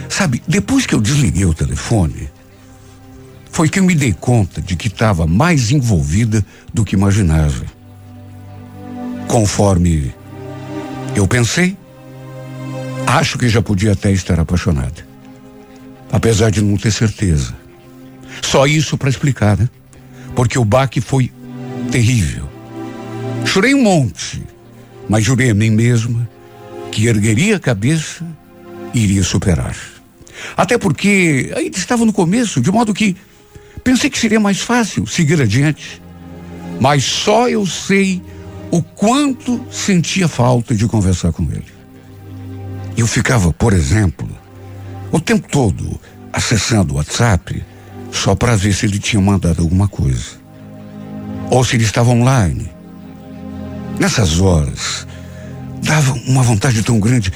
Sabe, 0.09 0.41
depois 0.47 0.85
que 0.85 0.95
eu 0.95 1.01
desliguei 1.01 1.45
o 1.45 1.53
telefone, 1.53 2.29
foi 3.51 3.69
que 3.69 3.79
eu 3.79 3.83
me 3.83 3.95
dei 3.95 4.13
conta 4.13 4.61
de 4.61 4.75
que 4.75 4.87
estava 4.87 5.25
mais 5.25 5.71
envolvida 5.71 6.45
do 6.73 6.85
que 6.85 6.95
imaginava. 6.95 7.65
Conforme 9.27 10.13
eu 11.15 11.27
pensei, 11.27 11.75
acho 13.05 13.37
que 13.37 13.49
já 13.49 13.61
podia 13.61 13.93
até 13.93 14.11
estar 14.11 14.39
apaixonada. 14.39 15.05
Apesar 16.11 16.51
de 16.51 16.61
não 16.61 16.77
ter 16.77 16.91
certeza. 16.91 17.53
Só 18.41 18.65
isso 18.65 18.97
para 18.97 19.09
explicar, 19.09 19.57
né? 19.57 19.67
Porque 20.35 20.59
o 20.59 20.63
baque 20.63 21.01
foi 21.01 21.31
terrível. 21.91 22.47
Chorei 23.45 23.73
um 23.73 23.81
monte, 23.81 24.43
mas 25.09 25.23
jurei 25.23 25.51
a 25.51 25.53
mim 25.53 25.69
mesma 25.69 26.27
que 26.91 27.07
ergueria 27.07 27.57
a 27.57 27.59
cabeça 27.59 28.25
e 28.93 28.99
iria 28.99 29.23
superar. 29.23 29.75
Até 30.55 30.77
porque 30.77 31.51
ainda 31.55 31.77
estava 31.77 32.05
no 32.05 32.13
começo, 32.13 32.61
de 32.61 32.71
modo 32.71 32.93
que 32.93 33.15
pensei 33.83 34.09
que 34.09 34.19
seria 34.19 34.39
mais 34.39 34.59
fácil 34.59 35.05
seguir 35.07 35.41
adiante. 35.41 36.01
Mas 36.79 37.03
só 37.03 37.49
eu 37.49 37.65
sei 37.65 38.21
o 38.69 38.81
quanto 38.81 39.65
sentia 39.71 40.27
falta 40.27 40.75
de 40.75 40.87
conversar 40.87 41.31
com 41.31 41.43
ele. 41.43 41.65
Eu 42.95 43.07
ficava, 43.07 43.53
por 43.53 43.73
exemplo, 43.73 44.27
o 45.11 45.19
tempo 45.19 45.47
todo 45.49 45.99
acessando 46.33 46.93
o 46.93 46.97
WhatsApp 46.97 47.63
só 48.11 48.35
para 48.35 48.55
ver 48.55 48.73
se 48.73 48.85
ele 48.85 48.99
tinha 48.99 49.21
mandado 49.21 49.61
alguma 49.61 49.87
coisa. 49.87 50.37
Ou 51.49 51.63
se 51.63 51.75
ele 51.75 51.83
estava 51.83 52.09
online. 52.09 52.69
Nessas 53.99 54.39
horas, 54.39 55.07
dava 55.81 56.13
uma 56.27 56.43
vontade 56.43 56.83
tão 56.83 56.99
grande 56.99 57.31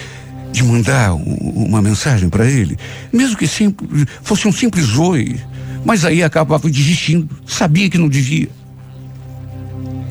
de 0.51 0.63
mandar 0.63 1.13
uma 1.13 1.81
mensagem 1.81 2.29
para 2.29 2.45
ele, 2.45 2.77
mesmo 3.11 3.37
que 3.37 3.47
simples, 3.47 4.05
fosse 4.21 4.47
um 4.47 4.51
simples 4.51 4.97
oi, 4.97 5.39
mas 5.85 6.05
aí 6.05 6.21
acabava 6.21 6.69
desistindo, 6.69 7.29
sabia 7.47 7.89
que 7.89 7.97
não 7.97 8.09
devia. 8.09 8.49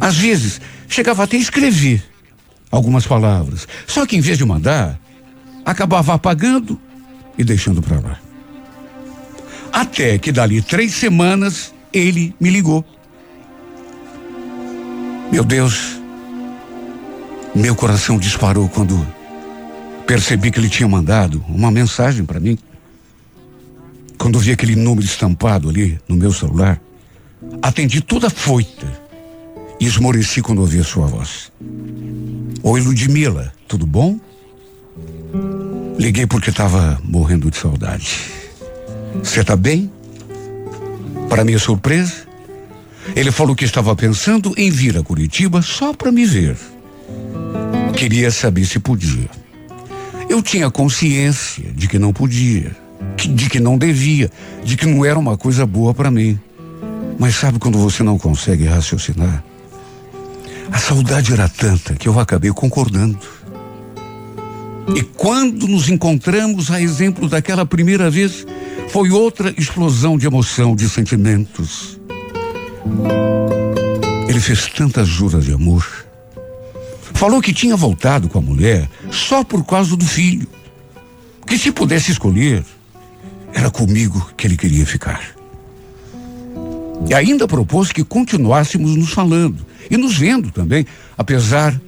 Às 0.00 0.16
vezes, 0.16 0.60
chegava 0.88 1.24
até 1.24 1.36
a 1.36 1.40
escrever 1.40 2.02
algumas 2.70 3.06
palavras, 3.06 3.68
só 3.86 4.06
que 4.06 4.16
em 4.16 4.20
vez 4.20 4.38
de 4.38 4.44
mandar, 4.44 4.98
acabava 5.64 6.14
apagando 6.14 6.80
e 7.36 7.44
deixando 7.44 7.82
para 7.82 8.00
lá. 8.00 8.18
Até 9.72 10.18
que 10.18 10.32
dali 10.32 10.62
três 10.62 10.94
semanas 10.94 11.72
ele 11.92 12.34
me 12.40 12.50
ligou. 12.50 12.84
Meu 15.30 15.44
Deus, 15.44 15.99
meu 17.54 17.74
coração 17.74 18.18
disparou 18.18 18.68
quando 18.68 19.06
Percebi 20.10 20.50
que 20.50 20.58
ele 20.58 20.68
tinha 20.68 20.88
mandado 20.88 21.40
uma 21.48 21.70
mensagem 21.70 22.24
para 22.24 22.40
mim. 22.40 22.58
Quando 24.18 24.40
vi 24.40 24.50
aquele 24.50 24.74
número 24.74 25.06
estampado 25.06 25.68
ali 25.68 26.00
no 26.08 26.16
meu 26.16 26.32
celular, 26.32 26.80
atendi 27.62 28.00
toda 28.00 28.28
foita 28.28 28.88
e 29.78 29.86
esmoreci 29.86 30.42
quando 30.42 30.62
ouvi 30.62 30.80
a 30.80 30.82
sua 30.82 31.06
voz. 31.06 31.52
Oi, 32.60 32.80
Ludmila, 32.80 33.52
tudo 33.68 33.86
bom? 33.86 34.18
Liguei 35.96 36.26
porque 36.26 36.50
estava 36.50 37.00
morrendo 37.04 37.48
de 37.48 37.56
saudade. 37.56 38.18
Você 39.22 39.42
está 39.42 39.54
bem? 39.54 39.92
Para 41.28 41.44
minha 41.44 41.60
surpresa, 41.60 42.26
ele 43.14 43.30
falou 43.30 43.54
que 43.54 43.64
estava 43.64 43.94
pensando 43.94 44.52
em 44.56 44.72
vir 44.72 44.98
a 44.98 45.04
Curitiba 45.04 45.62
só 45.62 45.92
para 45.92 46.10
me 46.10 46.26
ver. 46.26 46.56
Queria 48.00 48.30
saber 48.30 48.64
se 48.64 48.78
podia. 48.78 49.28
Eu 50.26 50.40
tinha 50.40 50.70
consciência 50.70 51.70
de 51.70 51.86
que 51.86 51.98
não 51.98 52.14
podia, 52.14 52.74
de 53.14 53.50
que 53.50 53.60
não 53.60 53.76
devia, 53.76 54.30
de 54.64 54.74
que 54.74 54.86
não 54.86 55.04
era 55.04 55.18
uma 55.18 55.36
coisa 55.36 55.66
boa 55.66 55.92
para 55.92 56.10
mim. 56.10 56.40
Mas 57.18 57.34
sabe 57.34 57.58
quando 57.58 57.76
você 57.76 58.02
não 58.02 58.16
consegue 58.16 58.64
raciocinar? 58.64 59.44
A 60.72 60.78
saudade 60.78 61.34
era 61.34 61.46
tanta 61.46 61.94
que 61.94 62.08
eu 62.08 62.18
acabei 62.18 62.50
concordando. 62.52 63.18
E 64.96 65.02
quando 65.02 65.68
nos 65.68 65.90
encontramos, 65.90 66.70
a 66.70 66.80
exemplo 66.80 67.28
daquela 67.28 67.66
primeira 67.66 68.08
vez, 68.08 68.46
foi 68.88 69.10
outra 69.10 69.54
explosão 69.58 70.16
de 70.16 70.26
emoção, 70.26 70.74
de 70.74 70.88
sentimentos. 70.88 72.00
Ele 74.26 74.40
fez 74.40 74.68
tantas 74.68 75.06
juras 75.06 75.44
de 75.44 75.52
amor 75.52 75.99
Falou 77.20 77.42
que 77.42 77.52
tinha 77.52 77.76
voltado 77.76 78.30
com 78.30 78.38
a 78.38 78.40
mulher 78.40 78.88
só 79.10 79.44
por 79.44 79.62
causa 79.62 79.94
do 79.94 80.06
filho. 80.06 80.48
Que 81.46 81.58
se 81.58 81.70
pudesse 81.70 82.10
escolher, 82.10 82.64
era 83.52 83.70
comigo 83.70 84.32
que 84.38 84.46
ele 84.46 84.56
queria 84.56 84.86
ficar. 84.86 85.22
E 87.06 87.12
ainda 87.12 87.46
propôs 87.46 87.92
que 87.92 88.02
continuássemos 88.02 88.96
nos 88.96 89.12
falando 89.12 89.66
e 89.90 89.98
nos 89.98 90.16
vendo 90.16 90.50
também, 90.50 90.86
apesar 91.18 91.78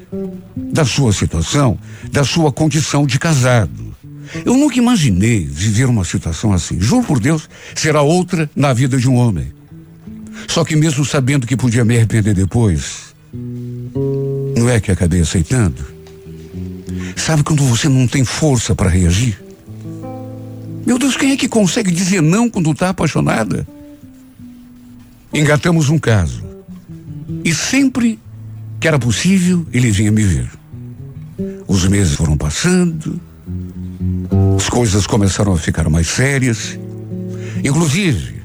da 0.55 0.85
sua 0.85 1.15
situação, 1.15 1.79
da 2.11 2.25
sua 2.25 2.53
condição 2.53 3.07
de 3.07 3.19
casado. 3.19 3.97
Eu 4.45 4.55
nunca 4.55 4.77
imaginei 4.77 5.47
viver 5.47 5.87
uma 5.87 6.05
situação 6.05 6.53
assim. 6.53 6.79
Juro 6.79 7.07
por 7.07 7.19
Deus, 7.19 7.49
será 7.75 8.03
outra 8.03 8.51
na 8.55 8.75
vida 8.75 8.99
de 8.99 9.09
um 9.09 9.15
homem. 9.15 9.51
Só 10.47 10.63
que 10.63 10.77
mesmo 10.77 11.07
sabendo 11.07 11.47
que 11.47 11.57
podia 11.57 11.87
me 11.87 11.97
arrepender 11.97 12.35
depois, 12.35 13.15
não 14.63 14.71
é 14.71 14.81
que 14.81 14.93
acabei 14.93 15.21
aceitando? 15.21 15.85
Sabe 17.17 17.43
quando 17.43 17.65
você 17.65 17.89
não 17.89 18.07
tem 18.07 18.25
força 18.25 18.75
para 18.75 18.89
reagir? 18.89 19.43
Meu 20.87 20.99
Deus, 20.99 21.17
quem 21.17 21.33
é 21.33 21.37
que 21.37 21.49
consegue 21.49 21.91
dizer 21.91 22.23
não 22.23 22.49
quando 22.49 22.71
está 22.71 22.91
apaixonada? 22.91 23.67
Engatamos 25.35 25.89
um 25.89 25.99
caso. 25.99 26.45
E 27.45 27.53
sempre 27.53 28.19
que 28.79 28.87
era 28.87 28.99
possível, 28.99 29.67
ele 29.73 29.91
vinha 29.91 30.13
me 30.13 30.23
ver. 30.23 30.51
Os 31.67 31.87
meses 31.89 32.15
foram 32.15 32.37
passando, 32.37 33.21
as 34.57 34.69
coisas 34.69 35.07
começaram 35.07 35.53
a 35.53 35.59
ficar 35.59 35.89
mais 35.89 36.07
sérias. 36.07 36.79
Inclusive, 37.65 38.43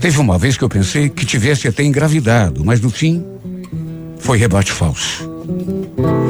teve 0.00 0.18
uma 0.18 0.38
vez 0.38 0.56
que 0.56 0.64
eu 0.64 0.68
pensei 0.68 1.08
que 1.08 1.26
tivesse 1.26 1.68
até 1.68 1.82
engravidado, 1.84 2.64
mas 2.64 2.80
no 2.80 2.90
fim, 2.90 3.24
foi 4.20 4.38
rebate 4.38 4.72
falso. 4.72 5.28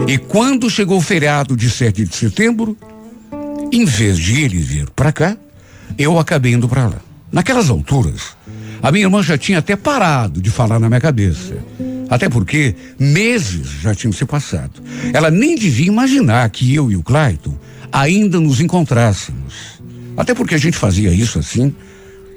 E 0.07 0.17
quando 0.19 0.71
chegou 0.71 0.99
o 0.99 1.03
feriado 1.03 1.57
de 1.57 1.71
7 1.71 2.05
de 2.05 2.17
setembro, 2.17 2.77
em 3.73 3.85
vez 3.85 4.19
de 4.19 4.43
ele 4.43 4.59
vir 4.59 4.89
para 4.91 5.13
cá, 5.13 5.37
eu 5.99 6.19
acabei 6.19 6.53
indo 6.53 6.69
para 6.69 6.87
lá. 6.87 7.01
Naquelas 7.31 7.69
alturas, 7.69 8.37
a 8.83 8.91
minha 8.91 9.05
irmã 9.05 9.23
já 9.23 9.37
tinha 9.37 9.59
até 9.59 9.77
parado 9.77 10.41
de 10.41 10.51
falar 10.51 10.79
na 10.79 10.89
minha 10.89 11.01
cabeça. 11.01 11.57
Até 12.09 12.29
porque 12.29 12.75
meses 12.99 13.69
já 13.83 13.95
tinham 13.95 14.13
se 14.13 14.25
passado. 14.25 14.83
Ela 15.13 15.31
nem 15.31 15.55
devia 15.55 15.89
imaginar 15.89 16.49
que 16.49 16.75
eu 16.75 16.91
e 16.91 16.97
o 16.97 17.03
Clayton 17.03 17.55
ainda 17.93 18.41
nos 18.41 18.61
encontrássemos. 18.61 19.79
Até 20.17 20.35
porque 20.35 20.55
a 20.55 20.59
gente 20.59 20.77
fazia 20.77 21.13
isso 21.13 21.39
assim, 21.39 21.75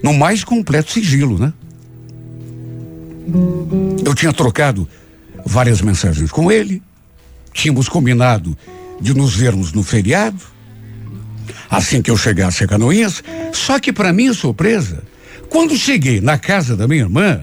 no 0.04 0.14
mais 0.14 0.43
completo 0.43 0.91
sigilo, 0.91 1.39
né? 1.39 1.54
Eu 4.04 4.14
tinha 4.14 4.34
trocado 4.34 4.88
várias 5.46 5.82
mensagens 5.82 6.32
com 6.32 6.52
ele. 6.52 6.82
Tínhamos 7.54 7.89
combinado 7.89 8.58
de 9.00 9.14
nos 9.14 9.36
vermos 9.36 9.74
no 9.74 9.84
feriado, 9.84 10.42
assim 11.70 12.02
que 12.02 12.12
eu 12.12 12.18
chegasse 12.18 12.64
a 12.64 12.68
Canoinhas. 12.68 13.24
Só 13.52 13.80
que, 13.80 13.92
para 13.92 14.14
minha 14.14 14.34
surpresa, 14.34 15.04
Quando 15.52 15.78
cheguei 15.78 16.22
na 16.22 16.38
casa 16.38 16.78
da 16.78 16.88
minha 16.88 17.02
irmã, 17.02 17.42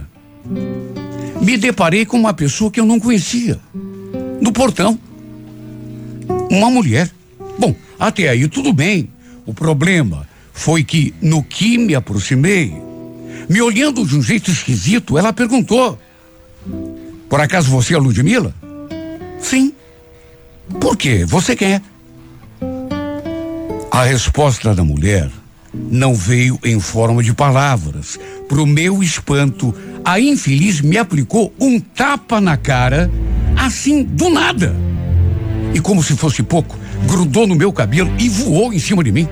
me 1.42 1.58
deparei 1.58 2.06
com 2.06 2.16
uma 2.16 2.32
pessoa 2.32 2.70
que 2.70 2.80
eu 2.80 2.86
não 2.86 2.98
conhecia. 2.98 3.60
No 4.40 4.50
portão. 4.50 4.98
Uma 6.50 6.70
mulher. 6.70 7.10
Bom, 7.58 7.76
até 7.98 8.30
aí 8.30 8.48
tudo 8.48 8.72
bem. 8.72 9.10
O 9.44 9.52
problema 9.52 10.26
foi 10.54 10.82
que, 10.82 11.12
no 11.20 11.42
que 11.42 11.76
me 11.76 11.94
aproximei, 11.94 12.74
me 13.46 13.60
olhando 13.60 14.06
de 14.06 14.16
um 14.16 14.22
jeito 14.22 14.50
esquisito, 14.50 15.18
ela 15.18 15.30
perguntou: 15.30 15.98
Por 17.28 17.40
acaso 17.40 17.70
você 17.70 17.94
é 17.94 17.98
Ludmilla? 17.98 18.54
Sim. 19.38 19.72
Por 20.80 20.96
quê? 20.96 21.24
Você 21.24 21.54
quem 21.54 21.74
é? 21.74 21.82
A 23.90 24.04
resposta 24.04 24.74
da 24.74 24.84
mulher 24.84 25.30
não 25.74 26.14
veio 26.14 26.58
em 26.64 26.80
forma 26.80 27.22
de 27.22 27.34
palavras. 27.34 28.18
Pro 28.48 28.66
meu 28.66 29.02
espanto, 29.02 29.74
a 30.04 30.20
infeliz 30.20 30.80
me 30.80 30.96
aplicou 30.96 31.52
um 31.60 31.78
tapa 31.78 32.40
na 32.40 32.56
cara, 32.56 33.10
assim 33.56 34.02
do 34.02 34.30
nada. 34.30 34.74
E 35.74 35.80
como 35.80 36.02
se 36.02 36.16
fosse 36.16 36.42
pouco, 36.42 36.78
grudou 37.06 37.46
no 37.46 37.54
meu 37.54 37.72
cabelo 37.72 38.10
e 38.18 38.28
voou 38.28 38.72
em 38.72 38.78
cima 38.78 39.04
de 39.04 39.12
mim. 39.12 39.28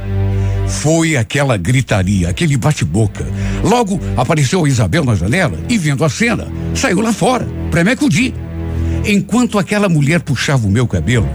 Foi 0.68 1.16
aquela 1.16 1.56
gritaria, 1.56 2.28
aquele 2.28 2.56
bate-boca. 2.56 3.26
Logo 3.62 4.00
apareceu 4.16 4.66
Isabel 4.66 5.04
na 5.04 5.14
janela 5.14 5.58
e, 5.68 5.78
vendo 5.78 6.04
a 6.04 6.08
cena, 6.08 6.48
saiu 6.74 7.00
lá 7.00 7.12
fora, 7.12 7.46
pra 7.70 7.84
me 7.84 7.92
acudir. 7.92 8.34
Enquanto 9.04 9.58
aquela 9.58 9.88
mulher 9.88 10.20
puxava 10.20 10.66
o 10.66 10.70
meu 10.70 10.86
cabelo, 10.86 11.28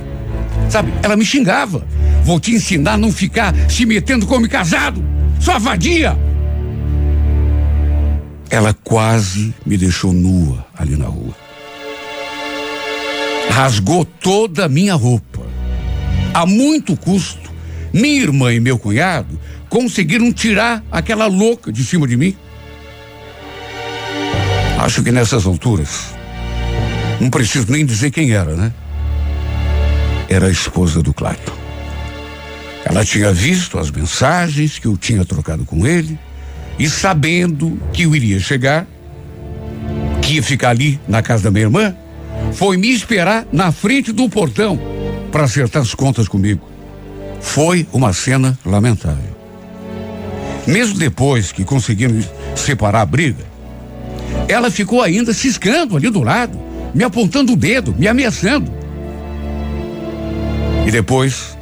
sabe, 0.69 0.93
ela 1.01 1.15
me 1.15 1.25
xingava. 1.25 1.85
Vou 2.23 2.39
te 2.39 2.51
ensinar 2.51 2.93
a 2.93 2.97
não 2.97 3.11
ficar 3.11 3.53
se 3.69 3.85
metendo 3.85 4.27
como 4.27 4.47
casado, 4.47 5.03
sua 5.39 5.57
vadia. 5.57 6.17
Ela 8.49 8.73
quase 8.73 9.53
me 9.65 9.77
deixou 9.77 10.11
nua 10.11 10.65
ali 10.77 10.97
na 10.97 11.05
rua. 11.05 11.33
Rasgou 13.49 14.03
toda 14.05 14.65
a 14.65 14.69
minha 14.69 14.93
roupa. 14.93 15.41
A 16.33 16.45
muito 16.45 16.95
custo, 16.95 17.50
minha 17.93 18.21
irmã 18.21 18.53
e 18.53 18.59
meu 18.59 18.77
cunhado 18.77 19.39
conseguiram 19.69 20.31
tirar 20.31 20.83
aquela 20.91 21.27
louca 21.27 21.71
de 21.71 21.83
cima 21.83 22.07
de 22.07 22.17
mim. 22.17 22.35
Acho 24.79 25.03
que 25.03 25.11
nessas 25.11 25.45
alturas, 25.45 26.13
não 27.19 27.29
preciso 27.29 27.71
nem 27.71 27.85
dizer 27.85 28.11
quem 28.11 28.31
era, 28.31 28.55
né? 28.55 28.73
Era 30.27 30.47
a 30.47 30.51
esposa 30.51 31.03
do 31.03 31.13
Clayton. 31.13 31.53
Ela 32.83 33.05
tinha 33.05 33.31
visto 33.31 33.77
as 33.77 33.91
mensagens 33.91 34.79
que 34.79 34.87
eu 34.87 34.97
tinha 34.97 35.23
trocado 35.23 35.65
com 35.65 35.85
ele 35.85 36.17
e 36.79 36.89
sabendo 36.89 37.79
que 37.93 38.03
eu 38.03 38.15
iria 38.15 38.39
chegar, 38.39 38.87
que 40.21 40.35
ia 40.35 40.43
ficar 40.43 40.69
ali 40.69 40.99
na 41.07 41.21
casa 41.21 41.43
da 41.43 41.51
minha 41.51 41.65
irmã, 41.65 41.95
foi 42.53 42.77
me 42.77 42.91
esperar 42.91 43.45
na 43.51 43.71
frente 43.71 44.11
do 44.11 44.27
portão 44.27 44.79
para 45.31 45.43
acertar 45.43 45.81
as 45.81 45.93
contas 45.93 46.27
comigo. 46.27 46.70
Foi 47.41 47.87
uma 47.91 48.13
cena 48.13 48.57
lamentável. 48.65 49.35
Mesmo 50.65 50.97
depois 50.97 51.51
que 51.51 51.63
conseguimos 51.63 52.25
separar 52.55 53.01
a 53.01 53.05
briga, 53.05 53.43
ela 54.47 54.69
ficou 54.69 55.01
ainda 55.01 55.33
ciscando 55.33 55.97
ali 55.97 56.09
do 56.09 56.21
lado, 56.21 56.57
me 56.93 57.03
apontando 57.03 57.53
o 57.53 57.55
dedo, 57.55 57.95
me 57.97 58.07
ameaçando. 58.07 58.71
E 60.85 60.91
depois, 60.91 61.57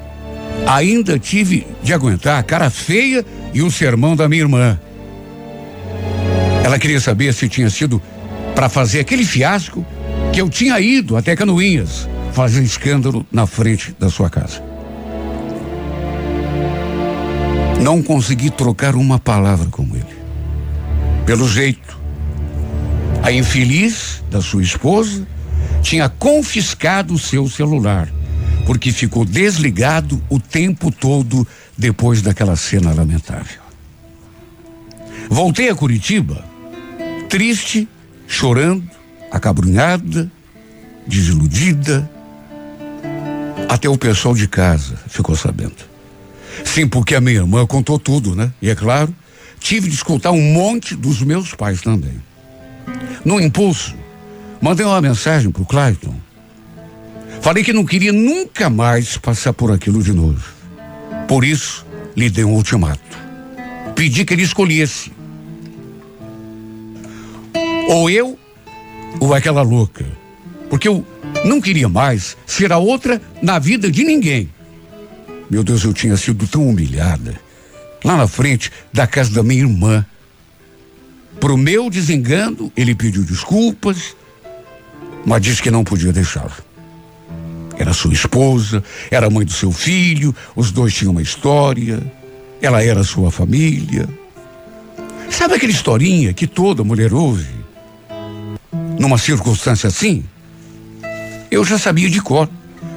ainda 0.68 1.18
tive 1.18 1.66
de 1.82 1.94
aguentar 1.94 2.40
a 2.40 2.44
cara 2.44 2.70
feia 2.70 3.26
e 3.54 3.62
o 3.62 3.72
sermão 3.72 4.16
da 4.16 4.28
minha 4.28 4.42
irmã. 4.42 4.80
Ela 6.64 6.78
queria 6.78 7.00
saber 7.00 7.34
se 7.34 7.50
tinha 7.50 7.70
sido 7.70 8.02
para 8.54 8.70
fazer 8.70 9.00
aquele 9.00 9.24
fiasco 9.24 9.86
que 10.32 10.42
eu 10.42 10.50
tinha 10.50 10.80
ido 10.80 11.16
até 11.16 11.36
Canoinhas 11.36 12.08
fazer 12.32 12.62
escândalo 12.62 13.26
na 13.32 13.48
frente 13.48 13.96
da 14.00 14.10
sua 14.10 14.30
casa. 14.30 14.69
Não 17.82 18.04
consegui 18.04 18.50
trocar 18.50 18.96
uma 18.96 19.18
palavra 19.18 19.70
com 19.70 19.84
ele. 19.96 20.20
Pelo 21.26 21.48
jeito, 21.48 21.98
a 23.24 23.32
infeliz 23.32 24.24
da 24.30 24.42
sua 24.42 24.62
esposa 24.62 25.28
tinha 25.82 26.10
confiscado 26.10 27.14
o 27.14 27.20
seu 27.20 27.48
celular, 27.48 28.10
porque 28.66 28.92
ficou 28.92 29.24
desligado 29.24 30.22
o 30.30 30.40
tempo 30.40 30.92
todo 30.92 31.48
depois 31.78 32.22
daquela 32.22 32.56
cena 32.56 32.94
lamentável. 32.94 33.62
Voltei 35.30 35.70
a 35.70 35.76
Curitiba, 35.76 36.44
triste, 37.30 37.88
chorando, 38.28 38.90
acabrunhada, 39.32 40.32
desiludida. 41.08 42.10
Até 43.70 43.88
o 43.88 43.98
pessoal 43.98 44.34
de 44.34 44.48
casa 44.48 44.98
ficou 45.08 45.36
sabendo. 45.36 45.89
Sim, 46.66 46.88
porque 46.88 47.16
a 47.16 47.22
minha 47.22 47.38
irmã 47.38 47.66
contou 47.66 48.00
tudo, 48.00 48.36
né? 48.36 48.52
E 48.62 48.70
é 48.70 48.76
claro, 48.76 49.14
tive 49.60 49.90
de 49.90 49.96
escutar 49.96 50.32
um 50.32 50.54
monte 50.54 50.96
dos 50.96 51.22
meus 51.22 51.54
pais 51.54 51.82
também. 51.82 52.22
No 53.24 53.40
impulso, 53.40 53.96
mandei 54.62 54.86
uma 54.86 55.02
mensagem 55.02 55.52
pro 55.52 55.66
Clayton. 55.66 56.16
Falei 57.42 57.64
que 57.64 57.74
não 57.74 57.86
queria 57.86 58.12
nunca 58.12 58.70
mais 58.70 59.18
passar 59.18 59.54
por 59.54 59.72
aquilo 59.72 60.04
de 60.04 60.14
novo. 60.14 60.44
Por 61.28 61.44
isso, 61.44 61.86
lhe 62.16 62.30
dei 62.30 62.44
um 62.44 62.54
ultimato. 62.54 63.00
Pedi 63.96 64.26
que 64.26 64.34
ele 64.34 64.44
escolhesse. 64.44 65.12
Ou 67.88 68.10
eu, 68.10 68.38
ou 69.20 69.34
aquela 69.34 69.62
louca. 69.62 70.06
Porque 70.70 70.88
eu 70.88 71.06
não 71.46 71.60
queria 71.60 71.90
mais 71.90 72.38
ser 72.46 72.72
a 72.72 72.78
outra 72.78 73.22
na 73.42 73.58
vida 73.58 73.92
de 73.92 74.04
ninguém. 74.04 74.50
Meu 75.50 75.64
Deus, 75.64 75.84
eu 75.84 75.94
tinha 75.94 76.16
sido 76.16 76.48
tão 76.48 76.68
humilhada. 76.68 77.40
Lá 78.04 78.16
na 78.16 78.28
frente 78.28 78.72
da 78.94 79.08
casa 79.08 79.34
da 79.34 79.44
minha 79.44 79.62
irmã. 79.62 80.06
Pro 81.40 81.58
meu 81.58 81.90
desengano, 81.90 82.72
ele 82.76 82.94
pediu 82.94 83.24
desculpas, 83.24 84.16
mas 85.26 85.42
disse 85.42 85.62
que 85.62 85.72
não 85.72 85.84
podia 85.84 86.14
deixá-la. 86.14 86.58
Era 87.78 87.94
sua 87.94 88.14
esposa, 88.14 88.84
era 89.10 89.30
mãe 89.30 89.46
do 89.46 89.54
seu 89.54 89.72
filho, 89.72 90.36
os 90.56 90.72
dois 90.72 90.94
tinham 90.94 91.12
uma 91.12 91.22
história, 91.22 92.00
ela 92.62 92.84
era 92.84 93.04
sua 93.04 93.32
família. 93.32 94.08
Sabe 95.30 95.56
aquela 95.56 95.72
historinha 95.72 96.34
que 96.34 96.46
toda 96.46 96.84
mulher 96.84 97.14
ouve? 97.14 97.48
Numa 99.00 99.18
circunstância 99.18 99.88
assim? 99.88 100.26
Eu 101.50 101.64
já 101.64 101.80
sabia 101.80 102.10
de 102.10 102.22
cor, 102.22 102.50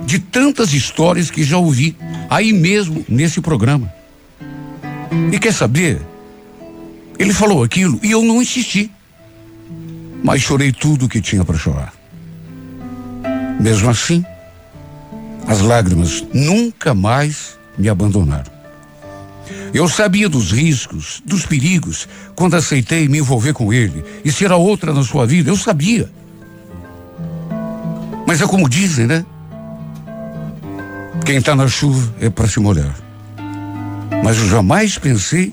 de 0.05 0.18
tantas 0.18 0.72
histórias 0.72 1.30
que 1.30 1.42
já 1.42 1.59
ouvi, 1.59 1.96
aí 2.28 2.53
mesmo 2.53 3.05
nesse 3.09 3.40
programa. 3.40 3.92
E 5.32 5.38
quer 5.38 5.53
saber? 5.53 6.00
Ele 7.18 7.32
falou 7.32 7.62
aquilo 7.62 8.00
e 8.03 8.11
eu 8.11 8.22
não 8.22 8.42
insisti. 8.42 8.90
Mas 10.22 10.42
chorei 10.42 10.72
tudo 10.72 11.07
o 11.07 11.09
que 11.09 11.20
tinha 11.20 11.44
para 11.44 11.59
chorar. 11.59 11.92
Mesmo 13.61 13.90
assim, 13.90 14.24
as 15.46 15.61
lágrimas 15.61 16.24
nunca 16.32 16.94
mais 16.94 17.59
me 17.76 17.88
abandonaram. 17.88 18.50
Eu 19.74 19.88
sabia 19.88 20.28
dos 20.28 20.53
riscos, 20.53 21.22
dos 21.24 21.46
perigos, 21.46 22.09
quando 22.36 22.55
aceitei 22.55 23.09
me 23.09 23.18
envolver 23.18 23.53
com 23.53 23.72
ele 23.72 24.05
e 24.24 24.30
ser 24.30 24.53
a 24.53 24.57
outra 24.57 24.92
na 24.92 25.03
sua 25.03 25.26
vida. 25.26 25.50
Eu 25.50 25.57
sabia. 25.57 26.11
Mas 28.26 28.40
é 28.40 28.46
como 28.46 28.68
dizem, 28.68 29.07
né? 29.07 29.24
Quem 31.25 31.37
está 31.37 31.55
na 31.55 31.68
chuva 31.68 32.14
é 32.20 32.29
para 32.29 32.49
se 32.49 32.59
molhar. 32.59 32.97
Mas 34.25 34.39
eu 34.39 34.49
jamais 34.49 34.99
pensei 34.99 35.53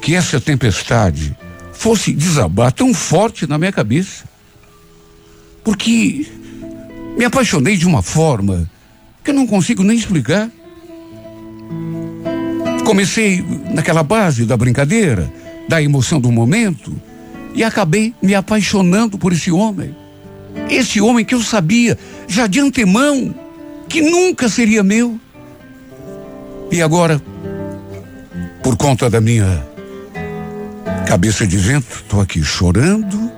que 0.00 0.14
essa 0.14 0.40
tempestade 0.40 1.36
fosse 1.72 2.12
desabar 2.12 2.72
tão 2.72 2.94
forte 2.94 3.46
na 3.46 3.58
minha 3.58 3.72
cabeça. 3.72 4.24
Porque 5.64 6.26
me 7.16 7.24
apaixonei 7.24 7.76
de 7.76 7.86
uma 7.86 8.02
forma 8.02 8.70
que 9.24 9.30
eu 9.30 9.34
não 9.34 9.46
consigo 9.46 9.82
nem 9.82 9.96
explicar. 9.96 10.48
Comecei 12.84 13.44
naquela 13.74 14.02
base 14.02 14.44
da 14.44 14.56
brincadeira, 14.56 15.32
da 15.68 15.82
emoção 15.82 16.20
do 16.20 16.30
momento, 16.30 16.94
e 17.54 17.64
acabei 17.64 18.14
me 18.22 18.34
apaixonando 18.34 19.18
por 19.18 19.32
esse 19.32 19.50
homem. 19.50 19.94
Esse 20.70 21.00
homem 21.00 21.24
que 21.24 21.34
eu 21.34 21.42
sabia 21.42 21.98
já 22.28 22.46
de 22.46 22.60
antemão 22.60 23.34
que 23.92 24.00
nunca 24.00 24.48
seria 24.48 24.82
meu. 24.82 25.20
E 26.70 26.80
agora, 26.80 27.20
por 28.62 28.74
conta 28.74 29.10
da 29.10 29.20
minha 29.20 29.66
cabeça 31.06 31.46
de 31.46 31.58
vento, 31.58 31.96
estou 31.96 32.22
aqui 32.22 32.42
chorando 32.42 33.30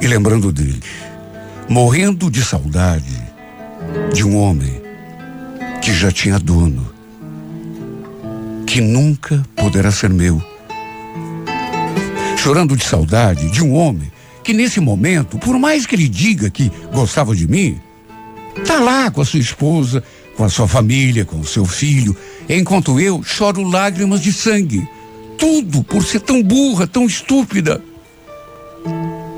e 0.00 0.08
lembrando 0.08 0.50
dele, 0.50 0.82
morrendo 1.68 2.28
de 2.28 2.42
saudade 2.42 3.16
de 4.12 4.24
um 4.24 4.36
homem 4.36 4.82
que 5.80 5.94
já 5.94 6.10
tinha 6.10 6.36
dono, 6.36 6.92
que 8.66 8.80
nunca 8.80 9.40
poderá 9.54 9.92
ser 9.92 10.10
meu. 10.10 10.42
chorando 12.36 12.74
de 12.74 12.84
saudade 12.84 13.48
de 13.50 13.62
um 13.62 13.74
homem 13.74 14.10
que 14.42 14.52
nesse 14.52 14.80
momento, 14.80 15.38
por 15.38 15.56
mais 15.60 15.86
que 15.86 15.94
ele 15.94 16.08
diga 16.08 16.50
que 16.50 16.72
gostava 16.92 17.36
de 17.36 17.46
mim, 17.46 17.78
tá 18.66 18.80
lá 18.80 19.10
com 19.10 19.20
a 19.20 19.24
sua 19.24 19.40
esposa, 19.40 20.02
com 20.36 20.44
a 20.44 20.48
sua 20.48 20.66
família, 20.66 21.24
com 21.24 21.40
o 21.40 21.46
seu 21.46 21.64
filho, 21.64 22.16
enquanto 22.48 22.98
eu 23.00 23.22
choro 23.22 23.62
lágrimas 23.62 24.20
de 24.20 24.32
sangue. 24.32 24.86
Tudo 25.36 25.82
por 25.82 26.04
ser 26.04 26.20
tão 26.20 26.42
burra, 26.42 26.86
tão 26.86 27.06
estúpida. 27.06 27.82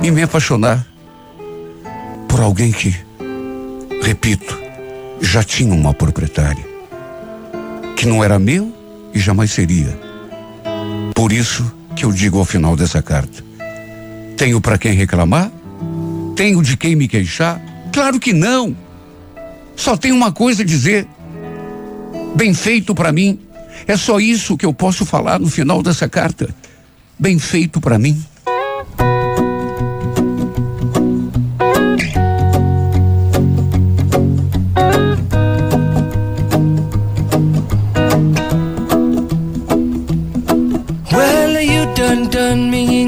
E 0.03 0.11
me 0.11 0.23
apaixonar 0.23 0.87
por 2.29 2.41
alguém 2.41 2.73
que, 2.73 2.95
repito, 4.03 4.59
já 5.21 5.43
tinha 5.43 5.73
uma 5.73 5.95
proprietária, 5.95 6.65
que 7.97 8.07
não 8.07 8.23
era 8.23 8.39
meu 8.39 8.73
e 9.15 9.19
jamais 9.21 9.53
seria. 9.53 9.97
Por 11.15 11.31
isso 11.31 11.71
que 11.95 12.05
eu 12.05 12.13
digo 12.13 12.39
ao 12.39 12.45
final 12.45 12.77
dessa 12.77 13.03
carta: 13.03 13.45
tenho 14.37 14.61
para 14.61 14.79
quem 14.79 14.93
reclamar? 14.93 15.51
Tenho 16.35 16.63
de 16.63 16.77
quem 16.77 16.97
me 16.97 17.07
queixar? 17.07 17.61
Claro 17.93 18.19
que 18.19 18.33
não. 18.33 18.77
Só 19.77 19.97
tenho 19.97 20.15
uma 20.15 20.33
coisa 20.33 20.63
a 20.63 20.67
dizer. 20.67 21.07
Bem 22.35 22.55
feito 22.55 22.95
para 22.95 23.13
mim. 23.13 23.39
É 23.87 23.97
só 23.97 24.21
isso 24.21 24.57
que 24.57 24.67
eu 24.67 24.73
posso 24.73 25.05
falar 25.05 25.39
no 25.39 25.49
final 25.49 25.83
dessa 25.83 26.09
carta. 26.09 26.55
Bem 27.19 27.39
feito 27.39 27.81
para 27.81 27.99
mim. 27.99 28.23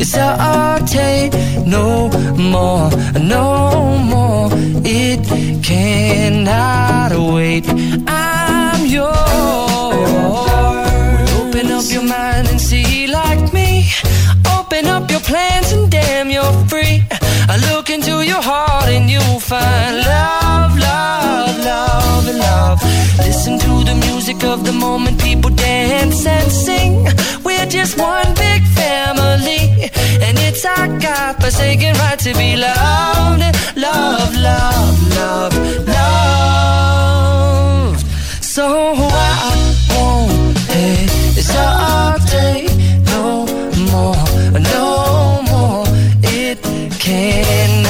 hesitate 0.00 1.30
no 1.66 2.08
more, 2.36 2.90
no 3.20 3.98
more. 3.98 4.48
It 4.82 5.20
cannot 5.62 7.12
wait. 7.34 7.66
I'm 8.08 8.86
yours. 8.86 9.10
Open 11.38 11.70
up 11.70 11.84
your 11.90 12.02
mind 12.02 12.48
and 12.48 12.60
see 12.60 13.06
like 13.06 13.52
me. 13.52 13.84
Open 14.58 14.86
up 14.86 15.10
your 15.10 15.20
plans 15.20 15.72
and 15.72 15.90
damn, 15.90 16.30
you're 16.30 16.52
free. 16.68 17.02
I 17.48 17.56
look 17.70 17.90
into 17.90 18.22
your 18.22 18.42
heart 18.42 18.88
and 18.88 19.10
you'll 19.10 19.40
find 19.40 19.96
love, 19.96 20.78
love, 20.78 21.58
love, 21.64 22.26
love. 22.36 22.82
Listen 23.18 23.58
to 23.58 23.84
the 23.84 23.94
music 24.06 24.44
of 24.44 24.64
the 24.64 24.72
moment, 24.72 25.20
people 25.20 25.50
dance 25.50 26.26
and 26.26 26.50
sing. 26.50 27.06
We're 27.44 27.66
just 27.66 27.98
one 27.98 28.34
it's 30.50 30.64
our 30.64 30.88
God-forsaken 30.98 31.94
right 31.98 32.18
to 32.18 32.34
be 32.34 32.56
loved, 32.56 33.42
love, 33.76 34.34
love, 34.34 35.08
love, 35.16 35.54
love. 35.86 37.20
So 38.42 38.66
I 38.66 39.54
won't 39.90 40.58
hesitate 41.36 42.72
no 43.12 43.46
more, 43.92 44.26
no 44.74 44.86
more. 45.50 45.84
It 46.22 46.58
cannot 46.98 47.89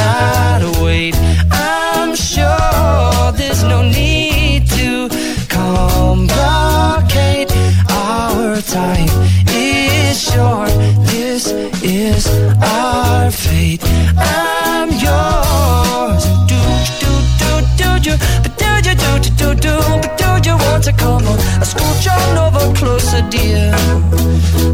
dear, 23.28 23.72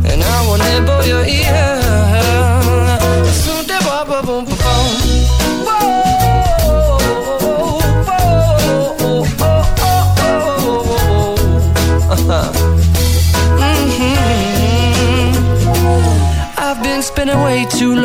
and 0.04 0.22
I 0.22 0.46
will 0.46 0.58
nibble 0.58 1.04
your 1.06 1.24
ear. 1.24 1.75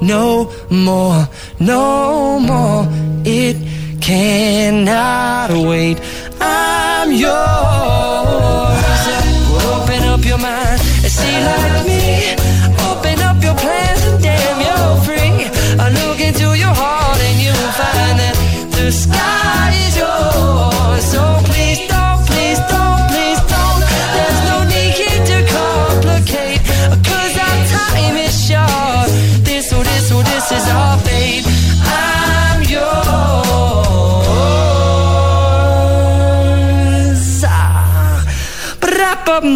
no 0.00 0.50
more, 0.70 1.28
no 1.60 2.38
more. 2.38 2.86
It 3.24 3.56
cannot 4.00 5.50
wait. 5.50 5.98
I'm 6.40 7.12
yours. 7.12 7.28
Open 9.74 10.02
up 10.04 10.24
your 10.24 10.38
mind 10.38 10.80
and 11.04 11.12
see 11.12 11.44
like 11.44 11.77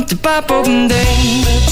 komt 0.07 0.09
de 0.09 0.29
paap 0.29 0.51
op 0.51 0.67
een 0.67 0.87
ding. 0.87 1.72